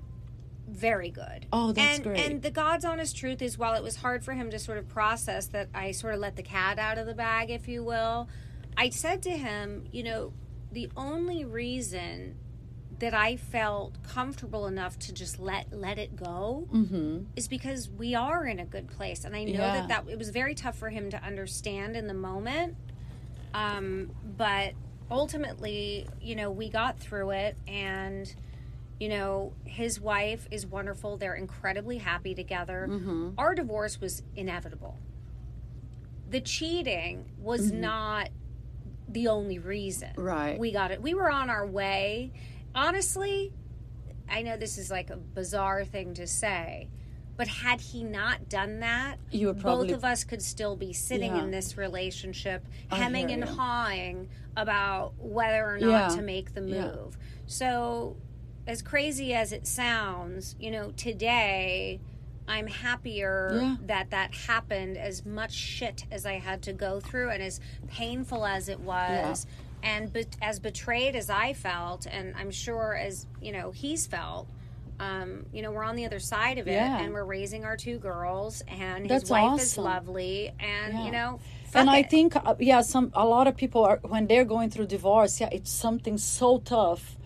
very 0.68 1.10
good. 1.10 1.46
Oh, 1.52 1.72
that's 1.72 1.96
and, 1.96 2.04
great. 2.04 2.20
And 2.20 2.42
the 2.42 2.50
God's 2.50 2.84
honest 2.84 3.16
truth 3.16 3.40
is, 3.42 3.56
while 3.56 3.74
it 3.74 3.82
was 3.82 3.96
hard 3.96 4.24
for 4.24 4.32
him 4.32 4.50
to 4.50 4.58
sort 4.58 4.76
of 4.78 4.88
process 4.88 5.46
that 5.48 5.68
I 5.74 5.92
sort 5.92 6.14
of 6.14 6.20
let 6.20 6.36
the 6.36 6.42
cat 6.42 6.78
out 6.78 6.98
of 6.98 7.06
the 7.06 7.14
bag, 7.14 7.48
if 7.50 7.68
you 7.68 7.84
will, 7.84 8.28
I 8.76 8.88
said 8.90 9.22
to 9.22 9.30
him, 9.30 9.86
you 9.92 10.02
know, 10.02 10.32
the 10.74 10.90
only 10.96 11.44
reason 11.44 12.36
that 12.98 13.14
I 13.14 13.36
felt 13.36 14.02
comfortable 14.02 14.66
enough 14.66 14.98
to 15.00 15.12
just 15.12 15.38
let 15.38 15.72
let 15.72 15.98
it 15.98 16.14
go 16.16 16.68
mm-hmm. 16.72 17.24
is 17.36 17.48
because 17.48 17.88
we 17.88 18.14
are 18.14 18.44
in 18.44 18.58
a 18.58 18.64
good 18.64 18.88
place, 18.88 19.24
and 19.24 19.34
I 19.34 19.44
know 19.44 19.52
Yeah. 19.52 19.86
that 19.86 19.88
that 19.88 20.12
it 20.12 20.18
was 20.18 20.30
very 20.30 20.54
tough 20.54 20.76
for 20.76 20.90
him 20.90 21.10
to 21.10 21.22
understand 21.22 21.96
in 21.96 22.06
the 22.06 22.14
moment. 22.14 22.76
Um, 23.52 24.10
but 24.36 24.74
ultimately, 25.10 26.08
you 26.20 26.34
know, 26.34 26.50
we 26.50 26.68
got 26.68 26.98
through 26.98 27.30
it, 27.30 27.56
and 27.66 28.32
you 29.00 29.08
know, 29.08 29.52
his 29.64 30.00
wife 30.00 30.46
is 30.50 30.66
wonderful. 30.66 31.16
They're 31.16 31.34
incredibly 31.34 31.98
happy 31.98 32.34
together. 32.34 32.86
Mm-hmm. 32.88 33.30
Our 33.38 33.54
divorce 33.54 34.00
was 34.00 34.22
inevitable. 34.36 34.98
The 36.30 36.40
cheating 36.40 37.30
was 37.38 37.70
mm-hmm. 37.70 37.80
not 37.80 38.28
the 39.08 39.28
only 39.28 39.58
reason. 39.58 40.10
Right. 40.16 40.58
We 40.58 40.72
got 40.72 40.90
it. 40.90 41.00
We 41.02 41.14
were 41.14 41.30
on 41.30 41.50
our 41.50 41.66
way. 41.66 42.32
Honestly, 42.74 43.52
I 44.28 44.42
know 44.42 44.56
this 44.56 44.78
is 44.78 44.90
like 44.90 45.10
a 45.10 45.16
bizarre 45.16 45.84
thing 45.84 46.14
to 46.14 46.26
say, 46.26 46.88
but 47.36 47.46
had 47.48 47.80
he 47.80 48.02
not 48.04 48.48
done 48.48 48.80
that, 48.80 49.18
You 49.30 49.48
would 49.48 49.60
probably- 49.60 49.88
both 49.88 49.96
of 49.98 50.04
us 50.04 50.24
could 50.24 50.42
still 50.42 50.76
be 50.76 50.92
sitting 50.92 51.36
Yeah. 51.36 51.44
in 51.44 51.50
this 51.50 51.76
relationship, 51.76 52.64
I 52.90 52.96
hemming 52.96 53.30
and 53.30 53.44
hawing 53.44 54.28
about 54.56 55.14
whether 55.18 55.64
or 55.68 55.78
not 55.78 56.10
Yeah. 56.10 56.16
to 56.16 56.22
make 56.22 56.54
the 56.54 56.62
Yeah. 56.62 56.92
move. 56.92 57.18
So, 57.46 58.16
as 58.66 58.80
crazy 58.82 59.34
as 59.34 59.52
it 59.52 59.66
sounds, 59.66 60.56
you 60.58 60.70
know, 60.70 60.90
today 60.92 62.00
I'm 62.46 62.66
happier 62.66 63.58
Yeah. 63.60 63.76
that 63.86 64.10
that 64.10 64.34
happened 64.34 64.96
as 64.98 65.24
much 65.24 65.52
shit 65.52 66.04
as 66.10 66.26
I 66.26 66.34
had 66.34 66.62
to 66.62 66.72
go 66.72 67.00
through 67.00 67.30
and 67.30 67.42
as 67.42 67.60
painful 67.88 68.44
as 68.44 68.68
it 68.68 68.80
was 68.80 69.46
and 69.82 70.12
be- 70.12 70.26
as 70.42 70.60
betrayed 70.60 71.16
as 71.16 71.30
I 71.30 71.52
felt 71.54 72.06
and 72.06 72.34
I'm 72.36 72.50
sure 72.50 72.94
as, 72.96 73.26
you 73.40 73.52
know, 73.52 73.70
he's 73.70 74.06
felt 74.06 74.46
um, 75.00 75.44
you 75.52 75.60
know, 75.60 75.72
we're 75.72 75.82
on 75.82 75.96
the 75.96 76.06
other 76.06 76.20
side 76.20 76.56
of 76.58 76.68
it 76.68 76.72
Yeah. 76.74 77.00
and 77.00 77.12
we're 77.12 77.24
raising 77.24 77.64
our 77.64 77.76
two 77.76 77.98
girls 77.98 78.62
and 78.68 79.10
That's 79.10 79.22
his 79.24 79.30
wife 79.30 79.60
is 79.60 79.76
lovely 79.76 80.52
and 80.60 80.94
Yeah. 80.94 81.04
you 81.06 81.10
know, 81.10 81.40
and 81.74 81.90
I 81.90 81.98
it. 81.98 82.10
think, 82.10 82.36
uh, 82.36 82.54
yeah, 82.60 82.80
some 82.82 83.10
a 83.14 83.24
lot 83.26 83.48
of 83.48 83.56
people 83.56 83.84
are 83.84 83.98
when 84.02 84.28
they're 84.28 84.44
going 84.44 84.70
through 84.70 84.86
divorce. 84.86 85.40
Yeah, 85.40 85.48
it's 85.50 85.72
something 85.72 86.16
so 86.16 86.58
tough 86.58 87.16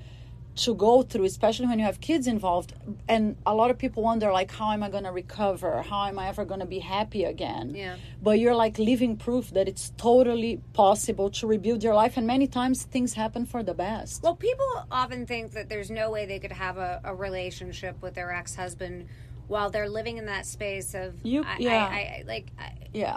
to 0.65 0.75
go 0.75 1.03
through, 1.03 1.25
especially 1.25 1.67
when 1.67 1.79
you 1.79 1.85
have 1.85 2.01
kids 2.01 2.27
involved. 2.27 2.73
And 3.09 3.37
a 3.47 3.55
lot 3.55 3.71
of 3.71 3.79
people 3.79 4.03
wonder, 4.03 4.33
like, 4.33 4.51
how 4.51 4.73
am 4.73 4.83
I 4.83 4.89
going 4.91 5.05
to 5.05 5.13
recover? 5.13 5.83
How 5.83 6.07
am 6.07 6.19
I 6.19 6.29
ever 6.29 6.45
going 6.45 6.61
to 6.61 6.67
be 6.67 6.81
happy 6.81 7.25
again? 7.25 7.75
Yeah. 7.75 7.97
But 8.23 8.39
you're 8.41 8.55
like 8.55 8.79
living 8.79 9.17
proof 9.17 9.51
that 9.53 9.69
it's 9.69 9.93
totally 9.97 10.61
possible 10.73 11.31
to 11.31 11.47
rebuild 11.47 11.83
your 11.83 11.95
life. 11.95 12.17
And 12.17 12.27
many 12.27 12.47
times 12.47 12.83
things 12.85 13.15
happen 13.15 13.47
for 13.47 13.63
the 13.63 13.75
best. 13.75 14.23
Well, 14.23 14.35
people 14.37 14.67
often 14.91 15.27
think 15.27 15.53
that 15.53 15.69
there's 15.69 15.91
no 15.91 16.11
way 16.11 16.27
they 16.27 16.39
could 16.39 16.53
have 16.53 16.77
a, 16.79 17.01
a 17.05 17.15
relationship 17.15 18.01
with 18.03 18.15
their 18.15 18.33
ex 18.33 18.55
husband 18.57 19.07
while 19.47 19.71
they're 19.71 19.89
living 19.89 20.19
in 20.19 20.27
that 20.27 20.45
space 20.47 20.95
of 20.95 21.15
You- 21.25 21.45
I, 21.45 21.57
yeah. 21.59 21.87
I, 21.87 21.99
I, 22.21 22.25
like 22.27 22.47
I, 22.59 22.73
yeah, 22.93 23.17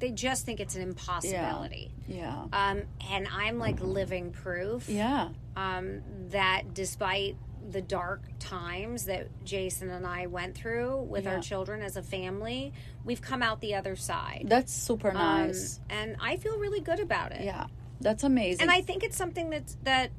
they 0.00 0.10
just 0.10 0.46
think 0.46 0.58
it's 0.60 0.74
an 0.76 0.82
impossibility. 0.82 1.92
yeah, 2.08 2.44
Um, 2.52 2.82
and 3.10 3.28
I'm 3.30 3.58
like 3.58 3.80
living 3.80 4.32
proof 4.32 4.88
yeah. 4.88 5.28
Um, 5.56 6.02
that 6.30 6.74
despite 6.74 7.36
the 7.70 7.82
dark 7.82 8.22
times 8.38 9.04
that 9.04 9.28
Jason 9.44 9.90
and 9.90 10.06
I 10.06 10.26
went 10.26 10.54
through 10.56 11.02
with 11.02 11.24
Yeah. 11.24 11.34
our 11.36 11.40
children 11.40 11.82
as 11.82 11.96
a 11.96 12.02
family, 12.02 12.72
we've 13.04 13.20
come 13.20 13.42
out 13.42 13.60
the 13.60 13.74
other 13.74 13.96
side. 13.96 14.44
That's 14.48 14.72
super 14.72 15.08
Um, 15.10 15.14
nice. 15.14 15.80
and 15.90 16.16
I 16.20 16.36
feel 16.36 16.58
really 16.58 16.80
good 16.80 17.00
about 17.00 17.32
it. 17.32 17.44
yeah, 17.44 17.66
that's 18.00 18.24
amazing. 18.24 18.62
and 18.62 18.70
I 18.70 18.80
think 18.80 19.02
it's 19.04 19.16
something 19.16 19.50
that's 19.50 19.76
that 19.84 20.10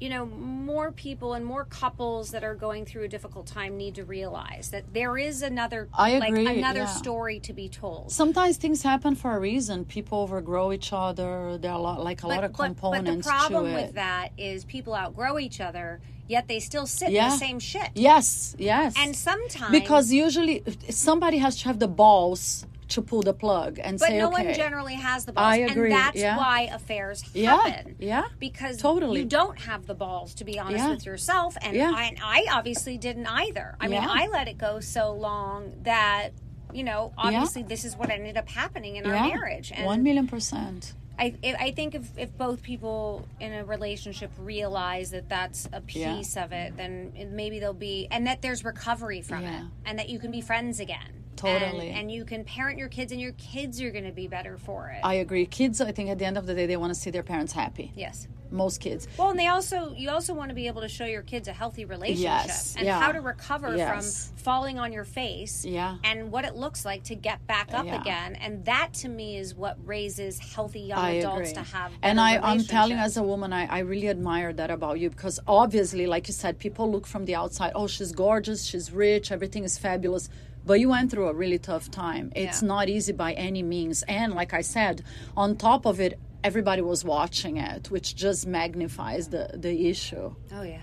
you 0.00 0.08
know 0.08 0.26
more 0.26 0.90
people 0.90 1.34
and 1.34 1.44
more 1.44 1.64
couples 1.64 2.32
that 2.32 2.42
are 2.42 2.54
going 2.54 2.84
through 2.84 3.04
a 3.04 3.08
difficult 3.08 3.46
time 3.46 3.76
need 3.76 3.94
to 3.94 4.04
realize 4.04 4.70
that 4.70 4.92
there 4.92 5.16
is 5.16 5.42
another 5.42 5.88
I 5.94 6.10
agree, 6.10 6.44
like 6.44 6.56
another 6.56 6.80
yeah. 6.80 6.86
story 6.86 7.38
to 7.40 7.52
be 7.52 7.68
told. 7.68 8.10
sometimes 8.10 8.56
things 8.56 8.82
happen 8.82 9.14
for 9.14 9.36
a 9.36 9.40
reason. 9.40 9.84
People 9.84 10.18
overgrow 10.20 10.72
each 10.72 10.92
other. 10.92 11.58
There 11.58 11.70
are 11.70 11.78
a 11.78 11.82
lot, 11.82 12.02
like 12.02 12.22
a 12.22 12.28
lot 12.28 12.44
of 12.44 12.52
but, 12.52 12.80
but 12.80 13.04
the 13.04 13.18
problem 13.22 13.72
with 13.74 13.94
that 13.94 14.32
is 14.36 14.64
people 14.64 14.94
outgrow 14.94 15.38
each 15.38 15.60
other, 15.60 16.00
yet 16.26 16.48
they 16.48 16.60
still 16.60 16.86
sit 16.86 17.08
in 17.08 17.14
the 17.14 17.30
same 17.36 17.58
shit. 17.58 17.90
Yes, 17.94 18.56
yes. 18.58 18.94
And 18.96 19.14
sometimes 19.14 19.70
because 19.70 20.10
usually 20.12 20.64
somebody 20.90 21.38
has 21.38 21.58
to 21.58 21.64
have 21.66 21.78
the 21.78 21.88
balls 21.88 22.66
to 22.92 23.02
pull 23.02 23.22
the 23.22 23.32
plug 23.34 23.78
and 23.82 23.98
but 23.98 24.08
say, 24.08 24.18
no 24.18 24.28
okay, 24.32 24.46
one 24.46 24.54
generally 24.54 24.94
has 24.94 25.24
the 25.24 25.32
balls, 25.32 25.46
I 25.46 25.56
agree, 25.58 25.92
and 25.92 26.00
that's 26.00 26.16
yeah. 26.18 26.36
why 26.36 26.62
affairs 26.72 27.22
happen. 27.34 27.96
yeah, 27.98 28.24
because 28.38 28.76
totally. 28.78 29.20
you 29.20 29.26
don't 29.26 29.58
have 29.60 29.86
the 29.86 29.94
balls 29.94 30.34
to 30.36 30.44
be 30.44 30.58
honest 30.58 30.84
Yeah. 30.84 30.90
with 30.90 31.06
yourself, 31.06 31.56
and 31.62 31.76
Yeah. 31.76 31.92
I, 31.94 32.16
I 32.22 32.46
obviously 32.52 32.98
didn't 32.98 33.26
either. 33.26 33.76
I 33.80 33.88
mean, 33.88 34.02
I 34.02 34.28
let 34.28 34.48
it 34.48 34.58
go 34.58 34.80
so 34.80 35.12
long 35.12 35.72
that 35.82 36.30
you 36.72 36.84
know, 36.84 37.12
obviously, 37.18 37.62
this 37.62 37.84
is 37.84 37.96
what 37.96 38.08
ended 38.08 38.38
up 38.38 38.48
happening 38.48 38.96
in 38.96 39.04
our 39.06 39.28
marriage, 39.28 39.70
and 39.74 39.84
one 39.84 40.02
million 40.02 40.26
percent. 40.26 40.94
I, 41.18 41.34
I 41.60 41.70
think 41.72 41.94
if, 41.94 42.18
if 42.18 42.36
both 42.36 42.62
people 42.62 43.28
in 43.38 43.52
a 43.52 43.64
relationship 43.64 44.30
realize 44.38 45.10
that 45.10 45.28
that's 45.28 45.68
a 45.72 45.82
Yeah. 45.88 46.16
piece 46.16 46.36
of 46.36 46.52
it, 46.52 46.76
then 46.76 47.12
maybe 47.32 47.58
there'll 47.60 47.74
be, 47.74 48.08
and 48.10 48.26
that 48.26 48.40
there's 48.42 48.64
recovery 48.64 49.20
from 49.20 49.42
Yeah. 49.42 49.60
it, 49.60 49.66
and 49.84 49.98
that 49.98 50.08
you 50.08 50.18
can 50.18 50.30
be 50.30 50.40
friends 50.40 50.80
again. 50.80 51.21
Totally. 51.36 51.88
And, 51.88 51.98
and 51.98 52.12
you 52.12 52.24
can 52.24 52.44
parent 52.44 52.78
your 52.78 52.88
kids, 52.88 53.12
and 53.12 53.20
your 53.20 53.32
kids 53.32 53.80
are 53.80 53.90
going 53.90 54.04
to 54.04 54.12
be 54.12 54.28
better 54.28 54.56
for 54.58 54.88
it. 54.90 55.00
I 55.04 55.14
agree. 55.14 55.46
Kids, 55.46 55.80
I 55.80 55.92
think 55.92 56.10
at 56.10 56.18
the 56.18 56.24
end 56.24 56.36
of 56.38 56.46
the 56.46 56.54
day, 56.54 56.66
they 56.66 56.76
want 56.76 56.92
to 56.94 56.98
see 56.98 57.10
their 57.10 57.22
parents 57.22 57.52
happy. 57.52 57.92
yes. 57.96 58.28
Most 58.50 58.82
kids. 58.82 59.08
Well, 59.16 59.30
and 59.30 59.38
they 59.38 59.46
also, 59.46 59.94
you 59.96 60.10
also 60.10 60.34
want 60.34 60.50
to 60.50 60.54
be 60.54 60.66
able 60.66 60.82
to 60.82 60.88
show 60.88 61.06
your 61.06 61.22
kids 61.22 61.48
a 61.48 61.54
healthy 61.54 61.86
relationship 61.86 62.24
Yes, 62.24 62.74
and 62.76 62.84
yeah. 62.84 63.00
how 63.00 63.10
to 63.10 63.22
recover 63.22 63.74
Yes. 63.74 64.26
from 64.28 64.36
falling 64.36 64.78
on 64.78 64.92
your 64.92 65.04
face 65.04 65.64
Yeah. 65.64 65.96
and 66.04 66.30
what 66.30 66.44
it 66.44 66.54
looks 66.54 66.84
like 66.84 67.04
to 67.04 67.14
get 67.14 67.46
back 67.46 67.72
up 67.72 67.86
Yeah. 67.86 67.98
again. 67.98 68.36
And 68.36 68.62
that 68.66 68.92
to 69.00 69.08
me 69.08 69.38
is 69.38 69.54
what 69.54 69.78
raises 69.86 70.38
healthy 70.38 70.80
young 70.80 70.98
I 70.98 71.10
adults 71.12 71.52
agree. 71.52 71.64
to 71.64 71.70
have. 71.70 71.92
and 72.02 72.20
I, 72.20 72.36
I'm 72.36 72.62
telling 72.62 72.98
as 72.98 73.16
a 73.16 73.22
woman, 73.22 73.54
I, 73.54 73.64
I 73.64 73.78
really 73.78 74.10
admire 74.10 74.52
that 74.52 74.70
about 74.70 75.00
you 75.00 75.08
because 75.08 75.40
obviously, 75.46 76.06
like 76.06 76.28
you 76.28 76.34
said, 76.34 76.58
people 76.58 76.90
look 76.92 77.06
from 77.06 77.24
the 77.24 77.34
outside. 77.36 77.72
Oh, 77.74 77.86
she's 77.86 78.12
gorgeous, 78.12 78.64
she's 78.66 78.92
rich, 78.92 79.32
everything 79.32 79.64
is 79.64 79.78
fabulous. 79.78 80.28
But 80.64 80.80
you 80.80 80.88
went 80.88 81.10
through 81.10 81.28
a 81.28 81.34
really 81.34 81.58
tough 81.58 81.90
time. 81.90 82.32
It's 82.36 82.62
Yeah. 82.62 82.68
not 82.68 82.88
easy 82.88 83.12
by 83.12 83.32
any 83.32 83.62
means. 83.62 84.02
And 84.04 84.32
like 84.34 84.54
I 84.54 84.60
said, 84.62 85.02
on 85.36 85.56
top 85.56 85.86
of 85.86 86.00
it, 86.00 86.18
everybody 86.44 86.82
was 86.82 87.04
watching 87.04 87.56
it, 87.56 87.90
which 87.90 88.14
just 88.14 88.46
magnifies 88.46 89.28
the 89.28 89.50
the 89.54 89.88
issue. 89.88 90.34
Oh 90.52 90.62
yeah. 90.62 90.82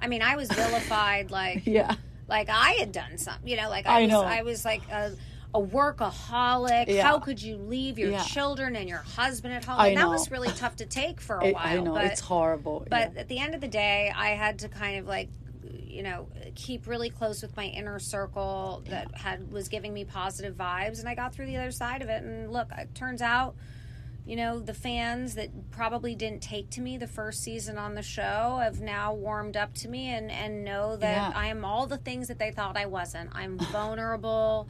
I 0.00 0.08
mean, 0.08 0.22
I 0.22 0.36
was 0.36 0.48
vilified 0.50 1.30
like 1.30 1.62
Yeah. 1.78 1.94
like 2.28 2.48
I 2.48 2.72
had 2.72 2.92
done 2.92 3.16
something. 3.18 3.48
You 3.48 3.56
know, 3.56 3.68
like 3.68 3.86
I, 3.86 3.98
I 3.98 4.02
was 4.02 4.10
know. 4.10 4.22
I 4.22 4.42
was 4.42 4.64
like 4.64 4.82
a 4.90 5.12
a 5.54 5.60
workaholic. 5.60 6.88
Yeah. 6.88 7.02
How 7.02 7.18
could 7.18 7.40
you 7.40 7.56
leave 7.56 7.98
your 7.98 8.10
Yeah. 8.10 8.22
children 8.24 8.76
and 8.76 8.88
your 8.88 8.98
husband 8.98 9.54
at 9.54 9.64
home? 9.64 9.78
I 9.78 9.88
and 9.88 9.96
that 9.96 10.02
know. 10.02 10.10
was 10.10 10.30
really 10.30 10.48
tough 10.50 10.76
to 10.76 10.86
take 10.86 11.20
for 11.20 11.36
a 11.38 11.46
It- 11.46 11.54
while. 11.54 11.66
I 11.66 11.76
know 11.78 11.94
but, 11.94 12.04
it's 12.06 12.20
horrible. 12.20 12.86
But 12.90 13.16
at 13.16 13.28
the 13.28 13.38
end 13.38 13.54
of 13.54 13.60
the 13.60 13.68
day, 13.68 14.12
I 14.14 14.30
had 14.30 14.58
to 14.60 14.68
kind 14.68 14.98
of 14.98 15.06
like 15.06 15.28
you 15.96 16.02
know 16.02 16.28
keep 16.54 16.86
really 16.86 17.10
close 17.10 17.42
with 17.42 17.56
my 17.56 17.64
inner 17.64 17.98
circle 17.98 18.82
that 18.88 19.06
had 19.14 19.50
was 19.50 19.68
giving 19.68 19.92
me 19.94 20.04
positive 20.04 20.54
vibes 20.54 21.00
and 21.00 21.08
I 21.08 21.14
got 21.14 21.34
through 21.34 21.46
the 21.46 21.56
other 21.56 21.70
side 21.72 22.02
of 22.02 22.08
it 22.08 22.22
and 22.22 22.52
look 22.52 22.68
it 22.76 22.94
turns 22.94 23.22
out 23.22 23.54
you 24.26 24.36
know 24.36 24.58
the 24.60 24.74
fans 24.74 25.36
that 25.36 25.70
probably 25.70 26.14
didn't 26.14 26.42
take 26.42 26.68
to 26.70 26.80
me 26.80 26.98
the 26.98 27.06
first 27.06 27.42
season 27.42 27.78
on 27.78 27.94
the 27.94 28.02
show 28.02 28.58
have 28.62 28.80
now 28.80 29.14
warmed 29.14 29.56
up 29.56 29.72
to 29.82 29.88
me 29.88 30.08
and 30.08 30.30
and 30.30 30.64
know 30.64 30.96
that 30.96 31.30
Yeah. 31.30 31.32
I 31.34 31.46
am 31.46 31.64
all 31.64 31.86
the 31.86 31.98
things 31.98 32.28
that 32.28 32.38
they 32.38 32.50
thought 32.50 32.76
I 32.76 32.86
wasn't 32.86 33.30
I'm 33.32 33.58
vulnerable 33.72 34.68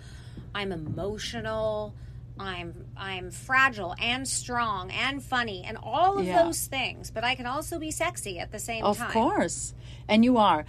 I'm 0.55 0.73
emotional 0.73 1.95
I'm 2.39 2.85
I'm 2.99 3.31
fragile 3.31 3.95
and 3.99 4.29
strong 4.29 4.91
and 4.91 5.23
funny 5.23 5.65
and 5.67 5.79
all 5.83 6.19
of 6.19 6.27
Yeah. 6.27 6.43
those 6.43 6.67
things, 6.67 7.11
but 7.11 7.25
I 7.25 7.35
can 7.35 7.47
also 7.47 7.79
be 7.79 7.91
sexy 7.91 8.39
at 8.39 8.53
the 8.53 8.59
same 8.59 8.85
Of 8.85 8.99
time. 8.99 9.07
Of 9.07 9.13
course. 9.15 9.73
And 10.07 10.23
you 10.23 10.37
are. 10.37 10.67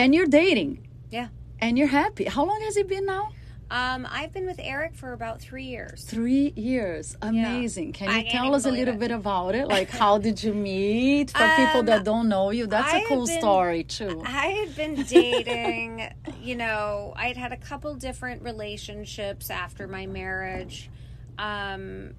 And 0.00 0.14
you're 0.14 0.26
dating. 0.26 0.86
Yeah. 1.10 1.28
And 1.60 1.76
you're 1.78 1.88
happy. 1.88 2.24
How 2.24 2.44
long 2.44 2.60
has 2.62 2.76
it 2.76 2.88
been 2.88 3.04
now? 3.06 3.32
Um, 3.70 4.08
I've 4.10 4.32
been 4.32 4.46
with 4.46 4.58
Eric 4.58 4.96
for 4.96 5.12
about 5.12 5.40
three 5.40 5.64
years. 5.66 6.02
Three 6.04 6.52
years. 6.56 7.16
Amazing. 7.22 7.92
Can 7.92 8.08
you 8.08 8.14
can't 8.22 8.28
tell 8.30 8.54
us 8.56 8.64
a 8.64 8.70
little 8.70 8.94
it. 8.94 8.98
bit 9.00 9.10
about 9.12 9.54
it? 9.54 9.68
Like, 9.68 9.90
how 10.02 10.18
did 10.18 10.42
you 10.42 10.52
meet? 10.54 11.30
For 11.30 11.38
people 11.56 11.80
Um, 11.80 11.86
that 11.86 12.02
don't 12.04 12.28
know 12.28 12.50
you, 12.50 12.66
that's 12.66 12.92
I 12.92 13.00
a 13.00 13.06
cool 13.06 13.26
been- 13.26 13.38
story, 13.38 13.84
too. 13.84 14.22
I 14.26 14.46
had 14.46 14.74
been 14.74 15.02
dating, 15.04 16.02
you 16.42 16.56
know, 16.56 17.12
I'd 17.14 17.36
had 17.36 17.52
a 17.52 17.56
couple 17.56 17.94
different 17.94 18.42
relationships 18.42 19.50
after 19.50 19.86
my 19.86 20.06
marriage. 20.06 20.90
Um, 21.38 22.14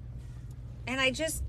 and 0.86 1.00
I 1.00 1.10
just 1.10 1.42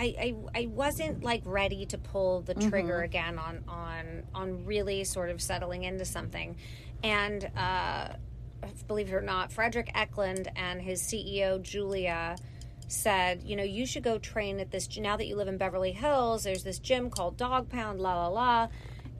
I, 0.00 0.14
I 0.54 0.60
I 0.62 0.66
wasn't 0.66 1.22
like 1.22 1.42
ready 1.44 1.84
to 1.86 1.98
pull 1.98 2.40
the 2.40 2.54
trigger 2.54 3.02
again 3.02 3.38
on 3.38 3.62
on 3.68 4.22
on 4.34 4.64
really 4.64 5.04
sort 5.04 5.28
of 5.28 5.42
settling 5.42 5.84
into 5.84 6.06
something. 6.06 6.56
And 7.04 7.50
uh 7.54 8.08
believe 8.88 9.08
it 9.08 9.14
or 9.14 9.20
not, 9.20 9.52
Fredrik 9.52 9.90
Eklund 9.94 10.50
and 10.56 10.80
his 10.80 11.02
CEO 11.02 11.60
Julia 11.60 12.36
said, 12.88 13.42
you 13.44 13.56
know, 13.56 13.62
you 13.62 13.86
should 13.86 14.02
go 14.02 14.18
train 14.18 14.58
at 14.58 14.70
this. 14.70 14.88
Now 14.98 15.16
that 15.16 15.26
you 15.26 15.36
live 15.36 15.48
in 15.48 15.58
Beverly 15.58 15.92
Hills, 15.92 16.44
there's 16.44 16.64
this 16.64 16.78
gym 16.78 17.10
called 17.10 17.36
Dog 17.36 17.68
Pound, 17.68 18.00
la 18.00 18.26
la 18.26 18.28
la, 18.28 18.68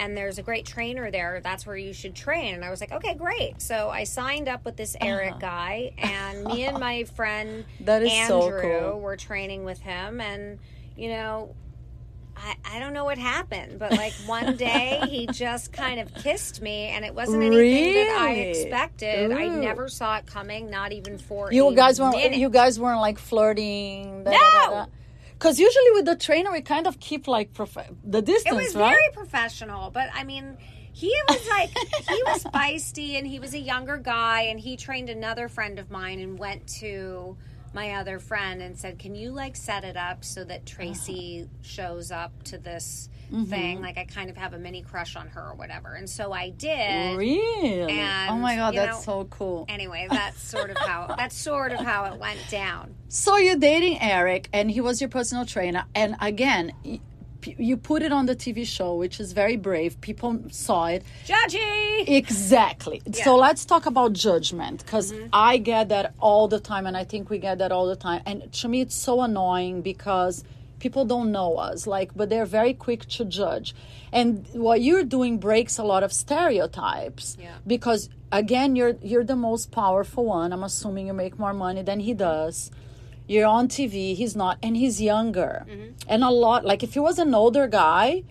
and 0.00 0.16
there's 0.16 0.38
a 0.38 0.42
great 0.42 0.64
trainer 0.64 1.10
there. 1.10 1.40
That's 1.44 1.66
where 1.66 1.76
you 1.76 1.92
should 1.92 2.14
train. 2.14 2.54
And 2.54 2.64
I 2.64 2.70
was 2.70 2.80
like, 2.80 2.90
okay, 2.90 3.14
great. 3.14 3.60
So 3.60 3.90
I 3.90 4.04
signed 4.04 4.48
up 4.48 4.64
with 4.64 4.76
this 4.76 4.96
Eric 4.98 5.32
uh-huh. 5.32 5.40
guy, 5.40 5.92
and 5.98 6.44
me 6.44 6.64
and 6.64 6.78
my 6.78 7.04
friend 7.16 7.66
That 7.80 8.02
is 8.02 8.10
so 8.26 8.42
Andrew 8.44 8.62
cool. 8.62 9.00
were 9.00 9.16
training 9.16 9.64
with 9.64 9.80
him, 9.80 10.20
and 10.20 10.58
you 10.96 11.10
know. 11.10 11.54
I, 12.42 12.76
I 12.76 12.78
don't 12.78 12.94
know 12.94 13.04
what 13.04 13.18
happened, 13.18 13.78
but 13.78 13.92
like 13.92 14.14
one 14.24 14.56
day 14.56 14.98
he 15.10 15.26
just 15.30 15.74
kind 15.74 16.00
of 16.00 16.14
kissed 16.14 16.62
me, 16.62 16.86
and 16.86 17.04
it 17.04 17.14
wasn't 17.14 17.42
anything 17.42 17.92
that 17.92 18.18
I 18.18 18.30
Really? 18.30 18.50
expected. 18.50 19.30
I 19.30 19.46
never 19.48 19.88
saw 19.88 20.16
it 20.16 20.24
coming, 20.24 20.70
not 20.70 20.92
even 20.92 21.18
for 21.18 21.52
You 21.52 21.74
guys 21.74 22.00
weren't. 22.00 22.16
minute. 22.16 22.38
You 22.38 22.48
guys 22.48 22.80
weren't 22.80 23.00
like 23.02 23.18
flirting. 23.18 24.24
No! 24.24 24.86
Because 25.40 25.58
usually 25.58 25.92
with 25.92 26.04
the 26.04 26.16
trainer, 26.16 26.52
we 26.52 26.60
kind 26.60 26.86
of 26.86 27.00
keep 27.00 27.26
like 27.26 27.54
prof- 27.54 27.88
the 28.04 28.20
distance. 28.20 28.54
It 28.54 28.62
was 28.62 28.76
right? 28.76 28.90
very 28.90 29.10
professional, 29.14 29.90
but 29.90 30.10
I 30.12 30.22
mean, 30.22 30.58
he 30.92 31.14
was 31.30 31.48
like 31.48 31.70
he 31.70 32.22
was 32.26 32.44
feisty, 32.54 33.16
and 33.16 33.26
he 33.26 33.40
was 33.40 33.54
a 33.54 33.58
younger 33.58 33.96
guy, 33.96 34.42
and 34.42 34.60
he 34.60 34.76
trained 34.76 35.08
another 35.08 35.48
friend 35.48 35.78
of 35.78 35.90
mine, 35.90 36.20
and 36.20 36.38
went 36.38 36.66
to 36.80 37.38
my 37.72 37.92
other 37.92 38.18
friend 38.18 38.60
and 38.62 38.78
said, 38.78 38.98
"Can 38.98 39.14
you 39.14 39.30
like 39.30 39.56
set 39.56 39.84
it 39.84 39.96
up 39.96 40.24
so 40.24 40.44
that 40.44 40.66
Tracy 40.66 41.48
shows 41.62 42.10
up 42.10 42.42
to 42.44 42.58
this 42.58 43.08
Mm-hmm. 43.30 43.44
thing? 43.44 43.80
Like 43.80 43.96
I 43.96 44.06
kind 44.06 44.28
of 44.28 44.36
have 44.36 44.54
a 44.54 44.58
mini 44.58 44.82
crush 44.82 45.14
on 45.14 45.28
her 45.28 45.50
or 45.50 45.54
whatever." 45.54 45.94
And 45.94 46.10
so 46.10 46.32
I 46.32 46.50
did. 46.50 47.16
Really? 47.16 47.92
And, 47.92 48.30
oh 48.30 48.36
my 48.38 48.56
god, 48.56 48.74
that's 48.74 49.06
know- 49.06 49.22
so 49.22 49.24
cool. 49.30 49.66
Anyway, 49.68 50.08
that's 50.10 50.42
sort 50.42 50.70
of 50.70 50.76
how 50.78 51.14
that's 51.16 51.36
sort 51.36 51.70
of 51.70 51.78
how 51.78 52.06
it 52.12 52.18
went 52.18 52.40
down. 52.50 52.94
So 53.08 53.36
you're 53.36 53.54
dating 53.56 54.00
Eric, 54.00 54.48
and 54.52 54.68
he 54.68 54.80
was 54.80 55.00
your 55.00 55.10
personal 55.10 55.44
trainer. 55.46 55.84
And 55.94 56.16
again, 56.20 56.72
you 57.46 57.76
put 57.76 58.02
it 58.02 58.12
on 58.12 58.26
the 58.26 58.36
TV 58.36 58.66
show, 58.66 58.94
which 58.96 59.20
is 59.20 59.32
very 59.32 59.56
brave. 59.56 60.00
People 60.00 60.40
saw 60.50 60.86
it. 60.86 61.02
Judgy. 61.26 62.04
Exactly. 62.08 63.02
So 63.12 63.36
let's 63.36 63.64
talk 63.64 63.86
about 63.86 64.12
judgment 64.12 64.84
because 64.84 65.12
Mm-hmm. 65.12 65.28
I 65.32 65.56
get 65.58 65.88
that 65.88 66.14
all 66.20 66.46
the 66.48 66.60
time, 66.60 66.86
and 66.86 66.96
I 66.96 67.04
think 67.04 67.30
we 67.30 67.38
get 67.38 67.58
that 67.58 67.72
all 67.72 67.86
the 67.86 67.96
time. 67.96 68.22
And 68.26 68.52
to 68.60 68.68
me, 68.68 68.80
it's 68.82 68.94
so 68.94 69.22
annoying 69.22 69.82
because 69.82 70.44
people 70.78 71.04
don't 71.04 71.30
know 71.32 71.56
us, 71.56 71.86
like, 71.86 72.10
but 72.14 72.30
they're 72.30 72.46
very 72.46 72.74
quick 72.74 73.06
to 73.16 73.24
judge. 73.24 73.74
And 74.12 74.46
what 74.52 74.80
you're 74.82 75.04
doing 75.04 75.38
breaks 75.38 75.78
a 75.78 75.84
lot 75.84 76.02
of 76.02 76.12
stereotypes 76.12 77.36
Yeah. 77.40 77.56
because 77.66 78.08
again, 78.32 78.76
you're 78.76 78.96
you're 79.02 79.24
the 79.24 79.36
most 79.36 79.70
powerful 79.70 80.24
one. 80.24 80.52
I'm 80.52 80.64
assuming 80.64 81.06
you 81.06 81.12
make 81.12 81.38
more 81.38 81.52
money 81.54 81.82
than 81.82 82.00
he 82.00 82.14
does. 82.14 82.70
You're 83.30 83.46
on 83.46 83.68
TV. 83.68 84.16
He's 84.16 84.34
not, 84.34 84.58
and 84.60 84.76
he's 84.76 85.00
younger. 85.00 85.64
Mm-hmm. 85.68 85.90
And 86.08 86.24
a 86.24 86.30
lot, 86.30 86.64
like 86.64 86.82
if 86.82 86.94
he 86.94 86.98
was 86.98 87.20
an 87.20 87.32
older 87.32 87.68
guy 87.68 88.24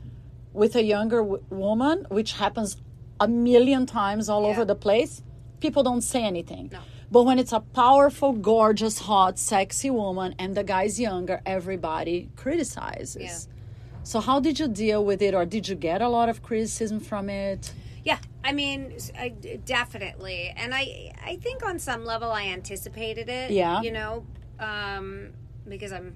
with 0.51 0.75
a 0.75 0.83
younger 0.83 1.21
w- 1.21 1.43
woman, 1.49 2.05
which 2.09 2.33
happens 2.33 2.75
a 3.17 3.27
million 3.27 3.85
times 3.85 4.27
all 4.27 4.45
over 4.45 4.65
the 4.65 4.75
place, 4.75 5.21
people 5.61 5.83
don't 5.83 6.01
say 6.01 6.25
anything. 6.25 6.69
No. 6.73 6.79
But 7.09 7.23
when 7.23 7.39
it's 7.39 7.53
a 7.53 7.61
powerful, 7.61 8.33
gorgeous, 8.33 8.99
hot, 8.99 9.39
sexy 9.39 9.89
woman 9.89 10.35
and 10.37 10.53
the 10.53 10.65
guy's 10.65 10.99
younger, 10.99 11.41
everybody 11.45 12.29
criticizes. 12.35 13.47
Yeah. 13.47 13.55
So 14.03 14.19
how 14.19 14.41
did 14.41 14.59
you 14.59 14.67
deal 14.67 15.05
with 15.05 15.21
it, 15.21 15.33
or 15.33 15.45
did 15.45 15.69
you 15.69 15.75
get 15.75 16.01
a 16.01 16.09
lot 16.09 16.27
of 16.27 16.43
criticism 16.43 16.99
from 16.99 17.29
it? 17.29 17.71
Yeah, 18.03 18.17
I 18.43 18.51
mean, 18.51 18.97
I, 19.17 19.29
definitely, 19.29 20.53
and 20.57 20.73
I 20.73 21.13
I 21.25 21.37
think 21.37 21.65
on 21.65 21.79
some 21.79 22.03
level 22.03 22.31
I 22.31 22.47
anticipated 22.47 23.29
it. 23.29 23.51
Yeah. 23.51 23.81
you 23.81 23.91
know, 23.91 24.25
um, 24.59 25.31
because 25.67 25.91
I'm 25.91 26.15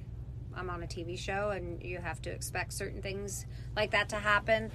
I'm 0.56 0.70
on 0.70 0.84
a 0.84 0.88
TV 0.88 1.18
show 1.18 1.50
and 1.50 1.82
you 1.82 1.98
have 1.98 2.22
to 2.24 2.30
expect 2.30 2.74
certain 2.74 3.02
things 3.02 3.46
like 3.76 3.92
that 3.92 4.10
to 4.10 4.18
happen. 4.18 4.72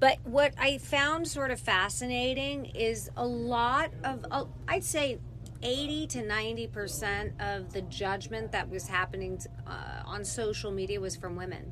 But 0.00 0.18
what 0.24 0.54
I 0.58 0.78
found 0.78 1.28
sort 1.28 1.50
of 1.50 1.60
fascinating 1.60 2.66
is 2.66 3.10
a 3.16 3.26
lot 3.26 3.90
of 4.04 4.24
uh, 4.30 4.44
I'd 4.68 4.84
say. 4.84 5.18
80 5.62 6.06
to 6.06 6.22
90% 6.22 7.32
of 7.38 7.70
the 7.74 7.82
judgment 7.82 8.50
that 8.52 8.70
was 8.70 8.88
happening 8.88 9.38
uh, 9.66 10.02
on 10.06 10.24
social 10.24 10.70
media 10.70 10.98
was 10.98 11.16
from 11.16 11.36
women. 11.36 11.70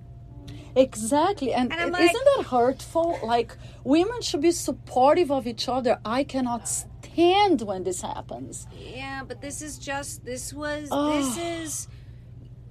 Exactly. 0.77 1.53
And, 1.53 1.73
And 1.73 1.95
I'm 1.97 2.03
isn't 2.03 2.25
that 2.37 2.47
hurtful? 2.47 3.19
Like, 3.23 3.57
women 3.85 4.21
should 4.23 4.43
be 4.43 4.53
supportive 4.53 5.31
of 5.31 5.47
each 5.47 5.69
other. 5.69 5.99
I 6.05 6.25
cannot 6.25 6.69
stand 7.19 7.62
when 7.62 7.83
this 7.83 8.01
happens. 8.03 8.66
Yeah, 8.79 9.23
but 9.27 9.41
this 9.41 9.61
is 9.62 9.79
just 9.79 10.25
this 10.25 10.53
was 10.53 10.89
Oh. 10.91 11.16
this 11.16 11.37
is 11.37 11.89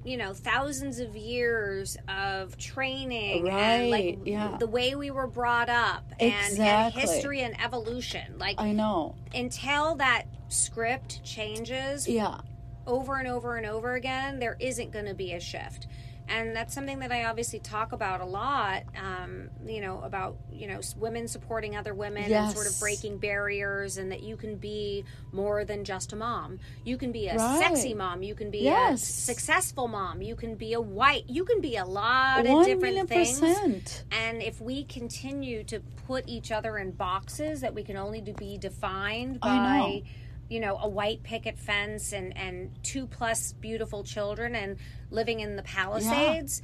you 0.05 0.15
know 0.15 0.33
thousands 0.33 0.99
of 0.99 1.15
years 1.17 1.97
of 2.07 2.57
training 2.57 3.49
and 3.49 3.89
like 3.89 4.19
yeah. 4.25 4.55
the 4.57 4.67
way 4.67 4.95
we 4.95 5.11
were 5.11 5.27
brought 5.27 5.67
up 5.69 6.05
and, 6.19 6.57
and 6.59 6.93
history 6.93 7.41
and 7.41 7.59
evolution 7.61 8.37
like 8.37 8.55
I 8.61 8.71
know. 8.71 9.15
until 9.35 9.95
that 9.95 10.23
script 10.47 11.25
changes 11.25 12.07
Yeah. 12.07 12.37
over 12.85 13.15
and 13.17 13.27
over 13.27 13.57
and 13.57 13.65
over 13.65 13.95
again 13.95 14.39
there 14.39 14.55
isn't 14.61 14.91
going 14.91 15.07
to 15.07 15.13
be 15.15 15.33
a 15.33 15.41
shift 15.41 15.87
and 16.29 16.55
that's 16.55 16.73
something 16.73 16.99
that 16.99 17.11
i 17.11 17.25
obviously 17.25 17.59
talk 17.59 17.91
about 17.91 18.21
a 18.21 18.25
lot 18.25 18.83
um, 19.01 19.49
you 19.65 19.81
know 19.81 20.01
about 20.01 20.37
you 20.51 20.67
know 20.67 20.79
women 20.97 21.27
supporting 21.27 21.75
other 21.75 21.93
women 21.93 22.23
and 22.47 22.51
sort 22.53 22.67
of 22.67 22.79
breaking 22.79 23.17
barriers 23.17 23.97
and 23.97 24.11
that 24.11 24.23
you 24.23 24.35
can 24.35 24.55
be 24.55 25.03
more 25.31 25.63
than 25.65 25.83
just 25.83 26.13
a 26.13 26.15
mom. 26.15 26.59
You 26.83 26.97
can 26.97 27.11
be 27.11 27.27
a 27.27 27.35
Right. 27.37 27.59
sexy 27.59 27.93
mom. 27.93 28.23
You 28.23 28.33
can 28.33 28.49
be 28.49 28.67
a 28.93 28.97
successful 28.97 29.87
mom. 29.87 30.21
You 30.21 30.35
can 30.35 30.55
be 30.55 30.73
a 30.73 30.81
white 30.81 31.25
you 31.27 31.45
can 31.45 31.61
be 31.61 31.75
a 31.77 31.85
lot 31.85 32.45
of 32.45 32.65
different 32.65 33.07
things. 33.07 33.39
Percent. 33.39 34.03
and 34.11 34.41
if 34.41 34.59
we 34.61 34.83
continue 34.85 35.63
to 35.65 35.79
put 36.07 36.27
each 36.27 36.51
other 36.51 36.77
in 36.77 36.91
boxes 36.91 37.61
that 37.61 37.73
we 37.73 37.83
can 37.83 37.97
only 37.97 38.21
be 38.21 38.57
defined 38.57 39.39
by, 39.39 40.01
you 40.49 40.59
know, 40.59 40.77
a 40.81 40.87
white 40.87 41.23
picket 41.23 41.57
fence 41.57 42.13
and, 42.13 42.35
and 42.37 42.71
two 42.83 43.05
plus 43.07 43.53
beautiful 43.53 44.03
children 44.03 44.55
and 44.55 44.77
living 45.11 45.39
in 45.39 45.55
the 45.55 45.63
Palisades, 45.63 46.61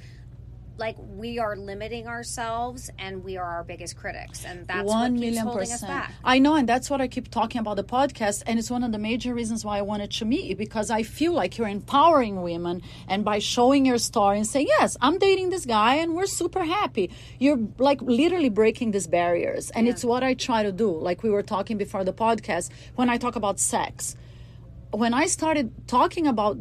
like 0.78 0.96
we 1.00 1.40
are 1.40 1.56
limiting 1.56 2.08
ourselves 2.08 2.90
and 2.98 3.24
we 3.24 3.38
are 3.38 3.46
our 3.46 3.64
biggest 3.64 3.96
critics. 3.96 4.44
And 4.44 4.66
that's 4.68 4.86
One 4.86 5.02
what 5.02 5.10
keeps 5.12 5.22
million 5.22 5.46
holding 5.46 5.64
us 5.64 5.72
percent. 5.82 5.92
back. 5.92 6.14
I 6.24 6.40
know, 6.40 6.56
and 6.56 6.68
that's 6.68 6.90
what 6.90 7.00
I 7.00 7.08
keep 7.08 7.30
talking 7.30 7.60
about 7.60 7.76
the 7.76 7.84
podcast, 7.84 8.44
and 8.48 8.58
it's 8.58 8.72
one 8.72 8.84
of 8.84 8.92
the 8.92 8.98
major 8.98 9.34
reasons 9.34 9.64
why 9.64 9.78
I 9.78 9.82
wanted 9.82 10.12
to 10.12 10.26
meet 10.26 10.46
you 10.46 10.56
because 10.56 10.90
I 10.90 11.04
feel 11.04 11.34
like 11.34 11.58
you're 11.58 11.68
empowering 11.68 12.42
women, 12.42 12.82
and 13.08 13.24
by 13.24 13.40
showing 13.40 13.86
your 13.86 13.98
story 13.98 14.38
and 14.38 14.48
saying, 14.48 14.68
"Yes, 14.68 14.98
I'm 15.02 15.20
dating 15.20 15.50
this 15.52 15.66
guy, 15.66 15.96
and 15.96 16.16
we're 16.16 16.26
super 16.26 16.64
happy," 16.64 17.12
you're 17.40 17.60
like 17.78 18.02
literally 18.02 18.50
breaking 18.50 18.92
these 18.92 19.08
barriers, 19.08 19.70
and 19.72 19.88
it's 19.88 20.04
what 20.04 20.24
I 20.24 20.34
try 20.34 20.64
to 20.64 20.72
do. 20.72 20.90
Like 20.92 21.24
we 21.24 21.30
were 21.30 21.44
talking 21.44 21.78
before 21.78 22.04
the 22.04 22.14
podcast 22.14 22.70
when 22.96 23.10
I 23.10 23.18
talk 23.18 23.36
about 23.36 23.60
sex, 23.60 24.16
when 24.92 25.14
I 25.14 25.28
started 25.28 25.72
talking 25.88 26.28
about 26.28 26.58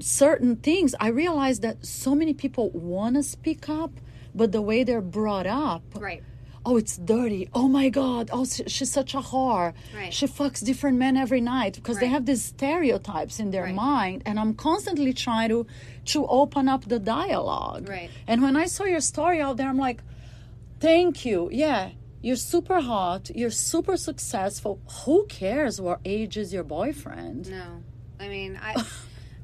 certain 0.00 0.56
things, 0.56 0.94
I 1.00 1.08
realized 1.08 1.62
that 1.62 1.84
so 1.86 2.14
many 2.14 2.34
people 2.34 2.70
want 2.70 3.16
to 3.16 3.22
speak 3.22 3.68
up, 3.68 3.92
but 4.34 4.52
the 4.52 4.62
way 4.62 4.84
they're 4.84 5.00
brought 5.00 5.46
up 5.46 5.82
Right. 5.94 6.22
oh 6.66 6.76
it's 6.76 6.96
dirty 6.98 7.48
oh 7.54 7.68
my 7.68 7.88
god 7.88 8.28
oh 8.32 8.44
she- 8.44 8.68
she's 8.68 8.90
such 8.90 9.14
a 9.14 9.18
whore 9.20 9.72
Right. 9.94 10.12
she 10.12 10.26
fucks 10.26 10.62
different 10.64 10.98
men 10.98 11.16
every 11.16 11.40
night 11.40 11.74
because 11.76 11.98
they 12.00 12.08
have 12.08 12.26
these 12.26 12.44
stereotypes 12.44 13.38
in 13.40 13.50
their 13.50 13.64
Right. 13.64 13.74
mind 13.74 14.22
and 14.26 14.38
i'm 14.38 14.52
constantly 14.54 15.12
trying 15.14 15.48
to 15.48 15.66
to 16.06 16.26
open 16.26 16.68
up 16.68 16.82
the 16.86 16.98
dialogue 16.98 17.88
Right. 17.88 18.10
and 18.26 18.42
when 18.42 18.56
i 18.56 18.66
saw 18.66 18.84
your 18.84 19.00
story 19.00 19.40
out 19.40 19.56
there 19.58 19.68
i'm 19.68 19.78
like 19.78 20.00
thank 20.80 21.24
you 21.24 21.48
yeah 21.52 21.90
you're 22.20 22.36
super 22.54 22.80
hot 22.80 23.30
you're 23.34 23.50
super 23.72 23.96
successful 23.96 24.80
who 25.04 25.24
cares 25.28 25.80
what 25.80 26.00
age 26.04 26.36
is 26.36 26.52
your 26.52 26.64
boyfriend 26.64 27.48
No. 27.48 27.82
I 28.18 28.28
mean, 28.28 28.58
I. 28.62 28.74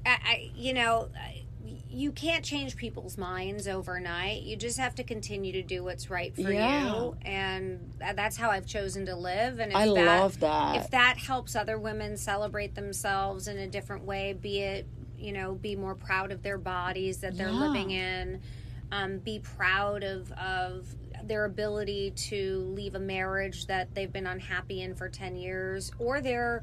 I, 0.07 0.11
I 0.25 0.51
you 0.57 0.75
know. 0.75 1.09
You 1.95 2.11
can't 2.11 2.43
change 2.43 2.77
people's 2.77 3.19
minds 3.19 3.69
overnight. 3.69 4.43
You 4.43 4.57
just 4.57 4.79
have 4.79 4.95
to 4.95 5.05
continue 5.05 5.53
to 5.53 5.63
do 5.63 5.85
what's 5.85 6.09
right 6.09 6.35
for 6.35 6.51
Yeah. 6.51 6.87
you, 6.87 7.17
and 7.21 7.93
that's 8.15 8.37
how 8.39 8.51
I've 8.51 8.65
chosen 8.65 9.05
to 9.07 9.15
live. 9.15 9.61
And 9.61 9.71
if 9.73 9.77
I 9.79 9.85
that, 9.87 10.21
love 10.21 10.41
that. 10.41 10.77
If 10.77 10.91
that 10.91 11.19
helps 11.19 11.55
other 11.55 11.79
women 11.79 12.17
celebrate 12.17 12.75
themselves 12.75 13.47
in 13.47 13.59
a 13.59 13.67
different 13.67 14.05
way, 14.05 14.33
be 14.33 14.61
it 14.61 14.87
you 15.19 15.33
know, 15.33 15.53
be 15.55 15.77
more 15.77 15.95
proud 15.95 16.33
of 16.33 16.43
their 16.43 16.59
bodies 16.59 17.19
that 17.19 17.37
they're 17.37 17.51
Yeah. 17.53 17.61
living 17.61 17.91
in, 17.93 18.41
um, 18.91 19.19
be 19.19 19.39
proud 19.39 20.03
of 20.03 20.33
of 20.33 20.89
their 21.23 21.45
ability 21.45 22.11
to 22.17 22.59
leave 22.75 22.95
a 22.97 22.99
marriage 23.01 23.67
that 23.67 23.95
they've 23.95 24.13
been 24.13 24.27
unhappy 24.27 24.81
in 24.83 24.95
for 24.97 25.09
10 25.09 25.37
years 25.37 25.93
or 26.01 26.21
their 26.21 26.63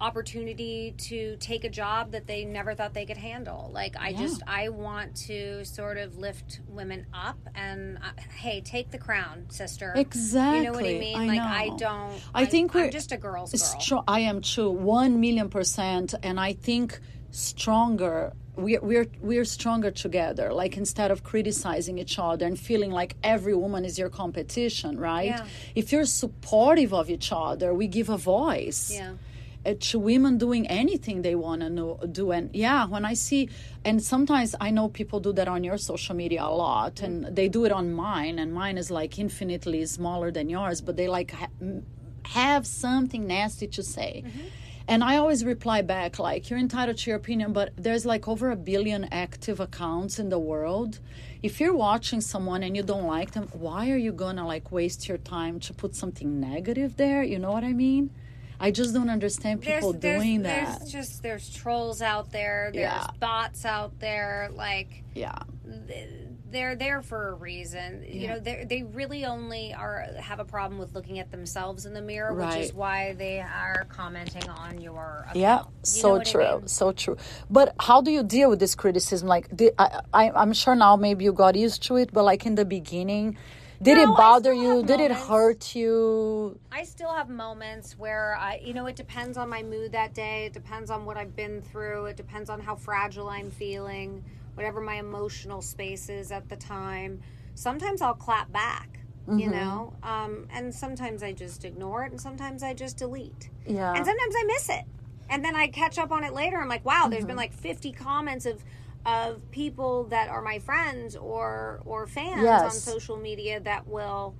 opportunity 0.00 0.94
to 0.96 1.36
take 1.38 1.64
a 1.64 1.68
job 1.68 2.12
that 2.12 2.26
they 2.26 2.44
never 2.44 2.74
thought 2.74 2.94
they 2.94 3.06
could 3.06 3.16
handle 3.16 3.70
like 3.72 3.94
i 3.98 4.08
Yeah. 4.10 4.18
just 4.18 4.42
i 4.46 4.68
want 4.68 5.14
to 5.28 5.64
sort 5.64 5.96
of 5.98 6.16
lift 6.18 6.60
women 6.68 7.06
up 7.12 7.38
and 7.54 7.98
uh, 7.98 8.10
hey 8.36 8.60
take 8.60 8.90
the 8.90 8.98
crown 8.98 9.46
sister 9.48 9.92
Exactly. 9.96 10.58
you 10.58 10.64
know 10.64 10.72
what 10.72 10.84
i 10.84 10.98
mean 10.98 11.16
I 11.18 11.26
like 11.26 11.40
i 11.40 11.76
don't 11.76 12.20
I 12.34 12.44
think 12.46 12.74
I'm 12.74 12.82
we're 12.82 12.90
just 12.90 13.12
a 13.12 13.16
girl's 13.16 13.52
girl 13.88 14.04
I 14.06 14.20
am 14.20 14.40
too, 14.40 14.70
one 14.70 15.20
million 15.20 15.48
percent, 15.48 16.14
and 16.22 16.38
I 16.38 16.52
think 16.52 16.98
stronger. 17.30 18.32
We're 18.56 18.80
we're 18.80 19.06
we're 19.20 19.44
stronger 19.44 19.90
together. 19.92 20.52
Like 20.52 20.76
instead 20.76 21.10
of 21.10 21.22
criticizing 21.22 21.98
each 21.98 22.18
other 22.18 22.44
and 22.46 22.58
feeling 22.58 22.90
like 22.90 23.12
every 23.22 23.54
woman 23.54 23.84
is 23.84 23.98
your 23.98 24.10
competition, 24.10 24.98
right? 24.98 25.26
Yeah. 25.36 25.46
If 25.80 25.92
you're 25.92 26.06
supportive 26.22 26.92
of 26.92 27.08
each 27.10 27.30
other, 27.32 27.68
we 27.80 27.86
give 27.86 28.08
a 28.08 28.16
voice. 28.18 28.90
yeah 28.92 29.12
to 29.74 29.98
women 29.98 30.38
doing 30.38 30.66
anything 30.66 31.22
they 31.22 31.34
want 31.34 31.60
to 31.60 32.06
do 32.10 32.30
and 32.30 32.54
yeah 32.54 32.86
when 32.86 33.04
i 33.04 33.14
see 33.14 33.48
and 33.84 34.02
sometimes 34.02 34.54
i 34.60 34.70
know 34.70 34.88
people 34.88 35.20
do 35.20 35.32
that 35.32 35.48
on 35.48 35.64
your 35.64 35.78
social 35.78 36.14
media 36.14 36.42
a 36.42 36.54
lot 36.54 37.00
and 37.00 37.24
mm. 37.24 37.34
they 37.34 37.48
do 37.48 37.64
it 37.64 37.72
on 37.72 37.92
mine 37.92 38.38
and 38.38 38.52
mine 38.52 38.78
is 38.78 38.90
like 38.90 39.18
infinitely 39.18 39.84
smaller 39.86 40.30
than 40.30 40.48
yours 40.48 40.80
but 40.80 40.96
they 40.96 41.08
like 41.08 41.30
ha- 41.32 41.48
have 42.28 42.66
something 42.66 43.26
nasty 43.26 43.66
to 43.66 43.82
say. 43.82 44.22
Mm-hmm. 44.26 44.46
And 44.90 45.04
i 45.04 45.16
always 45.16 45.44
reply 45.44 45.82
back 45.82 46.18
like 46.18 46.48
you're 46.48 46.58
entitled 46.58 46.96
to 46.98 47.10
your 47.10 47.18
opinion 47.18 47.52
but 47.52 47.72
there's 47.76 48.06
like 48.06 48.26
over 48.26 48.50
a 48.50 48.56
billion 48.56 49.04
active 49.12 49.60
accounts 49.60 50.18
in 50.18 50.30
the 50.30 50.38
world. 50.38 50.98
If 51.42 51.60
you're 51.60 51.74
watching 51.74 52.20
someone 52.20 52.62
and 52.62 52.74
you 52.74 52.82
don't 52.82 53.06
like 53.06 53.32
them 53.32 53.48
why 53.52 53.90
are 53.90 53.98
you 53.98 54.12
gonna 54.12 54.46
like 54.46 54.72
waste 54.72 55.06
your 55.08 55.18
time 55.18 55.60
to 55.60 55.74
put 55.74 55.94
something 55.94 56.40
negative 56.40 56.96
there? 56.96 57.22
You 57.22 57.38
know 57.38 57.52
what 57.52 57.64
i 57.64 57.74
mean 57.74 58.10
I 58.60 58.70
just 58.70 58.92
don't 58.94 59.10
understand 59.10 59.60
people 59.62 59.92
doing 59.92 60.42
that. 60.42 60.80
There's 60.80 60.92
just 60.92 61.22
there's 61.22 61.48
trolls 61.50 62.02
out 62.02 62.32
there. 62.32 62.70
There's 62.72 62.82
Yeah. 62.82 63.06
bots 63.20 63.64
out 63.64 63.98
there. 64.00 64.50
Like 64.52 65.04
yeah. 65.14 65.38
they're 66.50 66.76
there 66.76 67.02
for 67.02 67.28
a 67.28 67.34
reason. 67.34 68.04
You 68.08 68.28
know, 68.28 68.40
they 68.40 68.64
they 68.68 68.82
really 68.82 69.24
only 69.24 69.74
are 69.74 70.06
have 70.18 70.40
a 70.40 70.44
problem 70.44 70.78
with 70.80 70.94
looking 70.94 71.18
at 71.18 71.30
themselves 71.30 71.86
in 71.86 71.92
the 71.94 72.00
mirror, 72.02 72.32
which 72.34 72.56
is 72.56 72.72
why 72.74 73.12
they 73.12 73.40
are 73.40 73.86
commenting 73.90 74.48
on 74.48 74.80
your 74.80 75.20
account. 75.22 75.36
Yeah, 75.36 75.58
You 75.60 75.64
so 75.82 76.12
what 76.14 76.26
I 76.28 76.30
true, 76.32 76.58
mean? 76.58 76.68
so 76.68 76.92
true. 76.92 77.16
But 77.50 77.74
how 77.78 78.00
do 78.00 78.10
you 78.10 78.22
deal 78.22 78.48
with 78.50 78.58
this 78.60 78.74
criticism? 78.74 79.28
Like, 79.28 79.48
the, 79.56 79.72
I, 79.78 80.00
I, 80.12 80.30
I'm 80.30 80.52
sure 80.52 80.74
now 80.74 80.96
maybe 80.96 81.24
you 81.24 81.32
got 81.32 81.54
used 81.54 81.82
to 81.84 81.96
it, 81.96 82.12
but 82.12 82.24
like 82.24 82.46
in 82.46 82.54
the 82.54 82.64
beginning, 82.64 83.36
did 83.82 83.98
No, 83.98 84.12
it 84.12 84.16
bother 84.16 84.52
you? 84.52 84.82
Did 84.82 85.00
it 85.00 85.12
hurt 85.12 85.74
you? 85.74 86.58
I 86.70 86.84
still 86.84 87.12
have 87.14 87.28
moments 87.28 87.98
where 87.98 88.36
I, 88.36 88.60
you 88.62 88.74
know, 88.74 88.86
it 88.86 88.96
depends 88.96 89.38
on 89.38 89.48
my 89.48 89.62
mood 89.62 89.92
that 89.92 90.14
day. 90.14 90.46
It 90.46 90.52
depends 90.52 90.90
on 90.90 91.04
what 91.04 91.16
I've 91.16 91.34
been 91.34 91.62
through. 91.62 92.06
It 92.06 92.16
depends 92.16 92.50
on 92.50 92.60
how 92.60 92.76
fragile 92.76 93.28
I'm 93.28 93.50
feeling, 93.50 94.24
whatever 94.54 94.80
my 94.80 94.96
emotional 94.96 95.62
space 95.62 96.08
is 96.08 96.30
at 96.30 96.48
the 96.48 96.56
time. 96.56 97.20
Sometimes 97.54 98.02
I'll 98.02 98.14
clap 98.14 98.52
back, 98.52 99.00
Mm-hmm. 99.28 99.38
you 99.40 99.50
know, 99.50 99.92
um, 100.02 100.46
and 100.50 100.74
sometimes 100.74 101.22
I 101.22 101.32
just 101.32 101.64
ignore 101.64 102.04
it, 102.04 102.12
and 102.12 102.20
sometimes 102.20 102.62
I 102.62 102.72
just 102.74 102.96
delete. 102.96 103.50
Yeah. 103.66 103.94
And 103.94 104.04
sometimes 104.06 104.34
I 104.36 104.44
miss 104.46 104.68
it. 104.70 104.84
And 105.30 105.44
then 105.44 105.54
I 105.54 105.68
catch 105.68 105.98
up 105.98 106.10
on 106.12 106.24
it 106.24 106.32
later. 106.32 106.58
I'm 106.58 106.68
like, 106.68 106.84
wow, 106.84 107.08
there's 107.10 107.24
Mm-hmm. 107.24 107.26
been 107.26 107.36
like 107.36 107.52
50 107.52 107.92
comments 107.92 108.46
of 108.46 108.64
of 109.06 109.50
people 109.50 110.04
that 110.04 110.28
are 110.28 110.42
my 110.42 110.58
friends 110.58 111.16
or 111.16 111.80
or 111.84 112.06
fans 112.06 112.62
on 112.64 112.70
social 112.70 113.16
media 113.16 113.60
that 113.60 113.86
will, 113.86 114.34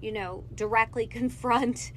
you 0.00 0.12
know, 0.12 0.44
directly 0.54 1.06
confront 1.20 1.92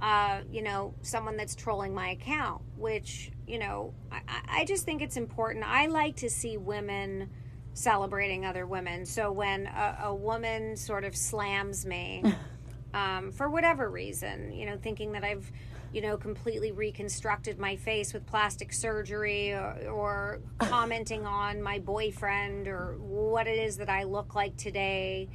uh, 0.00 0.42
you 0.52 0.60
know, 0.60 0.92
someone 1.00 1.38
that's 1.38 1.54
trolling 1.54 1.94
my 1.94 2.10
account, 2.10 2.60
which, 2.76 3.30
you 3.46 3.58
know, 3.58 3.94
I, 4.12 4.20
I- 4.28 4.60
I 4.60 4.64
just 4.66 4.84
think 4.84 5.00
it's 5.00 5.16
important. 5.16 5.64
I 5.66 5.86
like 5.86 6.16
to 6.16 6.28
see 6.28 6.58
women 6.58 7.30
celebrating 7.72 8.44
other 8.44 8.66
women. 8.66 9.06
So 9.06 9.32
when 9.32 9.66
a, 9.66 9.98
a 10.04 10.14
woman 10.14 10.76
sort 10.76 11.04
of 11.04 11.16
slams 11.16 11.86
me, 11.86 12.22
um, 12.94 13.32
for 13.32 13.48
whatever 13.48 13.88
reason, 13.90 14.52
you 14.52 14.66
know, 14.66 14.76
thinking 14.76 15.12
that 15.12 15.24
I've, 15.24 15.50
you 15.92 16.00
know, 16.02 16.16
completely 16.16 16.72
reconstructed 16.72 17.58
my 17.58 17.76
face 17.76 18.12
with 18.12 18.26
plastic 18.26 18.72
surgery 18.72 19.52
or, 19.52 19.88
or 19.90 20.40
commenting 20.58 21.26
on 21.26 21.62
my 21.62 21.78
boyfriend 21.78 22.68
or 22.68 22.96
what 22.98 23.46
it 23.46 23.58
is 23.58 23.76
that 23.78 23.88
I 23.88 24.02
look 24.04 24.34
like 24.34 24.56
today. 24.56 25.28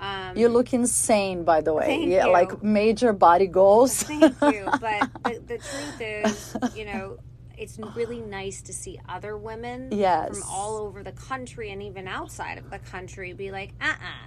Um, 0.00 0.36
You 0.36 0.48
look 0.48 0.72
insane, 0.74 1.44
by 1.44 1.60
the 1.62 1.72
way. 1.72 1.86
Thank 1.86 2.08
yeah, 2.10 2.26
you. 2.26 2.32
like 2.32 2.62
major 2.62 3.12
body 3.12 3.46
goals. 3.46 4.02
Thank 4.02 4.34
you. 4.42 4.66
But 4.80 5.10
the, 5.24 5.42
the 5.46 5.58
truth 5.58 6.00
is, 6.00 6.56
you 6.76 6.84
know, 6.84 7.18
it's 7.58 7.78
really 7.94 8.20
nice 8.20 8.60
to 8.62 8.72
see 8.74 9.00
other 9.08 9.38
women 9.38 9.88
Yes. 9.90 10.38
from 10.38 10.42
all 10.50 10.76
over 10.76 11.02
the 11.02 11.12
country 11.12 11.70
and 11.70 11.82
even 11.82 12.06
outside 12.06 12.58
of 12.58 12.70
the 12.70 12.78
country 12.78 13.32
be 13.32 13.50
like, 13.50 13.72
uh 13.80 13.86
uh 13.86 14.26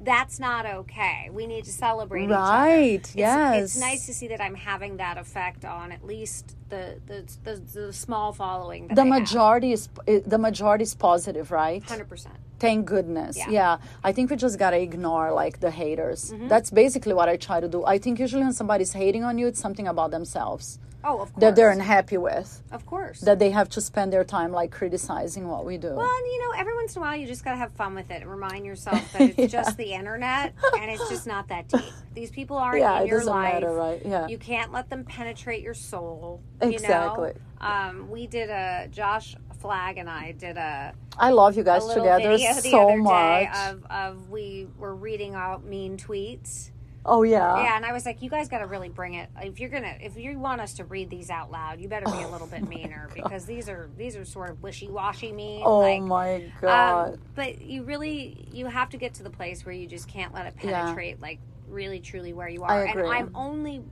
that's 0.00 0.40
not 0.40 0.66
okay. 0.66 1.28
We 1.32 1.46
need 1.46 1.64
to 1.64 1.72
celebrate 1.72 2.24
each 2.24 2.30
other. 2.30 2.40
Right, 2.40 3.00
It's, 3.00 3.14
yes. 3.14 3.64
It's 3.64 3.80
nice 3.80 4.06
to 4.06 4.14
see 4.14 4.28
that 4.28 4.40
I'm 4.40 4.54
having 4.54 4.96
that 4.96 5.18
effect 5.18 5.64
on 5.64 5.92
at 5.92 6.04
least 6.04 6.56
the 6.70 7.00
the, 7.06 7.18
the, 7.44 7.56
the 7.80 7.92
small 7.92 8.32
following 8.32 8.88
that 8.88 8.94
the 8.96 9.02
I 9.02 9.06
have. 9.06 9.20
majority 9.20 9.72
is 9.72 9.88
the 10.06 10.38
majority 10.38 10.82
is 10.84 10.94
positive, 10.94 11.50
right? 11.50 11.82
100%. 11.84 12.26
Thank 12.58 12.86
goodness. 12.86 13.36
Yeah. 13.38 13.50
Yeah. 13.50 13.78
I 14.04 14.12
think 14.12 14.30
we 14.30 14.36
just 14.36 14.58
gotta 14.58 14.80
ignore 14.80 15.32
like 15.32 15.60
the 15.60 15.70
haters. 15.70 16.32
Mm-hmm. 16.32 16.48
That's 16.48 16.70
basically 16.70 17.14
what 17.14 17.28
I 17.28 17.36
try 17.36 17.58
to 17.60 17.68
do. 17.68 17.84
I 17.84 17.98
think 17.98 18.18
usually 18.18 18.42
when 18.44 18.52
somebody's 18.52 18.92
hating 18.92 19.24
on 19.24 19.38
you, 19.38 19.46
it's 19.46 19.60
something 19.60 19.88
about 19.88 20.10
themselves 20.10 20.78
Oh, 21.02 21.20
of 21.22 21.32
course. 21.32 21.40
that 21.40 21.56
they're 21.56 21.70
unhappy 21.70 22.18
with. 22.18 22.62
Of 22.70 22.84
course. 22.84 23.20
That 23.22 23.38
they 23.38 23.50
have 23.52 23.70
to 23.70 23.80
spend 23.80 24.12
their 24.12 24.22
time 24.22 24.52
like 24.52 24.70
criticizing 24.70 25.48
what 25.48 25.64
we 25.64 25.78
do. 25.78 25.88
Well, 25.94 26.00
and 26.18 26.26
you 26.26 26.38
know, 26.44 26.50
every 26.60 26.74
once 26.74 26.94
in 26.94 27.00
a 27.00 27.04
while, 27.06 27.16
you 27.16 27.26
just 27.26 27.42
got 27.42 27.52
to 27.52 27.56
have 27.56 27.72
fun 27.72 27.94
with 27.94 28.10
it 28.10 28.20
and 28.20 28.30
remind 28.30 28.66
yourself 28.66 29.00
that 29.14 29.38
it's 29.38 29.50
just 29.50 29.78
the 29.78 29.94
internet 29.94 30.52
and 30.78 30.90
it's 30.90 31.08
just 31.08 31.26
not 31.26 31.48
that 31.48 31.68
deep. 31.68 31.80
These 32.12 32.30
people 32.30 32.58
aren't 32.58 32.80
Yeah, 32.80 32.98
in 32.98 33.04
it 33.04 33.08
your 33.08 33.20
doesn't 33.20 33.32
life. 33.32 33.54
matter, 33.54 33.72
right? 33.72 34.02
Yeah. 34.04 34.26
You 34.28 34.36
can't 34.36 34.72
let 34.72 34.90
them 34.90 35.04
penetrate 35.04 35.62
your 35.62 35.72
soul. 35.72 36.42
Exactly. 36.60 37.32
Know? 37.60 37.66
Um, 37.66 38.10
we 38.10 38.26
did 38.26 38.50
a 38.50 38.88
Josh 38.90 39.36
Flagg 39.60 39.98
and 39.98 40.08
I 40.08 40.32
did 40.32 40.56
a, 40.56 40.94
I 41.18 41.30
love 41.30 41.56
you 41.56 41.62
guys 41.62 41.86
together 41.86 42.38
so 42.38 42.88
other 42.88 42.96
much. 42.96 43.12
day 43.12 43.50
of, 43.68 43.84
of 43.90 44.30
we 44.30 44.66
were 44.78 44.94
reading 44.94 45.34
out 45.34 45.64
mean 45.64 45.98
tweets. 45.98 46.70
oh 47.04 47.22
yeah. 47.22 47.62
yeah, 47.62 47.76
and 47.76 47.84
I 47.84 47.92
was 47.92 48.06
like, 48.06 48.22
you 48.22 48.30
guys 48.30 48.48
got 48.48 48.58
to 48.60 48.66
really 48.66 48.88
bring 48.88 49.14
it. 49.14 49.28
If 49.42 49.60
you're 49.60 49.68
gonna, 49.68 49.96
if 50.00 50.16
you 50.16 50.38
want 50.38 50.62
us 50.62 50.72
to 50.74 50.84
read 50.84 51.10
these 51.10 51.28
out 51.28 51.50
loud, 51.50 51.78
you 51.80 51.88
better 51.88 52.06
be 52.06 52.22
a 52.22 52.28
little 52.28 52.46
bit 52.46 52.66
meaner 52.66 53.10
because 53.14 53.44
these 53.44 53.68
are 53.68 53.90
these 53.98 54.16
are 54.16 54.24
sort 54.24 54.48
of 54.48 54.62
wishy 54.62 54.88
washy 54.88 55.30
mean. 55.32 55.62
Oh 55.64 55.80
like, 55.80 56.02
my 56.02 56.42
god. 56.62 57.14
um, 57.14 57.20
but 57.34 57.60
you 57.60 57.82
really 57.82 58.48
you 58.52 58.64
have 58.66 58.88
to 58.90 58.96
get 58.96 59.12
to 59.14 59.22
the 59.22 59.30
place 59.30 59.66
where 59.66 59.74
you 59.74 59.86
just 59.86 60.08
can't 60.08 60.32
let 60.32 60.46
it 60.46 60.54
Yeah. 60.62 60.84
penetrate 60.84 61.20
like 61.20 61.40
really 61.68 62.00
truly 62.00 62.32
where 62.32 62.48
you 62.48 62.62
are. 62.64 62.84
And. 62.84 63.00
I'm 63.00 63.30
only 63.34 63.82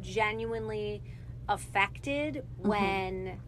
genuinely 0.00 1.02
affected 1.48 2.44
Mm-hmm. 2.60 2.68
when 2.68 3.38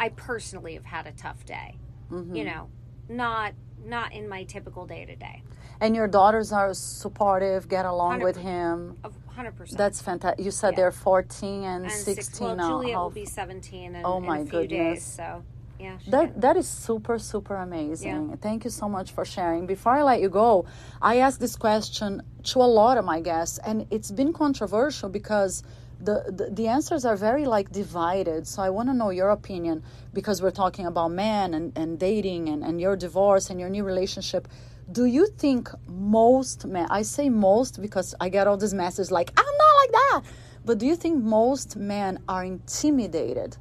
I 0.00 0.08
personally 0.10 0.74
have 0.74 0.84
had 0.84 1.06
a 1.06 1.12
tough 1.12 1.44
day. 1.44 1.76
Mm-hmm. 2.10 2.34
You 2.34 2.44
know, 2.44 2.68
not 3.08 3.52
not 3.84 4.12
in 4.12 4.28
my 4.28 4.44
typical 4.44 4.86
day 4.86 5.04
to 5.04 5.14
day. 5.16 5.42
and 5.80 5.94
your 5.94 6.08
daughters 6.08 6.52
are 6.52 6.74
supportive, 6.74 7.68
get 7.68 7.84
along 7.84 8.20
with 8.20 8.36
100%. 8.36 8.42
him. 8.42 8.96
Hundred 9.28 9.54
percent. 9.56 9.78
That's 9.78 10.02
fantastic. 10.02 10.44
You 10.44 10.50
said 10.50 10.70
Yeah. 10.72 10.76
they're 10.76 10.90
14 10.92 11.62
and, 11.64 11.84
and 11.84 11.92
16 11.92 12.14
six, 12.24 12.40
well, 12.40 12.56
now. 12.56 12.68
Juliet 12.70 12.98
will 12.98 13.10
be 13.10 13.24
seventeen 13.24 13.94
in, 13.94 14.02
Oh 14.04 14.16
in 14.18 14.26
my 14.26 14.38
a 14.38 14.44
few 14.46 14.66
days. 14.66 14.68
goodness. 14.68 15.04
So 15.04 15.44
yeah, 15.78 15.96
That 16.08 16.40
that 16.40 16.56
is 16.56 16.66
super 16.66 17.18
super 17.20 17.54
amazing. 17.56 18.36
Thank 18.42 18.64
you 18.64 18.70
so 18.70 18.88
much 18.88 19.12
for 19.12 19.24
sharing. 19.24 19.66
Before 19.66 19.92
I 19.92 20.02
let 20.02 20.20
you 20.20 20.28
go, 20.28 20.66
I 21.00 21.18
asked 21.18 21.38
this 21.38 21.54
question 21.54 22.22
to 22.50 22.58
a 22.58 22.70
lot 22.80 22.98
of 22.98 23.04
my 23.04 23.20
guests, 23.20 23.58
and 23.64 23.86
it's 23.90 24.10
been 24.10 24.32
controversial 24.32 25.08
because 25.08 25.62
the 26.00 26.24
the, 26.28 26.50
the 26.50 26.66
answers 26.68 27.04
are 27.04 27.16
very 27.16 27.44
like 27.44 27.70
divided. 27.70 28.46
So 28.46 28.62
I 28.62 28.70
want 28.70 28.88
to 28.88 28.94
know 28.94 29.10
your 29.10 29.30
opinion 29.30 29.82
because 30.12 30.40
we're 30.42 30.50
talking 30.64 30.86
about 30.86 31.10
men 31.10 31.54
and, 31.54 31.76
and 31.76 31.98
dating 31.98 32.48
and, 32.48 32.62
and 32.64 32.80
your 32.80 32.96
divorce 32.96 33.50
and 33.50 33.58
your 33.60 33.68
new 33.68 33.84
relationship. 33.84 34.48
Do 34.90 35.04
you 35.04 35.26
think 35.26 35.68
most 35.86 36.64
men? 36.66 36.86
I 36.90 37.02
say 37.02 37.28
most 37.28 37.82
because 37.82 38.14
I 38.20 38.28
get 38.28 38.46
all 38.46 38.56
these 38.56 38.74
messages 38.74 39.10
like 39.10 39.30
I'm 39.36 39.44
not 39.44 39.74
like 39.82 39.90
that. 39.92 40.20
But 40.64 40.78
do 40.78 40.86
you 40.86 40.96
think 40.96 41.22
most 41.22 41.76
men 41.76 42.20
are 42.28 42.44
intimidated 42.44 43.56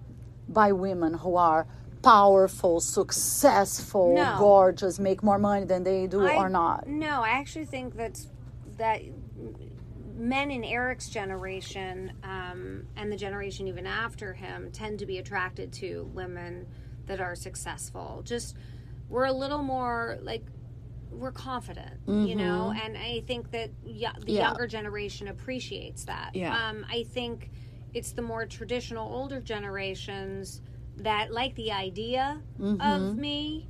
by 0.50 0.72
women 0.72 1.14
who 1.16 1.36
are 1.36 1.68
powerful, 2.02 2.80
successful, 2.80 4.16
No. 4.16 4.36
gorgeous, 4.38 5.00
make 5.00 5.24
more 5.24 5.40
money 5.40 5.66
than 5.66 5.84
they 5.84 6.08
do 6.08 6.26
I- 6.26 6.36
or 6.38 6.50
not. 6.50 6.88
No, 6.88 7.22
I 7.22 7.30
actually 7.30 7.66
think 7.66 7.96
that's 7.96 8.28
that 8.78 9.02
men 10.18 10.52
in 10.52 10.64
Eric's 10.64 11.10
generation 11.10 12.12
um, 12.24 12.86
and 12.96 13.12
the 13.12 13.16
generation 13.18 13.68
even 13.68 13.86
after 13.86 14.34
him 14.34 14.72
tend 14.72 15.00
to 15.00 15.06
be 15.06 15.20
attracted 15.20 15.72
to 15.74 16.10
women 16.14 16.66
that 17.06 17.22
are 17.22 17.36
successful. 17.36 18.22
Just 18.26 18.56
we're 19.10 19.26
a 19.26 19.32
little 19.34 19.62
more 19.64 20.18
like 20.22 20.44
we're 21.12 21.32
confident, 21.32 22.00
you 22.08 22.36
know, 22.36 22.74
and 22.84 22.98
I 22.98 23.24
think 23.26 23.52
that 23.52 23.70
y- 23.86 23.94
the 23.94 24.08
Mm-hmm. 24.20 24.30
Yeah. 24.30 24.42
younger 24.50 24.68
generation 24.68 25.30
appreciates 25.30 26.04
that. 26.06 26.32
Yeah. 26.34 26.54
Um, 26.70 26.86
I 26.92 27.04
think 27.04 27.50
it's 27.94 28.12
the 28.12 28.22
more 28.22 28.46
traditional 28.46 29.08
older 29.12 29.40
generations 29.40 30.62
that 30.98 31.32
like 31.32 31.56
the 31.56 31.72
idea 31.72 32.42
of 32.82 33.16
me, 33.18 33.68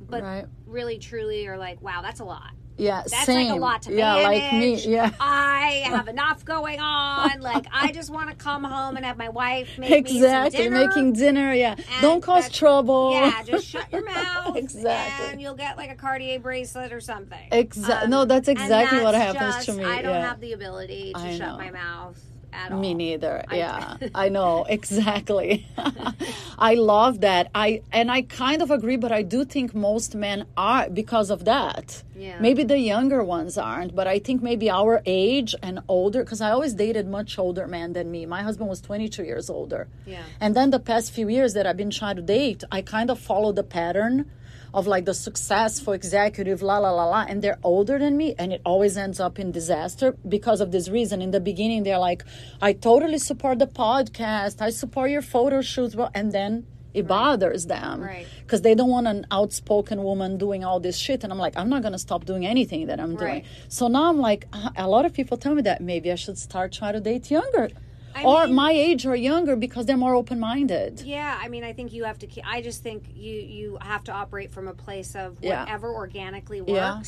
but 0.00 0.22
Mm-hmm. 0.22 0.26
Right. 0.26 0.46
really 0.66 0.98
truly 0.98 1.46
are 1.46 1.58
like, 1.58 1.82
wow, 1.82 2.00
that's 2.00 2.20
a 2.20 2.24
lot. 2.24 2.52
Yeah, 2.76 3.02
That's 3.06 3.24
same. 3.24 3.48
like 3.48 3.56
a 3.56 3.60
lot 3.60 3.82
to 3.82 3.92
yeah, 3.92 4.14
manage. 4.14 4.42
like 4.42 4.52
me. 4.52 4.92
Yeah. 4.92 5.10
I 5.20 5.84
have 5.86 6.08
enough 6.08 6.44
going 6.44 6.80
on. 6.80 7.40
Like 7.40 7.66
I 7.72 7.92
just 7.92 8.10
want 8.10 8.30
to 8.30 8.36
come 8.36 8.64
home 8.64 8.96
and 8.96 9.04
have 9.04 9.16
my 9.16 9.28
wife 9.28 9.78
make 9.78 9.90
me 9.90 9.96
Exactly, 9.96 10.64
some 10.64 10.72
dinner. 10.72 10.86
making 10.88 11.12
dinner. 11.12 11.54
Yeah, 11.54 11.76
don't 12.00 12.20
cause 12.20 12.50
trouble. 12.50 13.12
Yeah, 13.12 13.42
just 13.46 13.66
shut 13.66 13.92
your 13.92 14.04
mouth. 14.04 14.56
Exactly. 14.56 15.30
And 15.30 15.40
you'll 15.40 15.54
get 15.54 15.76
like 15.76 15.90
a 15.90 15.94
Cartier 15.94 16.40
bracelet 16.40 16.92
or 16.92 17.00
something. 17.00 17.48
Exactly. 17.52 18.04
Um, 18.04 18.10
no, 18.10 18.24
that's 18.24 18.48
exactly 18.48 19.00
what 19.00 19.12
that's 19.12 19.38
happens 19.38 19.66
to 19.66 19.72
me, 19.74 19.84
I 19.84 20.02
don't 20.02 20.12
yeah. 20.12 20.28
have 20.28 20.40
the 20.40 20.52
ability 20.52 21.12
to 21.12 21.18
I 21.20 21.36
shut 21.36 21.48
know. 21.48 21.56
my 21.58 21.70
mouth 21.70 22.20
at 22.54 22.72
all. 22.72 22.80
Me 22.80 22.94
neither. 22.94 23.44
I- 23.48 23.56
yeah, 23.56 23.96
I 24.14 24.28
know 24.28 24.64
exactly. 24.68 25.66
I 26.70 26.74
love 26.74 27.20
that. 27.20 27.50
I 27.54 27.82
and 27.92 28.10
I 28.10 28.22
kind 28.22 28.62
of 28.62 28.70
agree, 28.70 28.96
but 28.96 29.12
I 29.12 29.22
do 29.22 29.44
think 29.44 29.74
most 29.74 30.14
men 30.14 30.46
are 30.56 30.88
because 30.88 31.30
of 31.30 31.44
that. 31.44 32.02
Yeah. 32.16 32.38
Maybe 32.40 32.62
the 32.64 32.78
younger 32.78 33.22
ones 33.24 33.58
aren't, 33.58 33.94
but 33.94 34.06
I 34.06 34.18
think 34.20 34.42
maybe 34.42 34.70
our 34.70 35.02
age 35.04 35.54
and 35.62 35.80
older. 35.88 36.22
Because 36.24 36.40
I 36.40 36.50
always 36.52 36.74
dated 36.74 37.06
much 37.08 37.38
older 37.38 37.66
men 37.66 37.92
than 37.92 38.10
me. 38.10 38.24
My 38.24 38.42
husband 38.42 38.68
was 38.70 38.80
22 38.80 39.24
years 39.24 39.50
older. 39.50 39.88
Yeah. 40.06 40.22
And 40.40 40.54
then 40.56 40.70
the 40.70 40.78
past 40.80 41.10
few 41.12 41.28
years 41.28 41.54
that 41.54 41.66
I've 41.66 41.76
been 41.76 41.90
trying 41.90 42.16
to 42.16 42.22
date, 42.22 42.62
I 42.70 42.82
kind 42.82 43.10
of 43.10 43.18
follow 43.18 43.50
the 43.52 43.64
pattern 43.64 44.30
of 44.74 44.86
like 44.86 45.04
the 45.06 45.14
successful 45.14 45.92
executive, 45.94 46.60
la 46.60 46.78
la 46.78 46.90
la 46.90 47.06
la, 47.14 47.24
and 47.28 47.40
they're 47.42 47.58
older 47.62 47.96
than 47.98 48.16
me, 48.16 48.34
and 48.38 48.52
it 48.52 48.60
always 48.66 48.96
ends 48.96 49.20
up 49.20 49.38
in 49.38 49.52
disaster 49.52 50.08
because 50.28 50.60
of 50.60 50.72
this 50.72 50.88
reason. 50.88 51.22
In 51.22 51.30
the 51.30 51.40
beginning, 51.40 51.84
they're 51.84 51.98
like, 52.10 52.24
I 52.60 52.72
totally 52.72 53.18
support 53.18 53.58
the 53.60 53.68
podcast, 53.68 54.60
I 54.60 54.70
support 54.70 55.10
your 55.10 55.22
photo 55.22 55.62
shoots, 55.62 55.94
well, 55.94 56.10
and 56.14 56.32
then 56.32 56.66
it 56.92 57.06
bothers 57.08 57.66
them 57.66 58.00
Right. 58.02 58.26
because 58.42 58.62
they 58.62 58.74
don't 58.74 58.90
want 58.90 59.06
an 59.08 59.26
outspoken 59.30 60.02
woman 60.04 60.38
doing 60.38 60.64
all 60.64 60.78
this 60.78 60.96
shit. 60.96 61.24
And 61.24 61.32
I'm 61.32 61.40
like, 61.40 61.54
I'm 61.56 61.68
not 61.68 61.82
gonna 61.82 61.98
stop 61.98 62.24
doing 62.24 62.46
anything 62.46 62.86
that 62.86 63.00
I'm 63.00 63.16
doing. 63.16 63.42
So 63.68 63.88
now 63.88 64.08
I'm 64.10 64.18
like, 64.20 64.46
uh, 64.52 64.70
a 64.76 64.88
lot 64.88 65.04
of 65.04 65.12
people 65.12 65.36
tell 65.36 65.54
me 65.56 65.62
that 65.62 65.80
maybe 65.80 66.12
I 66.12 66.14
should 66.14 66.38
start 66.38 66.72
trying 66.72 66.92
to 66.94 67.00
date 67.00 67.30
younger. 67.32 67.70
I 68.14 68.22
or 68.24 68.46
mean- 68.46 68.54
my 68.54 68.70
age 68.72 69.06
or 69.06 69.16
younger 69.16 69.56
because 69.56 69.86
they're 69.86 69.96
more 69.96 70.14
open-minded. 70.14 71.00
Yeah, 71.00 71.38
I 71.42 71.48
mean, 71.48 71.64
I 71.64 71.72
think 71.72 71.92
you 71.92 72.04
have 72.04 72.18
to. 72.20 72.26
Keep, 72.26 72.44
I 72.46 72.62
just 72.62 72.82
think 72.82 73.04
you 73.14 73.34
you 73.34 73.78
have 73.80 74.04
to 74.04 74.12
operate 74.12 74.52
from 74.52 74.68
a 74.68 74.74
place 74.74 75.14
of 75.16 75.36
Yeah. 75.42 75.60
whatever 75.64 75.92
organically 75.92 76.62
Yeah. 76.66 77.00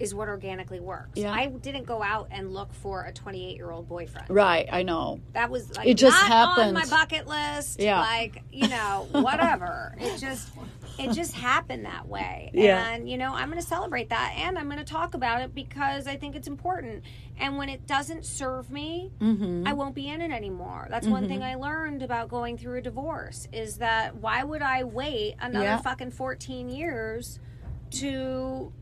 Is 0.00 0.14
what 0.14 0.28
organically 0.28 0.80
works. 0.80 1.10
Yeah. 1.14 1.32
I 1.32 1.46
didn't 1.46 1.84
go 1.84 2.02
out 2.02 2.28
and 2.30 2.52
look 2.52 2.72
for 2.72 3.04
a 3.04 3.12
28 3.12 3.56
year 3.56 3.70
old 3.70 3.88
boyfriend. 3.88 4.30
Right, 4.30 4.68
I 4.70 4.82
know. 4.82 5.20
That 5.32 5.50
was 5.50 5.76
like 5.76 5.86
It 5.86 5.94
just 5.94 6.16
not 6.28 6.58
on 6.58 6.74
my 6.74 6.86
bucket 6.86 7.26
list. 7.26 7.80
Yeah. 7.80 8.00
Like 8.00 8.42
you 8.52 8.68
know, 8.68 9.08
whatever. 9.12 9.94
it 9.98 10.18
just 10.18 10.48
it 10.98 11.12
just 11.12 11.32
happened 11.34 11.84
that 11.84 12.08
way. 12.08 12.50
Yeah. 12.54 12.88
And 12.92 13.08
you 13.08 13.18
know, 13.18 13.32
I'm 13.32 13.48
going 13.50 13.60
to 13.60 13.66
celebrate 13.66 14.08
that, 14.10 14.34
and 14.36 14.58
I'm 14.58 14.66
going 14.66 14.78
to 14.78 14.84
talk 14.84 15.14
about 15.14 15.42
it 15.42 15.54
because 15.54 16.06
I 16.08 16.16
think 16.16 16.34
it's 16.34 16.48
important. 16.48 17.04
And 17.40 17.56
when 17.56 17.68
it 17.68 17.86
doesn't 17.86 18.24
serve 18.26 18.68
me, 18.70 19.12
Mm-hmm. 19.20 19.62
I 19.66 19.72
won't 19.74 19.94
be 19.94 20.08
in 20.08 20.20
it 20.20 20.30
anymore. 20.32 20.86
That's 20.90 21.06
one 21.06 21.28
thing 21.28 21.42
I 21.42 21.54
learned 21.54 22.02
about 22.02 22.28
going 22.28 22.58
through 22.58 22.78
a 22.78 22.80
divorce 22.80 23.46
is 23.52 23.76
that 23.78 24.16
why 24.16 24.42
would 24.42 24.62
I 24.62 24.82
wait 24.84 25.36
another 25.40 25.64
Yeah. 25.64 25.80
fucking 25.80 26.10
14 26.10 26.68
years 26.68 27.38
to 27.92 28.72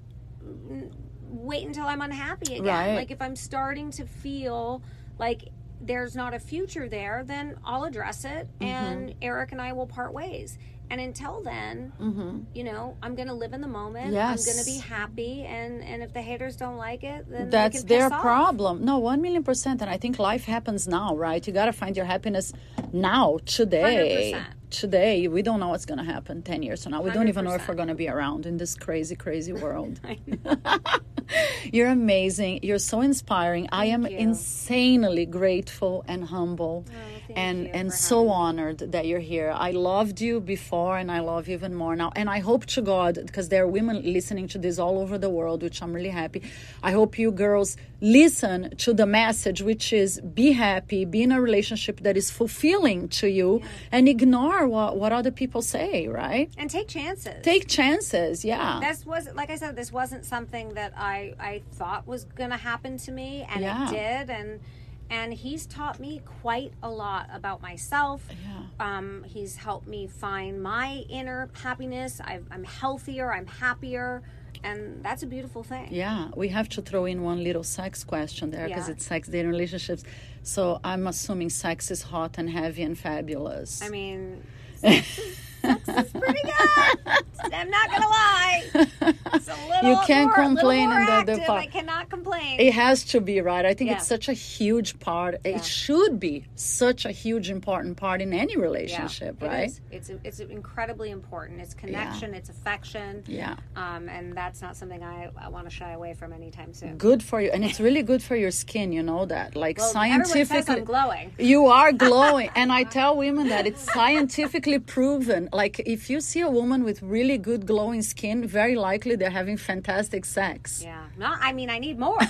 wait 1.28 1.66
until 1.66 1.86
I'm 1.86 2.00
unhappy 2.02 2.54
again? 2.54 2.64
Right. 2.66 2.94
Like 2.94 3.10
if 3.10 3.20
I'm 3.22 3.36
starting 3.36 3.90
to 3.92 4.04
feel 4.06 4.82
like 5.18 5.48
there's 5.80 6.16
not 6.16 6.34
a 6.34 6.38
future 6.38 6.88
there, 6.88 7.22
then 7.26 7.56
I'll 7.64 7.84
address 7.84 8.24
it 8.24 8.48
Mm-hmm. 8.60 8.64
and 8.64 9.14
Eric 9.22 9.52
and 9.52 9.60
I 9.60 9.72
will 9.72 9.86
part 9.86 10.12
ways. 10.12 10.58
And 10.88 11.00
until 11.00 11.42
then, 11.42 12.46
you 12.54 12.62
know, 12.62 12.96
I'm 13.02 13.16
going 13.16 13.26
to 13.26 13.34
live 13.34 13.52
in 13.52 13.60
the 13.60 13.66
moment. 13.66 14.06
Mm-hmm. 14.06 14.14
Yes. 14.14 14.46
I'm 14.46 14.52
going 14.54 14.64
to 14.64 14.70
be 14.70 14.78
happy. 14.78 15.42
And, 15.42 15.82
and 15.82 16.00
if 16.00 16.12
the 16.12 16.22
haters 16.22 16.54
don't 16.54 16.76
like 16.76 17.02
it, 17.02 17.28
then 17.28 17.50
That's 17.50 17.82
their 17.82 18.08
piss 18.08 18.12
off. 18.12 18.20
problem. 18.22 18.84
No, 18.84 18.98
one 18.98 19.20
million 19.20 19.42
percent. 19.42 19.82
And 19.82 19.90
I 19.90 19.96
think 19.96 20.20
life 20.20 20.44
happens 20.44 20.86
now, 20.86 21.16
right? 21.16 21.44
You 21.44 21.52
got 21.52 21.64
to 21.66 21.72
find 21.72 21.96
your 21.96 22.06
happiness 22.06 22.52
now, 22.92 23.38
today. 23.46 24.32
100%. 24.36 24.44
Today, 24.70 25.26
we 25.26 25.42
don't 25.42 25.58
know 25.58 25.68
what's 25.68 25.86
going 25.86 25.98
to 25.98 26.04
happen 26.04 26.42
10 26.42 26.62
years 26.62 26.84
from 26.84 26.92
now. 26.92 27.02
We 27.02 27.10
don't 27.10 27.26
even 27.28 27.44
know 27.44 27.54
if 27.54 27.66
we're 27.66 27.74
going 27.74 27.88
to 27.88 27.94
be 27.96 28.08
around 28.08 28.46
in 28.46 28.56
this 28.56 28.76
crazy, 28.76 29.16
crazy 29.16 29.52
world. 29.52 29.98
You're 31.72 31.88
amazing. 31.88 32.60
You're 32.62 32.78
so 32.78 33.00
inspiring. 33.00 33.68
I 33.72 33.86
am 33.86 34.06
you. 34.06 34.16
insanely 34.16 35.26
grateful 35.26 36.04
and 36.08 36.24
humble 36.24 36.84
oh, 36.88 36.92
thank 37.26 37.38
and 37.38 37.66
and 37.68 37.92
so 37.92 38.18
having 38.18 38.30
honored 38.30 38.78
that 38.92 39.06
you're 39.06 39.26
here. 39.34 39.52
I 39.54 39.70
loved 39.72 40.20
you 40.20 40.40
before 40.40 40.96
and 40.98 41.10
I 41.10 41.20
love 41.20 41.48
you 41.48 41.54
even 41.54 41.74
more 41.74 41.96
now. 41.96 42.12
And 42.14 42.28
I 42.28 42.40
hope 42.40 42.66
to 42.76 42.82
God, 42.82 43.18
because 43.26 43.48
there 43.48 43.64
are 43.64 43.72
women 43.78 43.96
listening 44.18 44.46
to 44.48 44.58
this 44.58 44.78
all 44.78 44.98
over 44.98 45.16
the 45.18 45.30
world, 45.30 45.62
which 45.62 45.82
I'm 45.82 45.92
really 45.92 46.14
happy. 46.22 46.42
I 46.82 46.92
hope 46.92 47.18
you 47.18 47.30
girls 47.32 47.76
listen 48.00 48.58
to 48.76 48.92
the 48.92 49.06
message, 49.06 49.62
which 49.62 49.92
is 49.92 50.20
be 50.20 50.52
happy, 50.52 51.04
be 51.04 51.22
in 51.22 51.32
a 51.32 51.40
relationship 51.40 52.00
that 52.00 52.16
is 52.16 52.30
fulfilling 52.30 53.08
to 53.08 53.26
you, 53.28 53.62
and 53.90 54.08
ignore 54.08 54.68
what, 54.68 54.98
what 54.98 55.12
other 55.12 55.30
people 55.30 55.62
say, 55.62 56.06
right? 56.06 56.50
And 56.58 56.68
take 56.68 56.88
chances. 56.88 57.42
Take 57.42 57.66
chances, 57.68 58.44
yeah. 58.44 58.80
this 58.80 59.06
was 59.06 59.28
like 59.34 59.50
I 59.50 59.56
said, 59.56 59.76
this 59.76 59.90
wasn't 59.90 60.24
something 60.24 60.74
that 60.74 60.92
I 60.96 61.15
I 61.50 61.62
thought 61.72 62.06
was 62.06 62.24
going 62.40 62.50
to 62.50 62.56
happen 62.56 62.98
to 63.06 63.10
me, 63.12 63.46
and 63.50 63.60
Yeah. 63.62 63.88
it 63.88 63.90
did. 63.92 64.30
And 64.38 64.60
and 65.08 65.32
he's 65.32 65.66
taught 65.66 66.00
me 66.00 66.20
quite 66.42 66.72
a 66.82 66.90
lot 66.90 67.28
about 67.32 67.62
myself. 67.62 68.20
Yeah. 68.28 68.62
Um, 68.86 69.24
he's 69.34 69.54
helped 69.66 69.86
me 69.86 70.08
find 70.08 70.60
my 70.60 71.04
inner 71.08 71.48
happiness. 71.62 72.20
I've, 72.30 72.44
I'm 72.50 72.64
healthier. 72.64 73.32
I'm 73.32 73.46
happier, 73.46 74.22
and 74.64 75.04
that's 75.04 75.22
a 75.22 75.26
beautiful 75.26 75.62
thing. 75.62 75.88
Yeah, 75.92 76.30
we 76.34 76.48
have 76.48 76.68
to 76.70 76.82
throw 76.82 77.04
in 77.04 77.22
one 77.22 77.40
little 77.44 77.62
sex 77.62 78.02
question 78.02 78.50
there 78.50 78.66
because 78.66 78.88
Yeah. 78.88 78.94
it's 78.94 79.06
sex 79.06 79.28
dating 79.28 79.50
relationships. 79.56 80.02
So 80.42 80.80
I'm 80.82 81.06
assuming 81.06 81.50
sex 81.50 81.90
is 81.92 82.02
hot 82.02 82.32
and 82.38 82.50
heavy 82.50 82.82
and 82.82 82.98
fabulous. 82.98 83.82
I 83.82 83.88
mean, 83.90 84.42
is, 85.66 86.10
pretty 86.12 86.42
good. 86.42 87.52
I'm 87.52 87.70
not 87.70 87.90
gonna 87.90 88.08
lie. 88.08 88.64
It's 88.74 89.48
a 89.48 89.56
little 89.68 89.90
You 89.90 89.98
can't 90.06 90.28
more, 90.28 90.44
complain 90.46 90.90
in 90.90 91.06
the- 91.06 91.24
the 91.36 91.42
part- 91.46 91.62
I 91.62 91.66
cannot 91.66 92.08
complain. 92.10 92.58
it 92.60 92.72
has 92.72 93.04
to 93.04 93.20
be 93.20 93.40
right. 93.40 93.64
I 93.64 93.74
think 93.74 93.90
Yeah. 93.90 93.96
it's 93.96 94.06
such 94.06 94.28
a 94.28 94.32
huge 94.32 94.98
part. 94.98 95.36
Yeah. 95.44 95.56
It 95.56 95.64
should 95.64 96.18
be 96.18 96.44
such 96.54 97.04
a 97.04 97.10
huge 97.10 97.50
important 97.50 97.96
part 97.96 98.20
in 98.20 98.32
any 98.32 98.56
relationship, 98.56 99.42
it 99.42 99.46
right? 99.46 99.68
is. 99.68 99.80
It's 99.90 100.10
it's 100.24 100.40
incredibly 100.40 101.10
important. 101.10 101.60
It's 101.60 101.74
connection. 101.74 102.34
It's 102.34 102.48
affection. 102.48 103.22
Yeah. 103.26 103.56
Um, 103.76 104.08
and 104.08 104.36
that's 104.36 104.60
not 104.62 104.76
something 104.76 105.02
I, 105.02 105.30
I 105.40 105.48
want 105.48 105.68
to 105.68 105.74
shy 105.74 105.92
away 105.92 106.14
from 106.14 106.32
anytime 106.32 106.72
soon. 106.74 106.96
Good 106.96 107.22
for 107.22 107.40
you, 107.40 107.50
and 107.50 107.64
it's 107.64 107.80
really 107.80 108.02
good 108.02 108.22
for 108.22 108.36
your 108.36 108.50
skin. 108.64 108.92
You 108.92 109.02
know 109.02 109.24
that, 109.26 109.54
like 109.56 109.78
Well, 109.78 109.90
scientifically. 109.92 110.76
I'm 110.76 110.84
glowing. 110.84 111.32
You 111.38 111.66
are 111.66 111.92
glowing. 111.92 112.50
and 112.54 112.72
I 112.72 112.82
tell 112.98 113.16
women 113.16 113.48
that 113.48 113.66
it's 113.66 113.82
scientifically 113.92 114.78
proven. 114.78 115.48
Like, 115.56 115.80
if 115.96 116.10
you 116.10 116.20
see 116.20 116.42
a 116.42 116.50
woman 116.50 116.84
with 116.84 116.98
really 117.02 117.38
good 117.38 117.66
glowing 117.66 118.02
skin, 118.02 118.46
very 118.46 118.76
likely 118.76 119.16
they're 119.16 119.30
having 119.42 119.56
fantastic 119.56 120.24
sex. 120.24 120.82
Yeah. 120.82 121.04
Not. 121.16 121.38
I 121.40 121.52
mean, 121.52 121.70
I 121.70 121.78
need 121.78 121.98
more. 121.98 122.20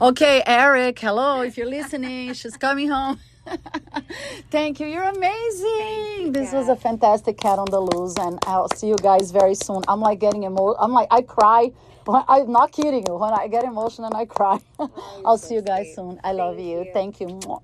Okay, 0.00 0.42
Eric, 0.46 0.98
hello. 0.98 1.42
If 1.42 1.58
you're 1.58 1.68
listening, 1.78 2.32
she's 2.32 2.56
coming 2.56 2.88
home. 2.88 3.18
Thank 4.50 4.80
you. 4.80 4.86
You're 4.86 5.10
amazing. 5.18 6.32
this 6.32 6.52
was 6.52 6.68
a 6.68 6.76
fantastic 6.76 7.36
cat 7.38 7.58
on 7.58 7.66
the 7.70 7.80
loose, 7.80 8.16
and 8.18 8.38
I'll 8.46 8.70
see 8.76 8.88
you 8.88 8.96
guys 8.96 9.30
very 9.30 9.54
soon. 9.54 9.82
I'm 9.88 10.00
like 10.00 10.18
getting 10.20 10.44
emo. 10.44 10.74
I'm 10.78 10.92
like 10.92 11.08
I 11.10 11.20
cry. 11.22 11.72
When, 12.06 12.22
I'm 12.28 12.50
not 12.50 12.72
kidding 12.72 13.04
you. 13.06 13.14
When 13.16 13.32
I 13.32 13.46
get 13.48 13.64
emotional 13.64 14.06
and 14.06 14.16
I 14.16 14.24
cry. 14.24 14.58
Oh, 14.78 15.22
I'll 15.26 15.38
see 15.38 15.54
you 15.56 15.62
guys 15.62 15.94
soon. 15.94 16.18
I 16.24 16.32
love 16.32 16.58
you. 16.58 16.84
you. 16.84 16.90
Thank 16.94 17.20
you. 17.20 17.60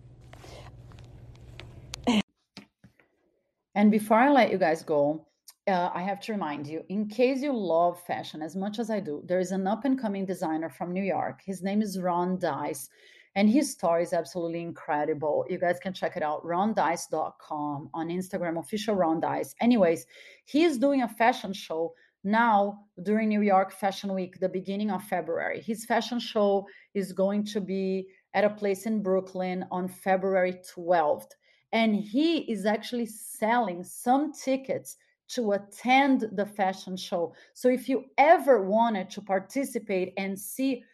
And 3.76 3.90
before 3.90 4.16
I 4.16 4.30
let 4.30 4.50
you 4.50 4.56
guys 4.56 4.82
go, 4.82 5.26
uh, 5.68 5.90
I 5.92 6.00
have 6.00 6.18
to 6.20 6.32
remind 6.32 6.66
you 6.66 6.82
in 6.88 7.08
case 7.08 7.42
you 7.42 7.52
love 7.52 8.02
fashion 8.06 8.40
as 8.40 8.56
much 8.56 8.78
as 8.78 8.88
I 8.88 9.00
do, 9.00 9.22
there 9.26 9.38
is 9.38 9.52
an 9.52 9.66
up 9.66 9.84
and 9.84 10.00
coming 10.00 10.24
designer 10.24 10.70
from 10.70 10.94
New 10.94 11.02
York. 11.02 11.42
His 11.44 11.62
name 11.62 11.82
is 11.82 12.00
Ron 12.00 12.38
Dice. 12.38 12.88
and 13.34 13.50
his 13.50 13.70
story 13.70 14.02
is 14.02 14.14
absolutely 14.14 14.62
incredible. 14.62 15.44
You 15.50 15.58
guys 15.58 15.78
can 15.78 15.92
check 15.92 16.16
it 16.16 16.22
out, 16.22 16.42
rondice.com 16.42 17.90
on 17.92 18.08
Instagram, 18.08 18.58
official 18.58 18.94
Ron 18.94 19.20
Dice. 19.20 19.54
Anyways, 19.60 20.06
he 20.46 20.64
is 20.64 20.78
doing 20.78 21.02
a 21.02 21.08
fashion 21.08 21.52
show 21.52 21.92
now 22.24 22.78
during 23.02 23.28
New 23.28 23.42
York 23.42 23.72
Fashion 23.72 24.14
Week, 24.14 24.40
the 24.40 24.48
beginning 24.48 24.90
of 24.90 25.02
February. 25.04 25.60
His 25.60 25.84
fashion 25.84 26.18
show 26.18 26.66
is 26.94 27.12
going 27.12 27.44
to 27.52 27.60
be 27.60 28.08
at 28.32 28.44
a 28.44 28.56
place 28.60 28.86
in 28.86 29.02
Brooklyn 29.02 29.66
on 29.70 29.86
February 29.86 30.54
12th. 30.74 31.32
And 31.76 31.94
he 31.94 32.38
is 32.50 32.64
actually 32.64 33.04
selling 33.04 33.84
some 33.84 34.32
tickets 34.32 34.96
to 35.28 35.52
attend 35.52 36.24
the 36.32 36.46
fashion 36.46 36.96
show. 36.96 37.34
So 37.52 37.68
if 37.68 37.86
you 37.86 38.06
ever 38.16 38.62
wanted 38.62 39.10
to 39.10 39.20
participate 39.20 40.14
and 40.16 40.40
see 40.40 40.84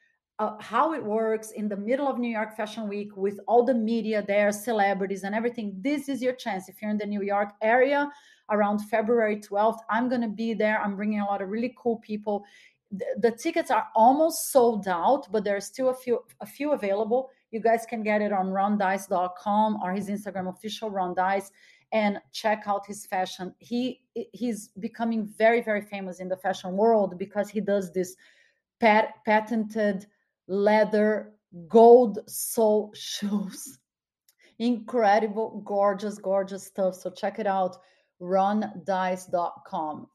uh, 0.41 0.57
how 0.59 0.93
it 0.93 1.05
works 1.05 1.53
in 1.53 1.69
the 1.69 1.77
middle 1.77 2.09
of 2.09 2.19
New 2.19 2.29
York 2.29 2.57
Fashion 2.57 2.89
Week 2.89 3.17
with 3.17 3.39
all 3.47 3.65
the 3.65 3.75
media 3.75 4.25
there, 4.27 4.51
celebrities, 4.51 5.23
and 5.23 5.37
everything. 5.37 5.73
This 5.79 6.09
is 6.09 6.21
your 6.21 6.33
chance. 6.33 6.69
If 6.69 6.83
you're 6.83 6.91
in 6.91 6.99
the 6.99 7.07
New 7.07 7.23
York 7.23 7.51
area 7.63 8.11
around 8.51 8.81
February 8.81 9.37
12th, 9.37 9.79
I'm 9.89 10.09
going 10.09 10.23
to 10.23 10.35
be 10.45 10.53
there. 10.53 10.81
I'm 10.81 10.97
bringing 10.97 11.21
a 11.21 11.27
lot 11.27 11.43
of 11.43 11.49
really 11.49 11.77
cool 11.79 11.99
people. 11.99 12.45
The, 12.91 13.07
the 13.19 13.31
tickets 13.31 13.71
are 13.71 13.87
almost 13.95 14.51
sold 14.51 14.89
out, 14.89 15.31
but 15.31 15.45
there's 15.45 15.67
still 15.67 15.91
a 15.91 15.95
few 15.95 16.25
a 16.41 16.47
few 16.47 16.73
available. 16.73 17.31
You 17.53 17.61
guys 17.61 17.87
can 17.89 18.03
get 18.03 18.23
it 18.23 18.33
on 18.33 18.49
rondice.com 18.49 19.79
or 19.83 19.93
his 19.93 20.09
Instagram 20.09 20.49
official 20.49 20.91
Ron 20.91 21.15
Dice 21.15 21.53
and 21.93 22.19
check 22.33 22.65
out 22.67 22.87
his 22.87 23.07
fashion. 23.07 23.55
He 23.59 24.01
he's 24.33 24.69
becoming 24.81 25.27
very 25.39 25.61
very 25.61 25.83
famous 25.83 26.19
in 26.19 26.29
the 26.29 26.37
fashion 26.37 26.77
world 26.77 27.19
because 27.19 27.49
he 27.51 27.61
does 27.61 27.93
this 27.93 28.17
pat, 28.81 29.15
patented 29.25 30.07
leather 30.49 31.35
gold 31.69 32.19
sole 32.27 32.93
shoes. 32.95 33.79
Incredible, 34.59 35.63
gorgeous, 35.65 36.19
gorgeous 36.19 36.65
stuff. 36.65 36.95
So 36.95 37.11
check 37.11 37.39
it 37.39 37.47
out, 37.47 37.77
rondice.com. 38.21 40.07